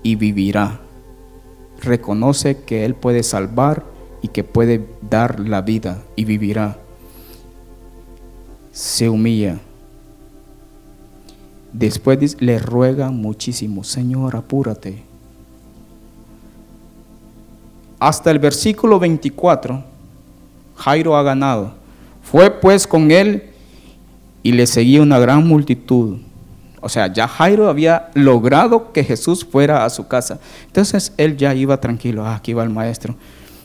y 0.03 0.15
vivirá. 0.15 0.84
Reconoce 1.85 2.63
que 2.63 2.85
Él 2.85 2.95
puede 2.95 3.23
salvar 3.23 3.83
y 4.21 4.29
que 4.29 4.43
puede 4.43 4.85
dar 5.09 5.39
la 5.39 5.61
vida 5.61 6.01
y 6.15 6.25
vivirá. 6.25 6.77
Se 8.71 9.07
humilla. 9.07 9.59
Después 11.71 12.41
le 12.41 12.59
ruega 12.59 13.09
muchísimo, 13.11 13.83
Señor, 13.83 14.35
apúrate 14.35 15.03
hasta 17.99 18.29
el 18.29 18.39
versículo 18.39 18.99
24, 18.99 19.83
Jairo 20.75 21.15
ha 21.15 21.23
ganado. 21.23 21.73
Fue 22.21 22.51
pues 22.51 22.85
con 22.85 23.11
él 23.11 23.43
y 24.43 24.51
le 24.51 24.67
seguía 24.67 25.01
una 25.01 25.19
gran 25.19 25.47
multitud. 25.47 26.19
O 26.85 26.89
sea, 26.89 27.11
ya 27.11 27.27
Jairo 27.27 27.67
había 27.67 28.11
logrado 28.13 28.93
que 28.93 29.03
Jesús 29.03 29.43
fuera 29.43 29.85
a 29.85 29.89
su 29.89 30.07
casa. 30.07 30.37
Entonces 30.67 31.13
él 31.17 31.35
ya 31.35 31.55
iba 31.55 31.81
tranquilo, 31.81 32.23
ah, 32.23 32.35
aquí 32.35 32.53
va 32.53 32.61
el 32.61 32.69
maestro. 32.69 33.15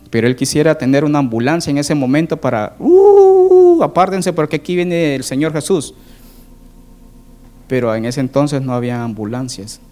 Pero 0.08 0.26
él 0.26 0.34
quisiera 0.34 0.78
tener 0.78 1.04
una 1.04 1.18
ambulancia 1.18 1.70
en 1.70 1.76
ese 1.76 1.94
momento 1.94 2.38
para, 2.38 2.76
uh, 2.78 3.82
apártense 3.82 4.32
porque 4.32 4.56
aquí 4.56 4.74
viene 4.74 5.14
el 5.16 5.22
Señor 5.22 5.52
Jesús. 5.52 5.92
Pero 7.68 7.94
en 7.94 8.06
ese 8.06 8.20
entonces 8.20 8.62
no 8.62 8.72
había 8.72 9.04
ambulancias. 9.04 9.82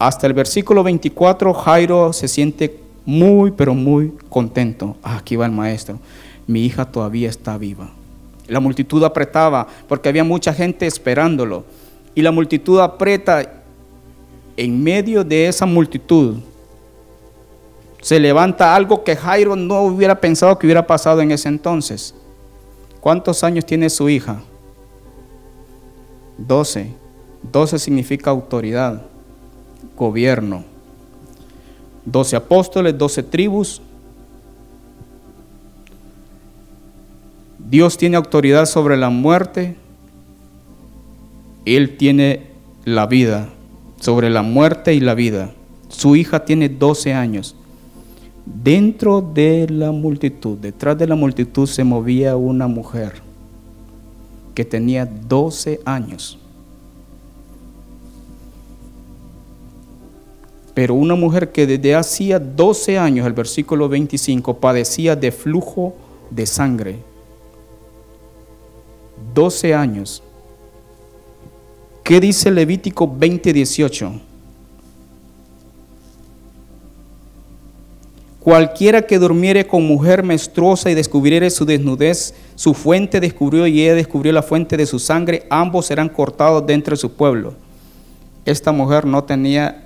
Hasta 0.00 0.26
el 0.26 0.32
versículo 0.32 0.82
24, 0.82 1.54
Jairo 1.54 2.12
se 2.12 2.26
siente 2.26 2.80
muy, 3.04 3.52
pero 3.52 3.72
muy 3.72 4.14
contento. 4.28 4.96
Ah, 5.04 5.18
aquí 5.18 5.36
va 5.36 5.46
el 5.46 5.52
maestro. 5.52 6.00
Mi 6.48 6.64
hija 6.64 6.86
todavía 6.86 7.28
está 7.28 7.56
viva. 7.56 7.99
La 8.50 8.60
multitud 8.60 9.02
apretaba 9.04 9.66
porque 9.88 10.08
había 10.08 10.24
mucha 10.24 10.52
gente 10.52 10.86
esperándolo. 10.86 11.64
Y 12.14 12.22
la 12.22 12.32
multitud 12.32 12.80
aprieta. 12.80 13.54
En 14.56 14.82
medio 14.82 15.24
de 15.24 15.46
esa 15.46 15.64
multitud 15.64 16.36
se 18.02 18.18
levanta 18.18 18.74
algo 18.74 19.04
que 19.04 19.16
Jairo 19.16 19.56
no 19.56 19.82
hubiera 19.82 20.20
pensado 20.20 20.58
que 20.58 20.66
hubiera 20.66 20.86
pasado 20.86 21.20
en 21.20 21.30
ese 21.30 21.48
entonces. 21.48 22.14
¿Cuántos 23.00 23.44
años 23.44 23.64
tiene 23.64 23.88
su 23.88 24.08
hija? 24.08 24.40
Doce. 26.36 26.92
Doce 27.42 27.78
significa 27.78 28.30
autoridad 28.30 29.02
gobierno. 29.96 30.64
Doce 32.04 32.36
apóstoles, 32.36 32.96
doce 32.98 33.22
tribus. 33.22 33.80
Dios 37.70 37.96
tiene 37.96 38.16
autoridad 38.16 38.66
sobre 38.66 38.96
la 38.96 39.10
muerte. 39.10 39.76
Él 41.64 41.96
tiene 41.96 42.48
la 42.84 43.06
vida, 43.06 43.48
sobre 44.00 44.28
la 44.28 44.42
muerte 44.42 44.92
y 44.92 44.98
la 44.98 45.14
vida. 45.14 45.52
Su 45.88 46.16
hija 46.16 46.44
tiene 46.44 46.68
12 46.68 47.14
años. 47.14 47.54
Dentro 48.44 49.20
de 49.20 49.68
la 49.70 49.92
multitud, 49.92 50.58
detrás 50.58 50.98
de 50.98 51.06
la 51.06 51.14
multitud 51.14 51.68
se 51.68 51.84
movía 51.84 52.34
una 52.34 52.66
mujer 52.66 53.22
que 54.52 54.64
tenía 54.64 55.06
12 55.06 55.80
años. 55.84 56.38
Pero 60.74 60.94
una 60.94 61.14
mujer 61.14 61.52
que 61.52 61.68
desde 61.68 61.94
hacía 61.94 62.40
12 62.40 62.98
años, 62.98 63.26
el 63.28 63.32
versículo 63.32 63.88
25, 63.88 64.58
padecía 64.58 65.14
de 65.14 65.30
flujo 65.30 65.94
de 66.30 66.46
sangre. 66.46 67.09
12 69.34 69.74
años. 69.74 70.22
¿Qué 72.02 72.20
dice 72.20 72.50
Levítico 72.50 73.06
20:18? 73.06 74.20
Cualquiera 78.40 79.02
que 79.02 79.18
durmiere 79.18 79.66
con 79.66 79.86
mujer 79.86 80.22
menstruosa 80.22 80.90
y 80.90 80.94
descubriere 80.94 81.50
su 81.50 81.66
desnudez, 81.66 82.34
su 82.54 82.72
fuente 82.72 83.20
descubrió 83.20 83.66
y 83.66 83.82
ella 83.82 83.94
descubrió 83.94 84.32
la 84.32 84.42
fuente 84.42 84.78
de 84.78 84.86
su 84.86 84.98
sangre, 84.98 85.46
ambos 85.50 85.86
serán 85.86 86.08
cortados 86.08 86.66
dentro 86.66 86.92
de 86.92 86.96
su 86.96 87.12
pueblo. 87.12 87.54
Esta 88.46 88.72
mujer 88.72 89.04
no 89.04 89.24
tenía 89.24 89.84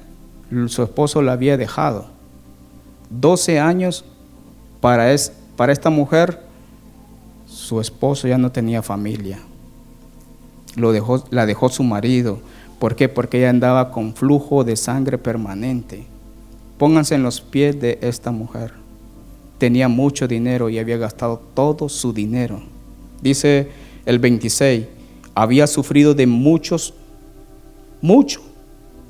su 0.68 0.82
esposo 0.84 1.20
la 1.20 1.32
había 1.32 1.56
dejado. 1.56 2.06
12 3.10 3.58
años 3.58 4.04
para, 4.80 5.12
es, 5.12 5.32
para 5.56 5.72
esta 5.72 5.90
mujer, 5.90 6.40
su 7.64 7.80
esposo 7.80 8.28
ya 8.28 8.38
no 8.38 8.52
tenía 8.52 8.82
familia. 8.82 9.38
Lo 10.76 10.92
dejó, 10.92 11.24
la 11.30 11.46
dejó 11.46 11.68
su 11.68 11.82
marido. 11.82 12.38
¿Por 12.78 12.94
qué? 12.94 13.08
Porque 13.08 13.38
ella 13.38 13.50
andaba 13.50 13.90
con 13.90 14.14
flujo 14.14 14.64
de 14.64 14.76
sangre 14.76 15.18
permanente. 15.18 16.04
Pónganse 16.78 17.14
en 17.14 17.22
los 17.22 17.40
pies 17.40 17.80
de 17.80 17.98
esta 18.02 18.30
mujer. 18.30 18.72
Tenía 19.58 19.88
mucho 19.88 20.28
dinero 20.28 20.68
y 20.68 20.78
había 20.78 20.98
gastado 20.98 21.40
todo 21.54 21.88
su 21.88 22.12
dinero. 22.12 22.60
Dice 23.22 23.70
el 24.04 24.18
26, 24.18 24.86
había 25.34 25.66
sufrido 25.66 26.14
de 26.14 26.26
muchos, 26.26 26.92
mucho 28.02 28.42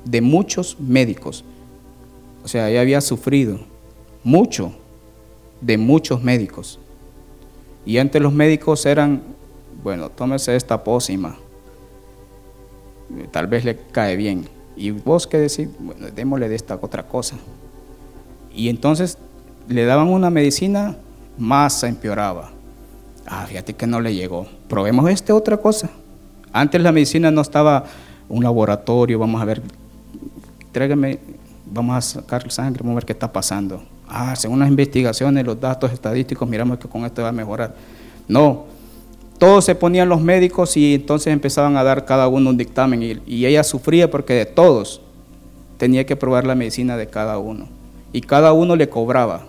de 0.05 0.21
muchos 0.21 0.79
médicos. 0.79 1.43
O 2.43 2.47
sea, 2.47 2.69
ella 2.69 2.81
había 2.81 3.01
sufrido 3.01 3.59
mucho, 4.23 4.71
de 5.59 5.77
muchos 5.77 6.23
médicos. 6.23 6.79
Y 7.85 7.97
antes 7.99 8.21
los 8.21 8.33
médicos 8.33 8.85
eran, 8.85 9.21
bueno, 9.83 10.09
tómese 10.09 10.55
esta 10.55 10.83
pócima, 10.83 11.37
tal 13.31 13.47
vez 13.47 13.63
le 13.63 13.77
cae 13.77 14.15
bien. 14.15 14.47
Y 14.75 14.91
vos 14.91 15.27
qué 15.27 15.37
decir, 15.37 15.69
bueno, 15.79 16.07
démosle 16.13 16.49
de 16.49 16.55
esta 16.55 16.77
otra 16.81 17.03
cosa. 17.03 17.35
Y 18.53 18.69
entonces 18.69 19.17
le 19.67 19.85
daban 19.85 20.07
una 20.07 20.29
medicina, 20.29 20.97
más 21.37 21.79
se 21.79 21.87
empeoraba. 21.87 22.51
Ah, 23.25 23.45
fíjate 23.47 23.73
que 23.73 23.87
no 23.87 24.01
le 24.01 24.13
llegó. 24.13 24.47
Probemos 24.67 25.09
esta 25.09 25.33
otra 25.33 25.57
cosa. 25.57 25.89
Antes 26.51 26.81
la 26.81 26.91
medicina 26.91 27.31
no 27.31 27.41
estaba 27.41 27.85
un 28.29 28.43
laboratorio, 28.43 29.19
vamos 29.19 29.41
a 29.41 29.45
ver, 29.45 29.61
tráigame, 30.71 31.19
vamos 31.65 31.95
a 31.95 32.01
sacar 32.01 32.49
sangre, 32.51 32.81
vamos 32.81 32.93
a 32.93 32.95
ver 32.95 33.05
qué 33.05 33.13
está 33.13 33.31
pasando. 33.31 33.83
Ah, 34.07 34.35
según 34.35 34.59
las 34.59 34.69
investigaciones, 34.69 35.45
los 35.45 35.59
datos 35.59 35.91
estadísticos, 35.91 36.47
miramos 36.47 36.77
que 36.77 36.87
con 36.87 37.05
esto 37.05 37.23
va 37.23 37.29
a 37.29 37.31
mejorar. 37.31 37.75
No, 38.27 38.65
todos 39.37 39.65
se 39.65 39.75
ponían 39.75 40.09
los 40.09 40.21
médicos 40.21 40.77
y 40.77 40.95
entonces 40.95 41.33
empezaban 41.33 41.75
a 41.77 41.83
dar 41.83 42.05
cada 42.05 42.27
uno 42.27 42.49
un 42.49 42.57
dictamen 42.57 43.03
y, 43.03 43.21
y 43.25 43.45
ella 43.45 43.63
sufría 43.63 44.09
porque 44.09 44.33
de 44.33 44.45
todos 44.45 45.01
tenía 45.77 46.05
que 46.05 46.15
probar 46.15 46.45
la 46.45 46.55
medicina 46.55 46.97
de 46.97 47.07
cada 47.07 47.37
uno 47.37 47.67
y 48.13 48.21
cada 48.21 48.53
uno 48.53 48.75
le 48.75 48.87
cobraba. 48.87 49.47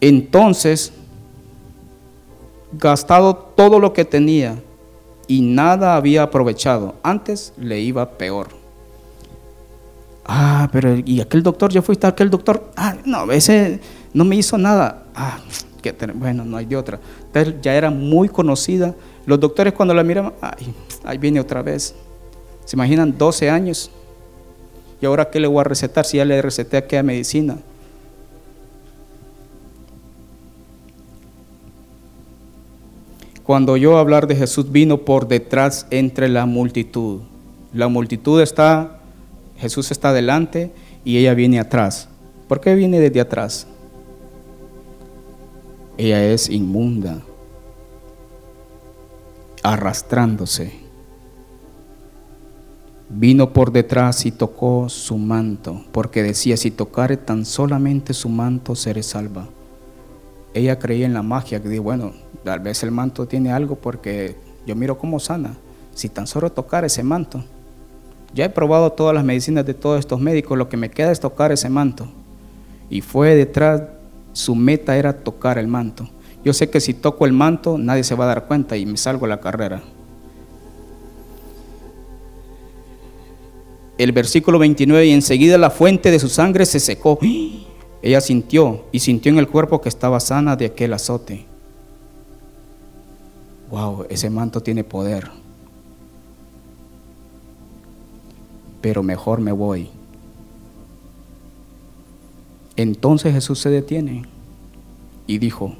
Entonces, 0.00 0.92
gastado 2.72 3.36
todo 3.36 3.78
lo 3.78 3.92
que 3.92 4.04
tenía 4.04 4.56
y 5.26 5.42
nada 5.42 5.96
había 5.96 6.22
aprovechado, 6.22 6.94
antes 7.02 7.52
le 7.58 7.80
iba 7.80 8.12
peor. 8.12 8.59
Ah, 10.32 10.68
pero 10.70 10.94
¿y 10.96 11.20
aquel 11.20 11.42
doctor? 11.42 11.72
¿Ya 11.72 11.82
fuiste 11.82 12.06
a 12.06 12.10
aquel 12.10 12.30
doctor? 12.30 12.70
Ah, 12.76 12.94
no, 13.04 13.32
ese 13.32 13.80
no 14.14 14.24
me 14.24 14.36
hizo 14.36 14.56
nada. 14.56 15.02
Ah, 15.12 15.40
que 15.82 15.90
bueno, 16.14 16.44
no 16.44 16.56
hay 16.56 16.66
de 16.66 16.76
otra. 16.76 17.00
ya 17.60 17.74
era 17.74 17.90
muy 17.90 18.28
conocida. 18.28 18.94
Los 19.26 19.40
doctores 19.40 19.72
cuando 19.72 19.92
la 19.92 20.04
miraban, 20.04 20.32
ay, 20.40 20.72
ahí 21.02 21.18
viene 21.18 21.40
otra 21.40 21.62
vez. 21.62 21.96
¿Se 22.64 22.76
imaginan 22.76 23.18
12 23.18 23.50
años? 23.50 23.90
¿Y 25.00 25.06
ahora 25.06 25.28
qué 25.30 25.40
le 25.40 25.48
voy 25.48 25.62
a 25.62 25.64
recetar 25.64 26.04
si 26.04 26.18
ya 26.18 26.24
le 26.24 26.40
receté 26.40 26.76
aquella 26.76 27.02
medicina? 27.02 27.58
Cuando 33.42 33.76
yo 33.76 33.98
hablar 33.98 34.28
de 34.28 34.36
Jesús 34.36 34.70
vino 34.70 34.98
por 34.98 35.26
detrás 35.26 35.88
entre 35.90 36.28
la 36.28 36.46
multitud. 36.46 37.22
La 37.72 37.88
multitud 37.88 38.40
está, 38.40 38.99
Jesús 39.60 39.90
está 39.90 40.12
delante 40.12 40.72
y 41.04 41.18
ella 41.18 41.34
viene 41.34 41.60
atrás. 41.60 42.08
¿Por 42.48 42.60
qué 42.60 42.74
viene 42.74 42.98
desde 42.98 43.20
atrás? 43.20 43.66
Ella 45.98 46.24
es 46.24 46.48
inmunda, 46.48 47.20
arrastrándose. 49.62 50.72
Vino 53.10 53.52
por 53.52 53.70
detrás 53.70 54.24
y 54.24 54.32
tocó 54.32 54.88
su 54.88 55.18
manto, 55.18 55.84
porque 55.92 56.22
decía, 56.22 56.56
si 56.56 56.70
tocare 56.70 57.18
tan 57.18 57.44
solamente 57.44 58.14
su 58.14 58.30
manto, 58.30 58.74
seré 58.74 59.02
salva. 59.02 59.48
Ella 60.54 60.78
creía 60.78 61.06
en 61.06 61.12
la 61.12 61.22
magia, 61.22 61.60
que 61.62 61.68
dijo, 61.68 61.82
bueno, 61.82 62.12
tal 62.44 62.60
vez 62.60 62.82
el 62.82 62.92
manto 62.92 63.28
tiene 63.28 63.52
algo 63.52 63.76
porque 63.76 64.36
yo 64.66 64.74
miro 64.74 64.96
cómo 64.96 65.20
sana. 65.20 65.56
Si 65.92 66.08
tan 66.08 66.26
solo 66.26 66.50
tocar 66.50 66.84
ese 66.84 67.02
manto. 67.02 67.44
Ya 68.34 68.44
he 68.44 68.48
probado 68.50 68.92
todas 68.92 69.14
las 69.14 69.24
medicinas 69.24 69.66
de 69.66 69.74
todos 69.74 69.98
estos 69.98 70.20
médicos, 70.20 70.56
lo 70.56 70.68
que 70.68 70.76
me 70.76 70.90
queda 70.90 71.10
es 71.10 71.20
tocar 71.20 71.52
ese 71.52 71.68
manto. 71.68 72.08
Y 72.88 73.00
fue 73.00 73.34
detrás 73.34 73.82
su 74.32 74.54
meta 74.54 74.96
era 74.96 75.12
tocar 75.12 75.58
el 75.58 75.66
manto. 75.66 76.08
Yo 76.44 76.52
sé 76.52 76.70
que 76.70 76.80
si 76.80 76.94
toco 76.94 77.26
el 77.26 77.32
manto 77.32 77.76
nadie 77.76 78.04
se 78.04 78.14
va 78.14 78.24
a 78.24 78.28
dar 78.28 78.46
cuenta 78.46 78.76
y 78.76 78.86
me 78.86 78.96
salgo 78.96 79.26
a 79.26 79.28
la 79.28 79.40
carrera. 79.40 79.82
El 83.98 84.12
versículo 84.12 84.58
29, 84.58 85.06
y 85.06 85.10
enseguida 85.10 85.58
la 85.58 85.68
fuente 85.68 86.10
de 86.10 86.18
su 86.18 86.30
sangre 86.30 86.64
se 86.64 86.80
secó. 86.80 87.18
Ella 88.02 88.22
sintió 88.22 88.86
y 88.92 89.00
sintió 89.00 89.30
en 89.30 89.38
el 89.38 89.46
cuerpo 89.46 89.82
que 89.82 89.90
estaba 89.90 90.18
sana 90.20 90.56
de 90.56 90.64
aquel 90.64 90.94
azote. 90.94 91.44
Wow, 93.70 94.06
ese 94.08 94.30
manto 94.30 94.62
tiene 94.62 94.84
poder. 94.84 95.39
Pero 98.80 99.02
mejor 99.02 99.40
me 99.40 99.52
voy. 99.52 99.90
Entonces 102.76 103.34
Jesús 103.34 103.58
se 103.58 103.70
detiene 103.70 104.24
y 105.26 105.38
dijo, 105.38 105.76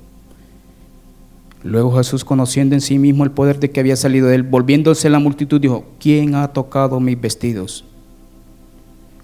luego 1.62 1.96
Jesús 1.96 2.24
conociendo 2.24 2.74
en 2.74 2.80
sí 2.80 2.98
mismo 2.98 3.24
el 3.24 3.30
poder 3.30 3.58
de 3.58 3.70
que 3.70 3.80
había 3.80 3.96
salido 3.96 4.28
de 4.28 4.34
él, 4.34 4.42
volviéndose 4.42 5.08
a 5.08 5.10
la 5.10 5.18
multitud, 5.18 5.60
dijo, 5.60 5.84
¿quién 5.98 6.34
ha 6.34 6.48
tocado 6.48 7.00
mis 7.00 7.20
vestidos? 7.20 7.84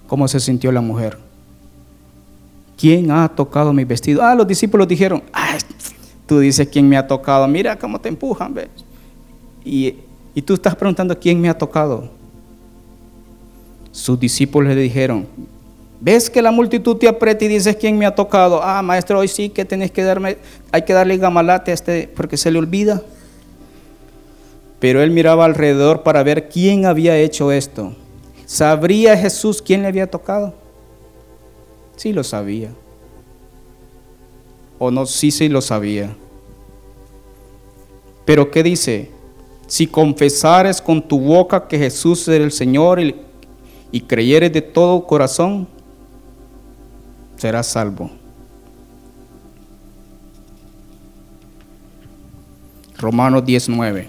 ¿Cómo 0.06 0.26
se 0.28 0.40
sintió 0.40 0.72
la 0.72 0.80
mujer? 0.80 1.18
¿Quién 2.78 3.10
ha 3.10 3.28
tocado 3.28 3.72
mis 3.72 3.86
vestidos? 3.86 4.22
Ah, 4.22 4.34
los 4.34 4.46
discípulos 4.46 4.86
dijeron, 4.86 5.22
ah, 5.32 5.58
tú 6.26 6.38
dices 6.38 6.68
quién 6.68 6.88
me 6.88 6.96
ha 6.96 7.06
tocado, 7.06 7.46
mira 7.48 7.78
cómo 7.78 8.00
te 8.00 8.08
empujan, 8.08 8.54
¿ves? 8.54 8.68
Y, 9.64 9.96
y 10.34 10.42
tú 10.42 10.54
estás 10.54 10.74
preguntando 10.76 11.18
quién 11.18 11.40
me 11.40 11.48
ha 11.48 11.58
tocado. 11.58 12.10
Sus 13.97 14.20
discípulos 14.20 14.74
le 14.74 14.82
dijeron, 14.82 15.26
¿Ves 16.03 16.28
que 16.28 16.42
la 16.42 16.51
multitud 16.51 16.97
te 16.97 17.09
aprieta 17.09 17.47
y 17.47 17.49
dices 17.49 17.76
quién 17.76 17.97
me 17.97 18.05
ha 18.05 18.14
tocado? 18.14 18.62
Ah, 18.62 18.82
maestro, 18.82 19.18
hoy 19.18 19.26
sí 19.26 19.49
que 19.49 19.64
tenés 19.64 19.90
que 19.90 20.03
darme, 20.03 20.36
hay 20.70 20.82
que 20.82 20.92
darle 20.92 21.16
gamalate 21.16 21.70
a 21.70 21.74
este 21.74 22.07
porque 22.14 22.36
se 22.36 22.51
le 22.51 22.59
olvida. 22.59 23.03
Pero 24.78 25.03
él 25.03 25.11
miraba 25.11 25.47
alrededor 25.47 26.03
para 26.03 26.22
ver 26.22 26.51
quién 26.51 26.84
había 26.84 27.16
hecho 27.16 27.51
esto. 27.51 27.94
¿Sabría 28.44 29.16
Jesús 29.16 29.62
quién 29.62 29.80
le 29.80 29.88
había 29.88 30.11
tocado? 30.11 30.53
Sí 31.97 32.12
lo 32.12 32.22
sabía. 32.22 32.68
O 34.78 34.90
no, 34.90 35.07
sí, 35.07 35.30
sí 35.30 35.49
lo 35.49 35.62
sabía. 35.62 36.14
Pero 38.26 38.51
¿qué 38.51 38.62
dice? 38.62 39.11
Si 39.66 39.86
confesares 39.86 40.82
con 40.82 41.01
tu 41.01 41.18
boca 41.18 41.66
que 41.66 41.78
Jesús 41.78 42.28
es 42.28 42.40
el 42.40 42.53
Señor 42.53 43.01
y 43.93 44.01
creyeres 44.01 44.53
de 44.53 44.62
todo 44.62 45.07
corazón, 45.07 45.68
serás 47.37 47.66
salvo. 47.66 48.11
Romanos 52.99 53.45
19. 53.45 54.09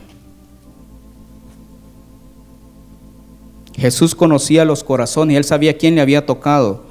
Jesús 3.76 4.16
conocía 4.16 4.66
los 4.66 4.84
corazones 4.84 5.36
y 5.36 5.38
él 5.38 5.44
sabía 5.44 5.78
quién 5.78 5.96
le 5.96 6.02
había 6.02 6.26
tocado. 6.26 6.84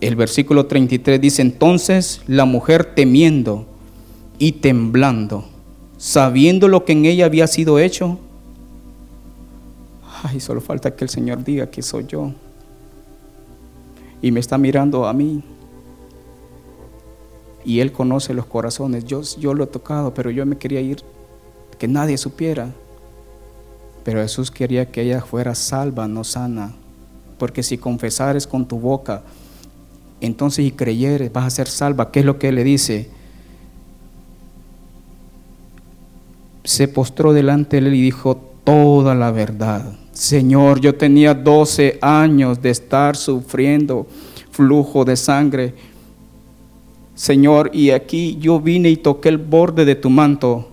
El 0.00 0.14
versículo 0.14 0.66
33 0.66 1.20
dice, 1.20 1.42
entonces 1.42 2.20
la 2.26 2.44
mujer 2.44 2.92
temiendo 2.94 3.66
y 4.38 4.52
temblando, 4.52 5.46
sabiendo 5.96 6.68
lo 6.68 6.84
que 6.84 6.92
en 6.92 7.06
ella 7.06 7.24
había 7.24 7.46
sido 7.46 7.78
hecho, 7.78 8.18
ay, 10.26 10.40
solo 10.40 10.60
falta 10.60 10.94
que 10.94 11.04
el 11.04 11.10
Señor 11.10 11.42
diga 11.42 11.70
que 11.70 11.82
soy 11.82 12.06
yo 12.06 12.32
y 14.22 14.30
me 14.30 14.40
está 14.40 14.58
mirando 14.58 15.06
a 15.06 15.12
mí. 15.12 15.42
Y 17.64 17.80
Él 17.80 17.92
conoce 17.92 18.32
los 18.34 18.46
corazones. 18.46 19.04
Yo, 19.04 19.22
yo 19.38 19.54
lo 19.54 19.64
he 19.64 19.66
tocado, 19.66 20.14
pero 20.14 20.30
yo 20.30 20.46
me 20.46 20.56
quería 20.56 20.80
ir, 20.80 21.02
que 21.78 21.88
nadie 21.88 22.16
supiera. 22.16 22.72
Pero 24.04 24.20
Jesús 24.22 24.50
quería 24.50 24.90
que 24.90 25.02
ella 25.02 25.20
fuera 25.20 25.54
salva, 25.54 26.06
no 26.06 26.22
sana. 26.22 26.72
Porque 27.38 27.62
si 27.62 27.76
confesares 27.76 28.46
con 28.46 28.66
tu 28.66 28.78
boca, 28.78 29.22
entonces 30.20 30.64
y 30.64 30.70
creyeres, 30.70 31.32
vas 31.32 31.44
a 31.44 31.50
ser 31.50 31.68
salva. 31.68 32.10
¿Qué 32.12 32.20
es 32.20 32.26
lo 32.26 32.38
que 32.38 32.52
le 32.52 32.62
dice? 32.62 33.10
Se 36.62 36.88
postró 36.88 37.32
delante 37.32 37.80
de 37.80 37.88
Él 37.88 37.94
y 37.94 38.02
dijo 38.02 38.36
toda 38.64 39.14
la 39.14 39.32
verdad. 39.32 39.92
Señor, 40.16 40.80
yo 40.80 40.94
tenía 40.94 41.34
12 41.34 41.98
años 42.00 42.62
de 42.62 42.70
estar 42.70 43.16
sufriendo 43.16 44.06
flujo 44.50 45.04
de 45.04 45.14
sangre. 45.14 45.74
Señor, 47.14 47.70
y 47.74 47.90
aquí 47.90 48.38
yo 48.40 48.58
vine 48.58 48.88
y 48.88 48.96
toqué 48.96 49.28
el 49.28 49.36
borde 49.36 49.84
de 49.84 49.94
tu 49.94 50.08
manto. 50.08 50.70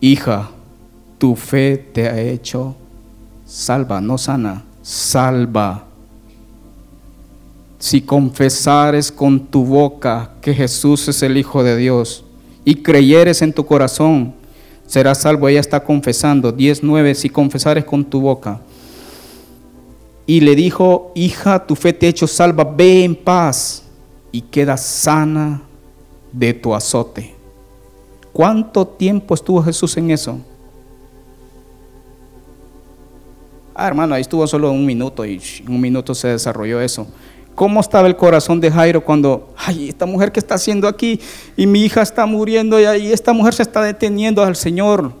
Hija, 0.00 0.50
tu 1.18 1.36
fe 1.36 1.76
te 1.92 2.08
ha 2.08 2.20
hecho 2.20 2.74
salva, 3.46 4.00
no 4.00 4.18
sana, 4.18 4.64
salva. 4.82 5.84
Si 7.78 8.00
confesares 8.00 9.12
con 9.12 9.38
tu 9.46 9.64
boca 9.64 10.32
que 10.40 10.52
Jesús 10.52 11.06
es 11.06 11.22
el 11.22 11.36
Hijo 11.36 11.62
de 11.62 11.76
Dios 11.76 12.24
y 12.64 12.74
creyeres 12.74 13.42
en 13.42 13.52
tu 13.52 13.64
corazón 13.64 14.41
serás 14.92 15.22
salvo. 15.22 15.48
Ella 15.48 15.60
está 15.60 15.82
confesando. 15.82 16.52
19. 16.52 17.14
Si 17.14 17.30
confesares 17.30 17.84
con 17.84 18.04
tu 18.04 18.20
boca. 18.20 18.60
y 20.24 20.40
le 20.40 20.54
dijo, 20.54 21.10
hija, 21.16 21.66
tu 21.66 21.74
fe 21.74 21.92
te 21.92 22.06
ha 22.06 22.10
hecho 22.10 22.28
salva, 22.28 22.62
ve 22.62 23.02
en 23.02 23.16
paz 23.16 23.82
y 24.30 24.40
queda 24.40 24.76
sana 24.76 25.62
de 26.30 26.54
tu 26.54 26.72
azote. 26.74 27.34
¿Cuánto 28.32 28.86
tiempo 28.86 29.34
estuvo 29.34 29.60
Jesús 29.62 29.96
en 29.96 30.12
eso? 30.12 30.38
Ah, 33.74 33.88
hermano, 33.88 34.14
ahí 34.14 34.20
estuvo 34.20 34.46
solo 34.46 34.70
un 34.70 34.86
minuto 34.86 35.26
y 35.26 35.40
un 35.66 35.80
minuto 35.80 36.14
se 36.14 36.28
desarrolló 36.28 36.80
eso. 36.80 37.06
¿Cómo 37.54 37.80
estaba 37.80 38.08
el 38.08 38.16
corazón 38.16 38.60
de 38.60 38.70
Jairo 38.70 39.04
cuando, 39.04 39.52
ay, 39.56 39.88
esta 39.88 40.06
mujer 40.06 40.32
que 40.32 40.40
está 40.40 40.54
haciendo 40.54 40.88
aquí 40.88 41.20
y 41.56 41.66
mi 41.66 41.84
hija 41.84 42.00
está 42.00 42.24
muriendo 42.24 42.80
y 42.80 42.84
ahí 42.84 43.12
esta 43.12 43.32
mujer 43.32 43.52
se 43.52 43.62
está 43.62 43.82
deteniendo 43.82 44.42
al 44.42 44.56
Señor? 44.56 45.12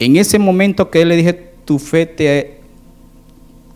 En 0.00 0.16
ese 0.16 0.38
momento 0.38 0.90
que 0.90 1.02
él 1.02 1.08
le 1.08 1.16
dije, 1.16 1.52
tu 1.64 1.78
fe 1.78 2.06
te, 2.06 2.60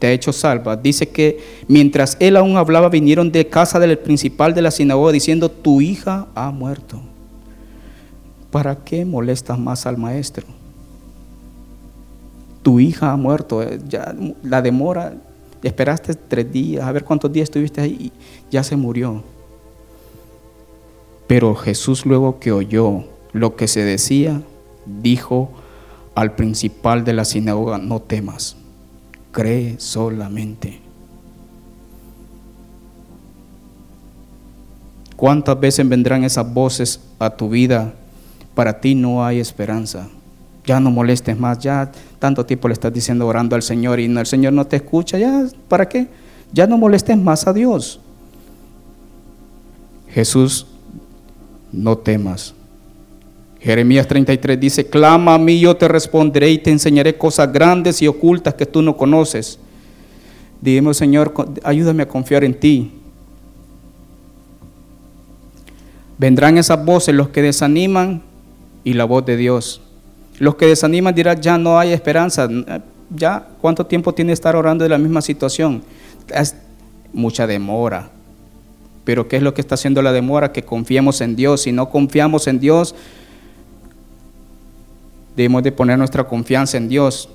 te 0.00 0.06
ha 0.08 0.12
hecho 0.12 0.32
salva, 0.32 0.76
dice 0.76 1.08
que 1.08 1.38
mientras 1.68 2.16
él 2.18 2.36
aún 2.36 2.56
hablaba, 2.56 2.88
vinieron 2.88 3.30
de 3.30 3.46
casa 3.46 3.78
del 3.78 3.98
principal 3.98 4.54
de 4.54 4.62
la 4.62 4.70
sinagoga 4.72 5.12
diciendo, 5.12 5.48
tu 5.48 5.80
hija 5.80 6.26
ha 6.34 6.50
muerto. 6.50 7.00
¿Para 8.50 8.76
qué 8.76 9.04
molestas 9.04 9.58
más 9.58 9.86
al 9.86 9.96
maestro? 9.96 10.46
Tu 12.62 12.80
hija 12.80 13.12
ha 13.12 13.16
muerto, 13.16 13.62
eh, 13.62 13.80
ya 13.88 14.14
la 14.42 14.60
demora 14.60 15.14
esperaste 15.68 16.14
tres 16.14 16.50
días, 16.50 16.84
a 16.84 16.92
ver 16.92 17.04
cuántos 17.04 17.32
días 17.32 17.44
estuviste 17.44 17.80
ahí 17.80 17.96
y 18.00 18.12
ya 18.50 18.62
se 18.62 18.76
murió. 18.76 19.22
Pero 21.26 21.54
Jesús 21.54 22.04
luego 22.04 22.38
que 22.38 22.52
oyó 22.52 23.04
lo 23.32 23.56
que 23.56 23.68
se 23.68 23.84
decía, 23.84 24.42
dijo 24.86 25.50
al 26.14 26.34
principal 26.34 27.04
de 27.04 27.12
la 27.14 27.24
sinagoga, 27.24 27.78
no 27.78 28.00
temas, 28.00 28.56
cree 29.30 29.78
solamente. 29.78 30.80
¿Cuántas 35.16 35.58
veces 35.58 35.88
vendrán 35.88 36.24
esas 36.24 36.52
voces 36.52 37.00
a 37.18 37.30
tu 37.30 37.48
vida? 37.48 37.94
Para 38.54 38.80
ti 38.80 38.94
no 38.94 39.24
hay 39.24 39.38
esperanza 39.38 40.08
ya 40.64 40.80
no 40.80 40.90
molestes 40.90 41.38
más, 41.38 41.58
ya 41.58 41.90
tanto 42.22 42.46
tiempo 42.46 42.68
le 42.68 42.74
estás 42.74 42.92
diciendo 42.92 43.26
orando 43.26 43.56
al 43.56 43.62
Señor 43.62 43.98
y 43.98 44.04
el 44.04 44.26
Señor 44.26 44.52
no 44.52 44.64
te 44.64 44.76
escucha, 44.76 45.18
ya, 45.18 45.44
¿para 45.66 45.88
qué? 45.88 46.06
Ya 46.52 46.68
no 46.68 46.78
molestes 46.78 47.18
más 47.18 47.48
a 47.48 47.52
Dios. 47.52 47.98
Jesús, 50.08 50.64
no 51.72 51.98
temas. 51.98 52.54
Jeremías 53.58 54.06
33 54.06 54.60
dice, 54.60 54.86
clama 54.86 55.34
a 55.34 55.38
mí, 55.38 55.58
yo 55.58 55.76
te 55.76 55.88
responderé 55.88 56.52
y 56.52 56.58
te 56.58 56.70
enseñaré 56.70 57.18
cosas 57.18 57.52
grandes 57.52 58.00
y 58.02 58.06
ocultas 58.06 58.54
que 58.54 58.66
tú 58.66 58.82
no 58.82 58.96
conoces. 58.96 59.58
Dime, 60.60 60.94
Señor, 60.94 61.34
ayúdame 61.64 62.04
a 62.04 62.08
confiar 62.08 62.44
en 62.44 62.54
ti. 62.54 62.92
Vendrán 66.18 66.56
esas 66.56 66.84
voces, 66.84 67.16
los 67.16 67.30
que 67.30 67.42
desaniman 67.42 68.22
y 68.84 68.92
la 68.92 69.06
voz 69.06 69.26
de 69.26 69.36
Dios. 69.36 69.80
Los 70.42 70.56
que 70.56 70.66
desaniman 70.66 71.14
dirán, 71.14 71.40
ya 71.40 71.56
no 71.56 71.78
hay 71.78 71.92
esperanza. 71.92 72.48
Ya, 73.10 73.46
¿cuánto 73.60 73.86
tiempo 73.86 74.12
tiene 74.12 74.32
estar 74.32 74.56
orando 74.56 74.82
de 74.82 74.88
la 74.88 74.98
misma 74.98 75.22
situación? 75.22 75.84
Es 76.34 76.56
mucha 77.12 77.46
demora. 77.46 78.10
Pero 79.04 79.28
¿qué 79.28 79.36
es 79.36 79.42
lo 79.44 79.54
que 79.54 79.60
está 79.60 79.76
haciendo 79.76 80.02
la 80.02 80.10
demora? 80.10 80.50
Que 80.50 80.64
confiemos 80.64 81.20
en 81.20 81.36
Dios. 81.36 81.62
Si 81.62 81.70
no 81.70 81.88
confiamos 81.90 82.48
en 82.48 82.58
Dios, 82.58 82.92
debemos 85.36 85.62
de 85.62 85.70
poner 85.70 85.96
nuestra 85.96 86.24
confianza 86.24 86.76
en 86.76 86.88
Dios. 86.88 87.28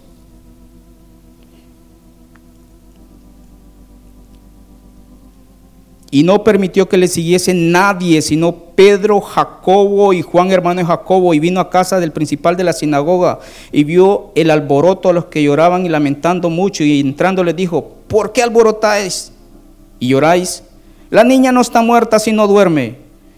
Y 6.18 6.24
no 6.24 6.44
permitió 6.44 6.90
que 6.90 6.98
le 6.98 7.08
siguiese 7.08 7.54
nadie, 7.54 8.24
sino 8.24 8.52
Pedro, 8.52 9.22
Jacobo 9.22 10.14
y 10.14 10.24
Juan, 10.24 10.50
hermano 10.50 10.80
de 10.80 10.88
Jacobo, 10.88 11.32
y 11.36 11.40
vino 11.40 11.60
a 11.60 11.70
casa 11.70 12.00
del 12.00 12.12
principal 12.12 12.58
de 12.58 12.64
la 12.64 12.74
sinagoga 12.74 13.38
y 13.72 13.84
vio 13.84 14.32
el 14.34 14.50
alboroto 14.50 15.10
a 15.10 15.14
los 15.14 15.26
que 15.26 15.44
lloraban 15.44 15.86
y 15.86 15.90
lamentando 15.90 16.50
mucho, 16.50 16.84
y 16.84 17.02
entrando 17.02 17.44
les 17.44 17.56
dijo, 17.56 17.98
¿por 18.08 18.34
qué 18.34 18.42
alborotáis 18.42 19.32
y 20.00 20.08
lloráis? 20.08 20.64
La 21.12 21.24
niña 21.24 21.52
no 21.52 21.62
está 21.62 21.84
muerta, 21.84 22.18
sino 22.18 22.48
duerme. 22.48 22.96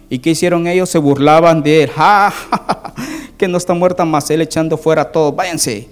¿Y 0.10 0.20
qué 0.20 0.30
hicieron 0.30 0.66
ellos? 0.66 0.88
Se 0.90 1.00
burlaban 1.00 1.62
de 1.62 1.84
él. 1.84 1.90
¡Ja, 1.94 2.34
que 3.38 3.50
no 3.50 3.58
está 3.58 3.74
muerta 3.74 4.06
más 4.06 4.30
él 4.30 4.40
echando 4.40 4.78
fuera 4.78 5.02
a 5.02 5.12
todos. 5.12 5.36
Váyanse. 5.36 5.90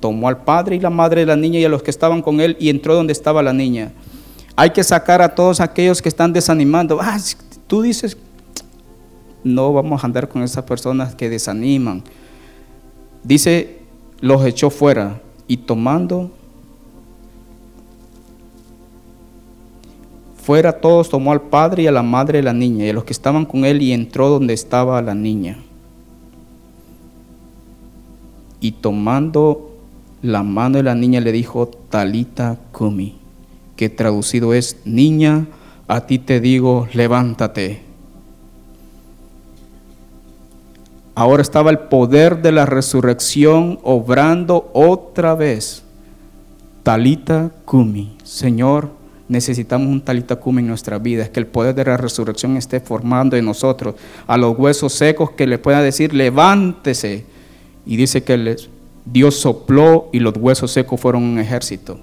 Tomó 0.00 0.28
al 0.28 0.44
padre 0.44 0.76
y 0.76 0.80
la 0.80 0.90
madre 0.90 1.22
de 1.22 1.28
la 1.28 1.36
niña 1.36 1.60
y 1.60 1.64
a 1.64 1.70
los 1.70 1.82
que 1.82 1.90
estaban 1.90 2.20
con 2.20 2.42
él 2.42 2.58
y 2.60 2.68
entró 2.68 2.94
donde 2.94 3.14
estaba 3.14 3.42
la 3.42 3.54
niña. 3.54 3.90
Hay 4.56 4.70
que 4.70 4.84
sacar 4.84 5.20
a 5.20 5.34
todos 5.34 5.60
aquellos 5.60 6.00
que 6.00 6.08
están 6.08 6.32
desanimando. 6.32 6.98
Ah, 7.00 7.18
tú 7.66 7.82
dices, 7.82 8.16
no 9.42 9.72
vamos 9.72 10.02
a 10.02 10.06
andar 10.06 10.28
con 10.28 10.42
esas 10.42 10.64
personas 10.64 11.14
que 11.14 11.28
desaniman. 11.28 12.02
Dice, 13.24 13.80
los 14.20 14.44
echó 14.44 14.70
fuera 14.70 15.20
y 15.48 15.56
tomando 15.58 16.30
fuera 20.36 20.78
todos 20.78 21.08
tomó 21.08 21.32
al 21.32 21.40
padre 21.40 21.84
y 21.84 21.86
a 21.86 21.92
la 21.92 22.02
madre 22.02 22.38
de 22.38 22.44
la 22.44 22.52
niña 22.52 22.84
y 22.84 22.90
a 22.90 22.92
los 22.92 23.04
que 23.04 23.14
estaban 23.14 23.46
con 23.46 23.64
él 23.64 23.80
y 23.80 23.92
entró 23.92 24.28
donde 24.28 24.52
estaba 24.52 25.00
la 25.00 25.14
niña. 25.14 25.56
Y 28.60 28.72
tomando 28.72 29.70
la 30.20 30.42
mano 30.42 30.76
de 30.76 30.82
la 30.82 30.94
niña 30.94 31.20
le 31.20 31.32
dijo, 31.32 31.66
Talita 31.66 32.58
Kumi 32.72 33.23
que 33.76 33.88
traducido 33.88 34.54
es, 34.54 34.78
niña, 34.84 35.46
a 35.88 36.06
ti 36.06 36.18
te 36.18 36.40
digo, 36.40 36.88
levántate. 36.92 37.82
Ahora 41.14 41.42
estaba 41.42 41.70
el 41.70 41.78
poder 41.78 42.42
de 42.42 42.50
la 42.50 42.66
resurrección 42.66 43.78
obrando 43.82 44.70
otra 44.72 45.34
vez. 45.34 45.82
Talita 46.82 47.50
Kumi. 47.64 48.16
Señor, 48.24 48.90
necesitamos 49.28 49.88
un 49.88 50.00
Talita 50.00 50.36
Kumi 50.36 50.60
en 50.60 50.68
nuestra 50.68 50.98
vida. 50.98 51.22
Es 51.22 51.30
que 51.30 51.40
el 51.40 51.46
poder 51.46 51.74
de 51.74 51.84
la 51.84 51.96
resurrección 51.96 52.56
esté 52.56 52.80
formando 52.80 53.36
en 53.36 53.44
nosotros. 53.44 53.94
A 54.26 54.36
los 54.36 54.58
huesos 54.58 54.92
secos 54.92 55.30
que 55.30 55.46
le 55.46 55.58
pueda 55.58 55.82
decir, 55.82 56.12
levántese. 56.12 57.24
Y 57.86 57.96
dice 57.96 58.24
que 58.24 58.56
Dios 59.04 59.36
sopló 59.36 60.08
y 60.12 60.18
los 60.18 60.36
huesos 60.36 60.72
secos 60.72 61.00
fueron 61.00 61.22
un 61.22 61.38
ejército. 61.38 62.00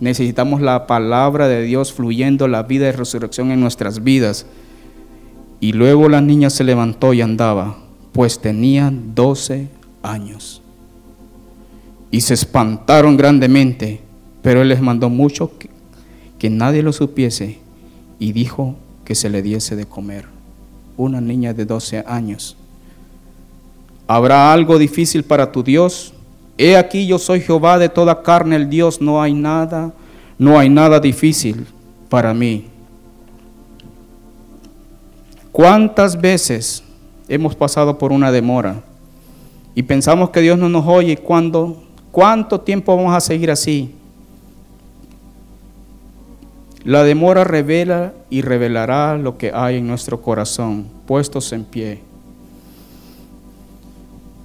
Necesitamos 0.00 0.60
la 0.60 0.86
palabra 0.86 1.48
de 1.48 1.62
Dios 1.62 1.92
fluyendo 1.92 2.48
la 2.48 2.64
vida 2.64 2.86
de 2.86 2.92
resurrección 2.92 3.50
en 3.50 3.60
nuestras 3.60 4.04
vidas. 4.04 4.46
Y 5.58 5.72
luego 5.72 6.08
la 6.08 6.20
niña 6.20 6.50
se 6.50 6.64
levantó 6.64 7.14
y 7.14 7.22
andaba, 7.22 7.78
pues 8.12 8.38
tenía 8.38 8.92
12 8.92 9.68
años. 10.02 10.60
Y 12.10 12.20
se 12.20 12.34
espantaron 12.34 13.16
grandemente, 13.16 14.00
pero 14.42 14.62
él 14.62 14.68
les 14.68 14.80
mandó 14.80 15.08
mucho 15.08 15.56
que, 15.58 15.70
que 16.38 16.50
nadie 16.50 16.82
lo 16.82 16.92
supiese 16.92 17.58
y 18.18 18.32
dijo 18.32 18.76
que 19.04 19.14
se 19.14 19.30
le 19.30 19.40
diese 19.40 19.76
de 19.76 19.86
comer. 19.86 20.26
Una 20.98 21.20
niña 21.20 21.54
de 21.54 21.64
12 21.64 22.04
años. 22.06 22.56
¿Habrá 24.06 24.52
algo 24.52 24.78
difícil 24.78 25.24
para 25.24 25.50
tu 25.50 25.62
Dios? 25.62 26.12
He 26.58 26.76
aquí 26.76 27.06
yo 27.06 27.18
soy 27.18 27.40
Jehová 27.40 27.78
de 27.78 27.88
toda 27.88 28.22
carne, 28.22 28.56
el 28.56 28.70
Dios, 28.70 29.00
no 29.00 29.20
hay 29.20 29.34
nada, 29.34 29.92
no 30.38 30.58
hay 30.58 30.68
nada 30.68 31.00
difícil 31.00 31.66
para 32.08 32.32
mí. 32.32 32.66
¿Cuántas 35.52 36.20
veces 36.20 36.82
hemos 37.28 37.54
pasado 37.54 37.98
por 37.98 38.12
una 38.12 38.30
demora 38.30 38.82
y 39.74 39.82
pensamos 39.82 40.30
que 40.30 40.40
Dios 40.40 40.58
no 40.58 40.68
nos 40.68 40.86
oye? 40.86 41.16
¿Cuándo, 41.16 41.82
¿Cuánto 42.10 42.60
tiempo 42.60 42.96
vamos 42.96 43.14
a 43.14 43.20
seguir 43.20 43.50
así? 43.50 43.94
La 46.84 47.02
demora 47.02 47.42
revela 47.44 48.12
y 48.30 48.42
revelará 48.42 49.18
lo 49.18 49.36
que 49.36 49.50
hay 49.52 49.78
en 49.78 49.86
nuestro 49.86 50.22
corazón, 50.22 50.86
puestos 51.06 51.52
en 51.52 51.64
pie. 51.64 52.00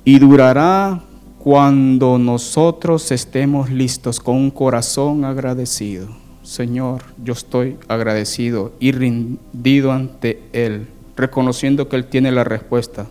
Y 0.03 0.17
durará 0.17 1.01
cuando 1.43 2.19
nosotros 2.19 3.11
estemos 3.11 3.71
listos 3.71 4.19
con 4.19 4.35
un 4.35 4.51
corazón 4.51 5.25
agradecido. 5.25 6.07
Señor, 6.43 7.01
yo 7.23 7.33
estoy 7.33 7.77
agradecido 7.87 8.73
y 8.79 8.91
rendido 8.91 9.91
ante 9.91 10.43
Él, 10.53 10.87
reconociendo 11.15 11.89
que 11.89 11.95
Él 11.95 12.05
tiene 12.05 12.31
la 12.31 12.43
respuesta 12.43 13.07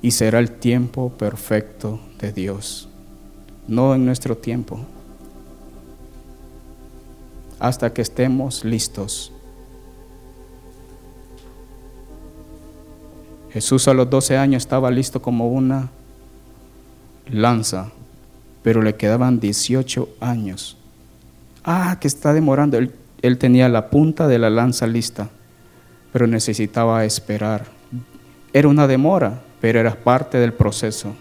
y 0.00 0.12
será 0.12 0.38
el 0.38 0.52
tiempo 0.52 1.10
perfecto 1.18 2.00
de 2.18 2.32
Dios, 2.32 2.88
no 3.68 3.94
en 3.94 4.06
nuestro 4.06 4.38
tiempo, 4.38 4.80
hasta 7.58 7.92
que 7.92 8.00
estemos 8.00 8.64
listos. 8.64 9.32
Jesús 13.52 13.86
a 13.86 13.92
los 13.92 14.08
12 14.08 14.38
años 14.38 14.62
estaba 14.62 14.90
listo 14.90 15.20
como 15.20 15.50
una 15.50 15.90
lanza 17.30 17.90
pero 18.66 18.82
le 18.82 18.96
quedaban 18.96 19.38
18 19.38 20.08
años. 20.18 20.76
Ah, 21.62 21.98
que 22.00 22.08
está 22.08 22.34
demorando. 22.34 22.76
Él, 22.76 22.92
él 23.22 23.38
tenía 23.38 23.68
la 23.68 23.90
punta 23.90 24.26
de 24.26 24.40
la 24.40 24.50
lanza 24.50 24.88
lista, 24.88 25.30
pero 26.12 26.26
necesitaba 26.26 27.04
esperar. 27.04 27.66
Era 28.52 28.66
una 28.66 28.88
demora, 28.88 29.40
pero 29.60 29.78
era 29.78 29.94
parte 29.94 30.38
del 30.38 30.52
proceso. 30.52 31.14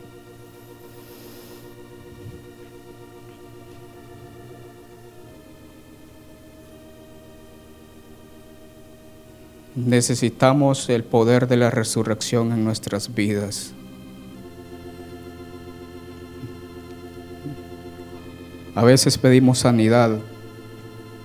Necesitamos 9.76 10.90
el 10.90 11.04
poder 11.04 11.48
de 11.48 11.58
la 11.58 11.70
resurrección 11.70 12.52
en 12.54 12.64
nuestras 12.64 13.14
vidas. 13.14 13.76
A 18.76 18.84
veces 18.84 19.18
pedimos 19.18 19.60
sanidad, 19.60 20.20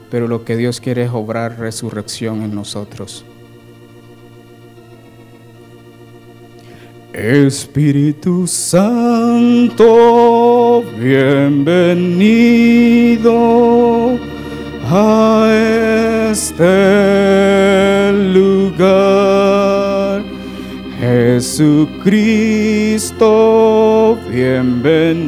pero 0.08 0.28
lo 0.28 0.44
que 0.44 0.56
Dios 0.56 0.80
quiere 0.80 1.02
es 1.02 1.10
obrar 1.12 1.58
resurrección 1.58 2.42
en 2.42 2.54
nosotros. 2.54 3.24
Espíritu 7.12 8.46
Santo, 8.46 9.84
bienvenido 10.96 12.16
a 14.84 15.50
este 16.30 18.12
lugar. 18.32 20.22
Jesucristo, 21.00 22.06
bienvenido 24.30 25.19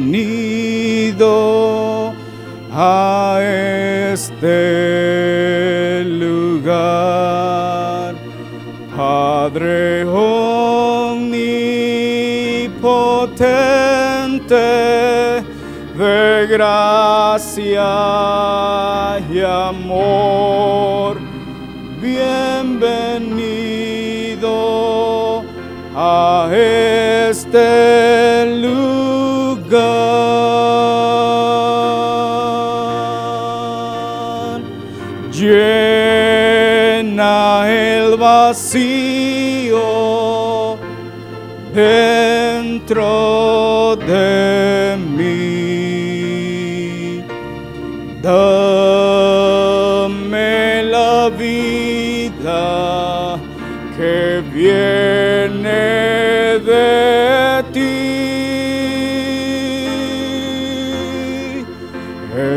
este 4.13 6.03
lugar. 6.05 7.33
Padre 8.95 10.05
omnipotente, 10.05 11.43
de 15.97 16.47
gracia 16.47 17.89
y 19.31 19.39
amor, 19.41 21.17
bienvenido 21.99 22.93
a 25.95 26.49
este 26.53 28.45
lugar. 28.61 30.52
Vacío 38.53 39.81
dentro 41.73 43.95
de 43.95 44.95
mí. 45.17 47.23
Dame 48.21 48.83
la 50.83 51.31
vida 51.31 53.39
que 53.97 54.43
viene 54.53 55.89
de 56.69 57.63
ti. 57.73 57.95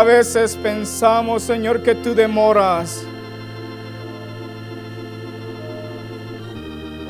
a 0.00 0.04
veces 0.04 0.56
pensamos, 0.56 1.42
Señor, 1.42 1.82
que 1.82 1.94
tú 1.94 2.14
demoras. 2.14 3.04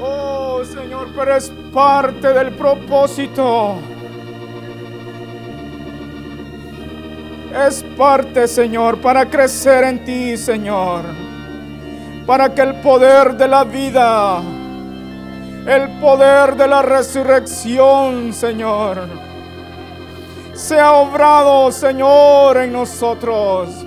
Oh 0.03 0.65
Señor, 0.65 1.07
pero 1.17 1.37
es 1.37 1.53
parte 1.73 2.33
del 2.33 2.51
propósito. 2.57 3.77
Es 7.69 7.85
parte, 7.97 8.49
Señor, 8.49 9.01
para 9.01 9.25
crecer 9.31 9.85
en 9.85 10.05
ti, 10.05 10.37
Señor. 10.37 11.03
Para 12.27 12.53
que 12.53 12.63
el 12.63 12.75
poder 12.81 13.37
de 13.37 13.47
la 13.47 13.63
vida, 13.63 14.41
el 15.65 15.89
poder 16.01 16.57
de 16.57 16.67
la 16.67 16.83
resurrección, 16.83 18.33
Señor, 18.33 19.20
sea 20.71 20.93
obrado, 20.93 21.73
Señor, 21.73 22.57
en 22.59 22.73
nosotros. 22.73 23.85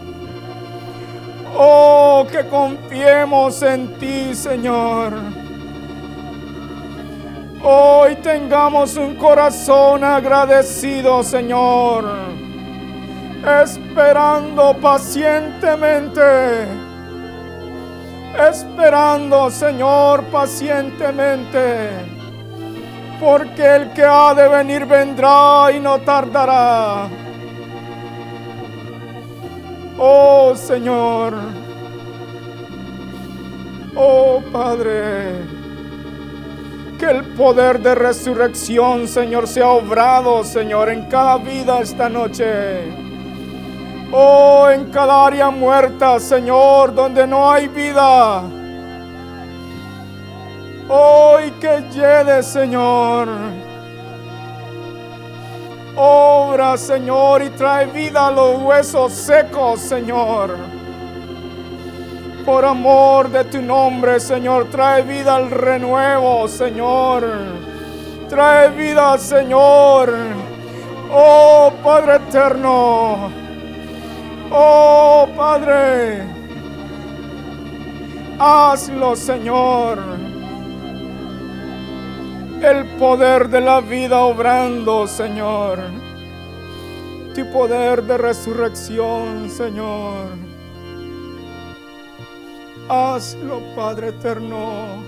Oh, 1.58 2.28
que 2.30 2.46
confiemos 2.50 3.62
en 3.62 3.98
ti, 3.98 4.36
Señor. 4.36 5.14
Hoy 7.64 8.16
tengamos 8.18 8.98
un 8.98 9.16
corazón 9.16 10.04
agradecido, 10.04 11.24
Señor, 11.24 12.04
esperando 13.64 14.76
pacientemente, 14.82 16.68
esperando, 18.38 19.50
Señor, 19.50 20.26
pacientemente, 20.26 22.13
porque 23.24 23.76
el 23.76 23.94
que 23.94 24.04
ha 24.04 24.34
de 24.34 24.48
venir 24.50 24.86
vendrá 24.86 25.72
y 25.72 25.80
no 25.80 26.00
tardará. 26.00 27.08
Oh 29.98 30.54
Señor, 30.56 31.34
oh 33.96 34.42
Padre 34.52 35.54
que 37.00 37.06
el 37.06 37.24
poder 37.34 37.80
de 37.82 37.96
resurrección, 37.96 39.08
Señor, 39.08 39.48
sea 39.48 39.68
obrado, 39.68 40.44
Señor, 40.44 40.90
en 40.90 41.06
cada 41.10 41.38
vida 41.38 41.80
esta 41.82 42.08
noche. 42.08 42.94
Oh, 44.12 44.70
en 44.70 44.92
cada 44.92 45.26
área 45.26 45.50
muerta, 45.50 46.20
Señor, 46.20 46.94
donde 46.94 47.26
no 47.28 47.52
hay 47.52 47.68
vida. 47.68 48.63
Oh, 50.90 51.38
y 51.46 51.52
que 51.52 51.84
llegue, 51.92 52.44
Señor. 52.44 53.28
Obra, 55.96 56.76
Señor, 56.76 57.44
y 57.44 57.50
trae 57.52 57.86
vida 57.86 58.28
a 58.28 58.32
los 58.32 58.62
huesos 58.62 59.14
secos, 59.14 59.80
Señor. 59.80 60.58
Por 62.46 62.66
amor 62.66 63.30
de 63.30 63.46
tu 63.46 63.62
nombre, 63.62 64.20
Señor, 64.20 64.70
trae 64.70 65.04
vida 65.04 65.36
al 65.36 65.50
renuevo, 65.50 66.48
Señor. 66.48 67.24
Trae 68.28 68.70
vida, 68.72 69.18
Señor. 69.18 70.14
Oh 71.12 71.72
Padre 71.84 72.16
eterno. 72.16 73.30
Oh 74.52 75.28
Padre. 75.38 76.24
Hazlo, 78.40 79.16
Señor. 79.16 80.23
El 82.64 82.86
poder 82.98 83.50
de 83.50 83.60
la 83.60 83.82
vida 83.82 84.22
obrando, 84.22 85.06
Señor. 85.06 85.80
Tu 87.36 87.46
poder 87.52 88.02
de 88.04 88.18
resurrección, 88.18 89.50
Señor. 89.50 90.28
Hazlo, 92.88 93.60
Padre 93.76 94.10
eterno, 94.10 95.04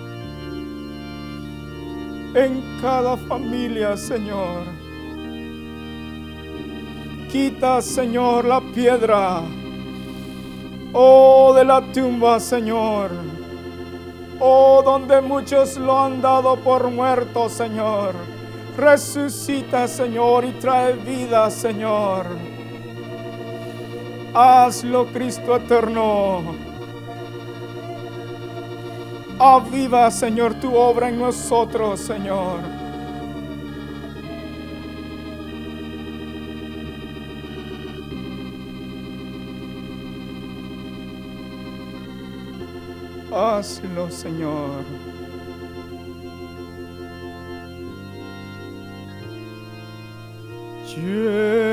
en 2.34 2.62
cada 2.82 3.16
familia, 3.16 3.96
Señor. 3.96 4.66
Quita, 7.32 7.82
Señor, 7.82 8.44
la 8.44 8.60
piedra, 8.60 9.40
oh, 10.92 11.54
de 11.56 11.64
la 11.64 11.82
tumba, 11.94 12.38
Señor. 12.42 13.35
Oh, 14.40 14.82
donde 14.84 15.22
muchos 15.22 15.78
lo 15.78 16.02
han 16.02 16.22
dado 16.22 16.58
por 16.58 16.90
muerto, 16.90 17.48
Señor. 17.50 18.14
Resucita, 18.78 19.88
Señor, 19.88 20.44
y 20.44 20.52
trae 20.54 20.94
vida, 20.94 21.50
Señor. 21.50 22.26
Hazlo, 24.34 25.08
Cristo 25.14 25.56
eterno. 25.56 26.56
Aviva, 29.40 30.12
Señor, 30.12 30.56
tu 30.56 30.76
obra 30.76 31.08
en 31.08 31.20
nosotros, 31.20 32.02
Señor. 32.02 32.75
Hazlo, 43.36 44.10
Señor. 44.10 44.86
Llena 50.88 51.65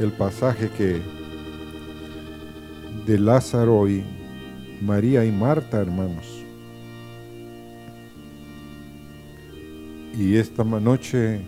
el 0.00 0.10
pasaje 0.10 0.68
que 0.70 1.00
de 3.06 3.18
Lázaro 3.20 3.88
y 3.88 4.02
María 4.82 5.24
y 5.24 5.30
Marta, 5.30 5.80
hermanos. 5.80 6.44
Y 10.18 10.34
esta 10.34 10.64
noche 10.64 11.40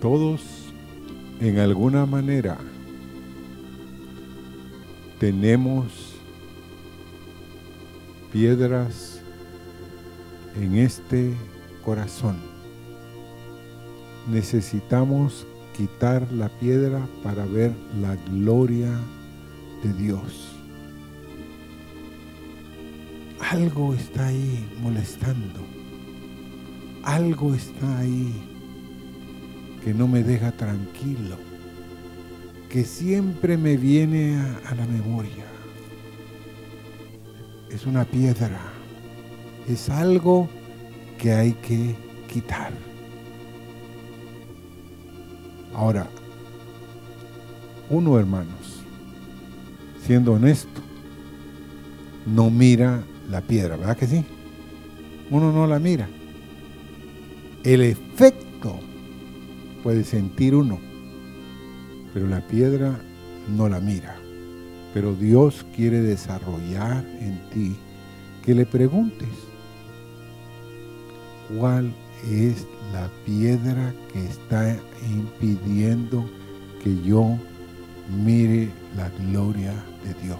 todos 0.00 0.72
en 1.40 1.58
alguna 1.58 2.06
manera 2.06 2.58
tenemos 5.18 6.14
piedras 8.32 9.15
en 10.60 10.76
este 10.76 11.32
corazón. 11.84 12.36
Necesitamos 14.30 15.46
quitar 15.76 16.30
la 16.32 16.48
piedra 16.48 17.06
para 17.22 17.44
ver 17.44 17.72
la 18.00 18.16
gloria 18.30 18.90
de 19.82 19.92
Dios. 19.92 20.56
Algo 23.40 23.94
está 23.94 24.26
ahí 24.26 24.66
molestando. 24.80 25.60
Algo 27.04 27.54
está 27.54 27.98
ahí 27.98 28.34
que 29.86 29.94
no 29.94 30.08
me 30.08 30.24
deja 30.24 30.50
tranquilo, 30.50 31.36
que 32.68 32.82
siempre 32.84 33.56
me 33.56 33.76
viene 33.76 34.36
a, 34.64 34.74
la 34.74 34.84
memoria. 34.84 35.44
Es 37.70 37.86
una 37.86 38.04
piedra, 38.04 38.58
es 39.68 39.88
algo 39.90 40.48
que 41.18 41.32
hay 41.32 41.52
que 41.52 41.94
quitar. 42.32 42.72
Ahora, 45.74 46.06
uno 47.90 48.18
hermanos, 48.18 48.82
siendo 50.04 50.34
honesto, 50.34 50.80
no 52.26 52.50
mira 52.50 53.02
la 53.30 53.40
piedra, 53.40 53.76
¿verdad 53.76 53.96
que 53.96 54.06
sí? 54.06 54.24
Uno 55.30 55.52
no 55.52 55.66
la 55.66 55.78
mira. 55.78 56.08
El 57.64 57.82
efecto 57.82 58.78
puede 59.82 60.04
sentir 60.04 60.54
uno, 60.54 60.78
pero 62.14 62.26
la 62.26 62.40
piedra 62.46 62.98
no 63.48 63.68
la 63.68 63.80
mira. 63.80 64.16
Pero 64.94 65.14
Dios 65.14 65.66
quiere 65.74 66.00
desarrollar 66.00 67.04
en 67.20 67.50
ti 67.50 67.76
que 68.44 68.54
le 68.54 68.64
preguntes 68.64 69.28
cuál 71.48 71.92
es 72.30 72.66
la 72.92 73.08
piedra 73.24 73.94
que 74.12 74.24
está 74.24 74.76
impidiendo 75.08 76.28
que 76.82 77.00
yo 77.02 77.36
mire 78.24 78.70
la 78.96 79.08
gloria 79.10 79.72
de 80.04 80.14
Dios. 80.22 80.38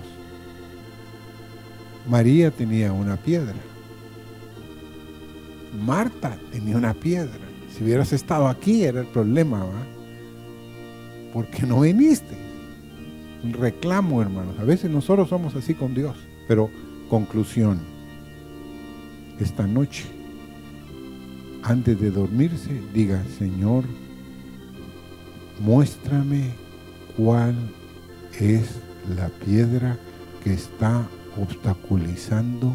María 2.08 2.50
tenía 2.50 2.92
una 2.92 3.16
piedra. 3.16 3.54
Marta 5.84 6.38
tenía 6.52 6.76
una 6.76 6.94
piedra. 6.94 7.40
Si 7.76 7.84
hubieras 7.84 8.12
estado 8.12 8.48
aquí 8.48 8.84
era 8.84 9.00
el 9.00 9.06
problema, 9.08 9.64
¿va? 9.64 9.86
¿Por 11.32 11.46
qué 11.48 11.66
no 11.66 11.80
viniste? 11.80 12.36
Reclamo, 13.52 14.22
hermanos. 14.22 14.58
A 14.58 14.64
veces 14.64 14.90
nosotros 14.90 15.28
somos 15.28 15.54
así 15.54 15.74
con 15.74 15.94
Dios. 15.94 16.16
Pero 16.48 16.70
conclusión. 17.10 17.80
Esta 19.38 19.66
noche, 19.66 20.04
antes 21.66 22.00
de 22.00 22.12
dormirse, 22.12 22.80
diga, 22.94 23.24
Señor, 23.38 23.84
muéstrame 25.58 26.50
cuál 27.16 27.56
es 28.38 28.78
la 29.16 29.28
piedra 29.44 29.98
que 30.44 30.54
está 30.54 31.08
obstaculizando 31.36 32.72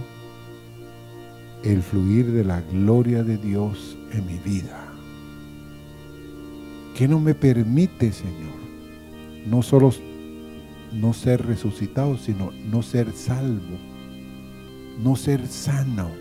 el 1.63 1.81
fluir 1.81 2.33
de 2.33 2.43
la 2.43 2.59
gloria 2.59 3.23
de 3.23 3.37
Dios 3.37 3.97
en 4.11 4.25
mi 4.25 4.39
vida. 4.39 4.91
¿Qué 6.93 7.07
no 7.07 7.21
me 7.21 7.33
permite, 7.33 8.11
Señor? 8.11 8.59
No 9.47 9.61
solo 9.61 9.93
no 10.91 11.13
ser 11.13 11.45
resucitado, 11.45 12.17
sino 12.17 12.51
no 12.69 12.81
ser 12.81 13.13
salvo, 13.13 13.77
no 15.01 15.15
ser 15.15 15.47
sano. 15.47 16.20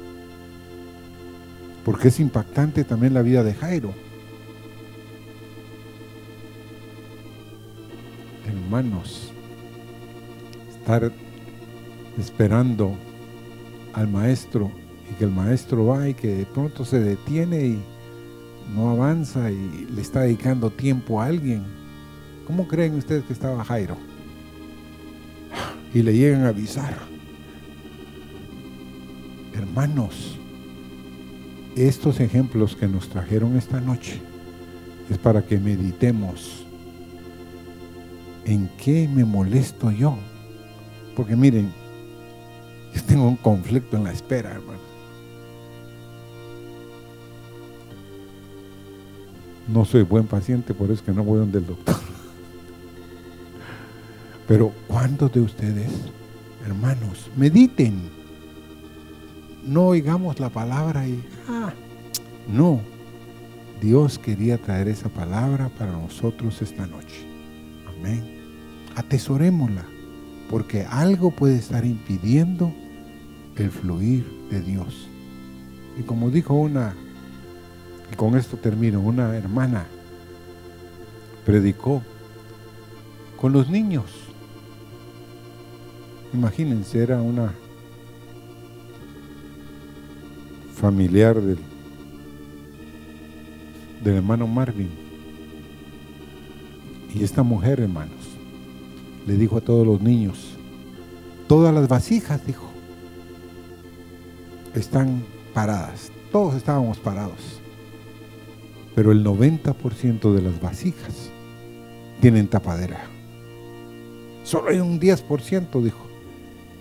Porque 1.85 2.09
es 2.09 2.21
impactante 2.21 2.85
también 2.85 3.15
la 3.15 3.23
vida 3.23 3.43
de 3.43 3.55
Jairo. 3.55 3.93
Hermanos, 8.47 9.33
estar 10.69 11.11
esperando 12.19 12.97
al 13.93 14.09
maestro 14.09 14.71
y 15.11 15.15
que 15.15 15.25
el 15.25 15.31
maestro 15.31 15.87
va 15.87 16.09
y 16.09 16.15
que 16.15 16.29
de 16.29 16.47
pronto 16.47 16.85
se 16.85 17.01
detiene 17.01 17.67
y 17.67 17.83
no 18.75 18.91
avanza 18.91 19.51
y 19.51 19.87
le 19.95 20.01
está 20.01 20.21
dedicando 20.21 20.71
tiempo 20.71 21.21
a 21.21 21.27
alguien. 21.27 21.65
¿Cómo 22.47 22.67
creen 22.67 22.95
ustedes 22.97 23.25
que 23.25 23.33
estaba 23.33 23.65
Jairo? 23.65 23.97
Y 25.93 26.03
le 26.03 26.15
llegan 26.15 26.45
a 26.45 26.49
avisar. 26.49 26.97
Hermanos, 29.55 30.40
estos 31.89 32.21
ejemplos 32.21 32.77
que 32.77 32.87
nos 32.87 33.09
trajeron 33.09 33.57
esta 33.57 33.81
noche 33.81 34.21
es 35.09 35.19
para 35.19 35.43
que 35.43 35.59
meditemos 35.59 36.65
en 38.45 38.69
qué 38.83 39.09
me 39.09 39.25
molesto 39.25 39.91
yo. 39.91 40.17
Porque 41.17 41.37
miren, 41.37 41.73
yo 42.95 43.03
tengo 43.05 43.29
un 43.29 43.37
conflicto 43.37 43.97
en 43.97 44.05
la 44.05 44.13
espera, 44.13 44.51
hermano. 44.51 44.81
No 49.69 49.85
soy 49.85 50.03
buen 50.03 50.27
paciente, 50.27 50.75
por 50.75 50.91
eso 50.91 51.05
que 51.05 51.13
no 51.13 51.23
voy 51.23 51.39
donde 51.39 51.59
el 51.59 51.67
doctor. 51.67 51.97
Pero 54.49 54.73
¿cuántos 54.89 55.33
de 55.33 55.41
ustedes, 55.41 55.91
hermanos, 56.67 57.31
mediten? 57.37 58.20
No 59.65 59.89
oigamos 59.89 60.41
la 60.41 60.49
palabra 60.49 61.07
y, 61.07 61.23
ah, 61.49 61.73
no. 62.49 62.81
Dios 63.81 64.19
quería 64.19 64.59
traer 64.59 64.89
esa 64.89 65.09
palabra 65.09 65.71
para 65.79 65.93
nosotros 65.93 66.61
esta 66.61 66.87
noche. 66.87 67.27
Amén. 67.89 68.39
Atesorémosla, 68.95 69.85
porque 70.51 70.85
algo 70.85 71.31
puede 71.31 71.57
estar 71.57 71.85
impidiendo 71.85 72.73
el 73.57 73.71
fluir 73.71 74.27
de 74.51 74.61
Dios. 74.61 75.09
Y 75.99 76.03
como 76.03 76.31
dijo 76.31 76.55
una 76.55 76.95
y 78.13 78.17
con 78.17 78.37
esto 78.37 78.57
termino, 78.57 79.01
una 79.01 79.35
hermana 79.37 79.87
predicó 81.47 82.03
con 83.37 83.53
los 83.53 83.69
niños. 83.71 84.05
Imagínense, 86.33 87.03
era 87.03 87.21
una 87.23 87.55
familiar 90.81 91.41
del, 91.41 91.59
del 94.03 94.15
hermano 94.15 94.47
Marvin. 94.47 94.91
Y 97.15 97.23
esta 97.23 97.43
mujer, 97.43 97.81
hermanos, 97.81 98.37
le 99.27 99.35
dijo 99.35 99.57
a 99.57 99.61
todos 99.61 99.87
los 99.87 100.01
niños, 100.01 100.57
todas 101.49 101.75
las 101.75 101.89
vasijas, 101.89 102.47
dijo, 102.47 102.69
están 104.75 105.23
paradas. 105.53 106.11
Todos 106.31 106.55
estábamos 106.55 106.99
parados 106.99 107.61
pero 108.95 109.13
el 109.13 109.25
90% 109.25 110.35
de 110.35 110.43
las 110.43 110.61
vasijas 110.61 111.31
tienen 112.21 112.49
tapadera. 112.49 113.07
Solo 114.45 114.69
hay 114.69 114.81
un 114.81 115.01
10%, 115.01 115.83
dijo, 115.83 116.07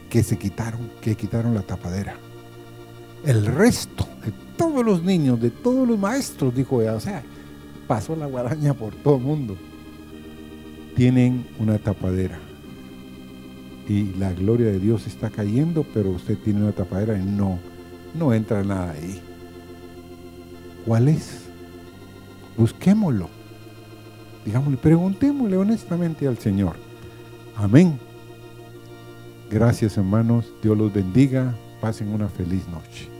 que 0.09 0.23
se 0.23 0.37
quitaron, 0.37 0.89
que 1.01 1.15
quitaron 1.15 1.53
la 1.53 1.61
tapadera. 1.61 2.17
El 3.25 3.45
resto 3.45 4.07
de 4.25 4.31
todos 4.57 4.85
los 4.85 5.03
niños, 5.03 5.39
de 5.41 5.49
todos 5.49 5.87
los 5.87 5.99
maestros, 5.99 6.55
dijo 6.55 6.77
o 6.77 6.99
sea, 6.99 7.23
pasó 7.87 8.15
la 8.15 8.25
guadaña 8.25 8.73
por 8.73 8.93
todo 8.95 9.17
el 9.17 9.23
mundo, 9.23 9.57
tienen 10.95 11.47
una 11.59 11.77
tapadera. 11.77 12.39
Y 13.87 14.13
la 14.13 14.31
gloria 14.33 14.67
de 14.67 14.79
Dios 14.79 15.07
está 15.07 15.29
cayendo, 15.29 15.85
pero 15.93 16.11
usted 16.11 16.37
tiene 16.37 16.61
una 16.61 16.71
tapadera 16.71 17.17
y 17.17 17.25
no, 17.25 17.59
no 18.13 18.33
entra 18.33 18.63
nada 18.63 18.91
ahí. 18.91 19.19
¿Cuál 20.85 21.07
es? 21.07 21.49
busquémoslo. 22.59 23.29
Digámosle, 24.45 24.77
preguntémosle 24.77 25.57
honestamente 25.57 26.27
al 26.27 26.37
Señor. 26.37 26.75
Amén. 27.55 27.97
Gracias 29.49 29.97
hermanos, 29.97 30.45
Dios 30.61 30.77
los 30.77 30.93
bendiga, 30.93 31.55
pasen 31.79 32.13
una 32.13 32.27
feliz 32.27 32.67
noche. 32.67 33.18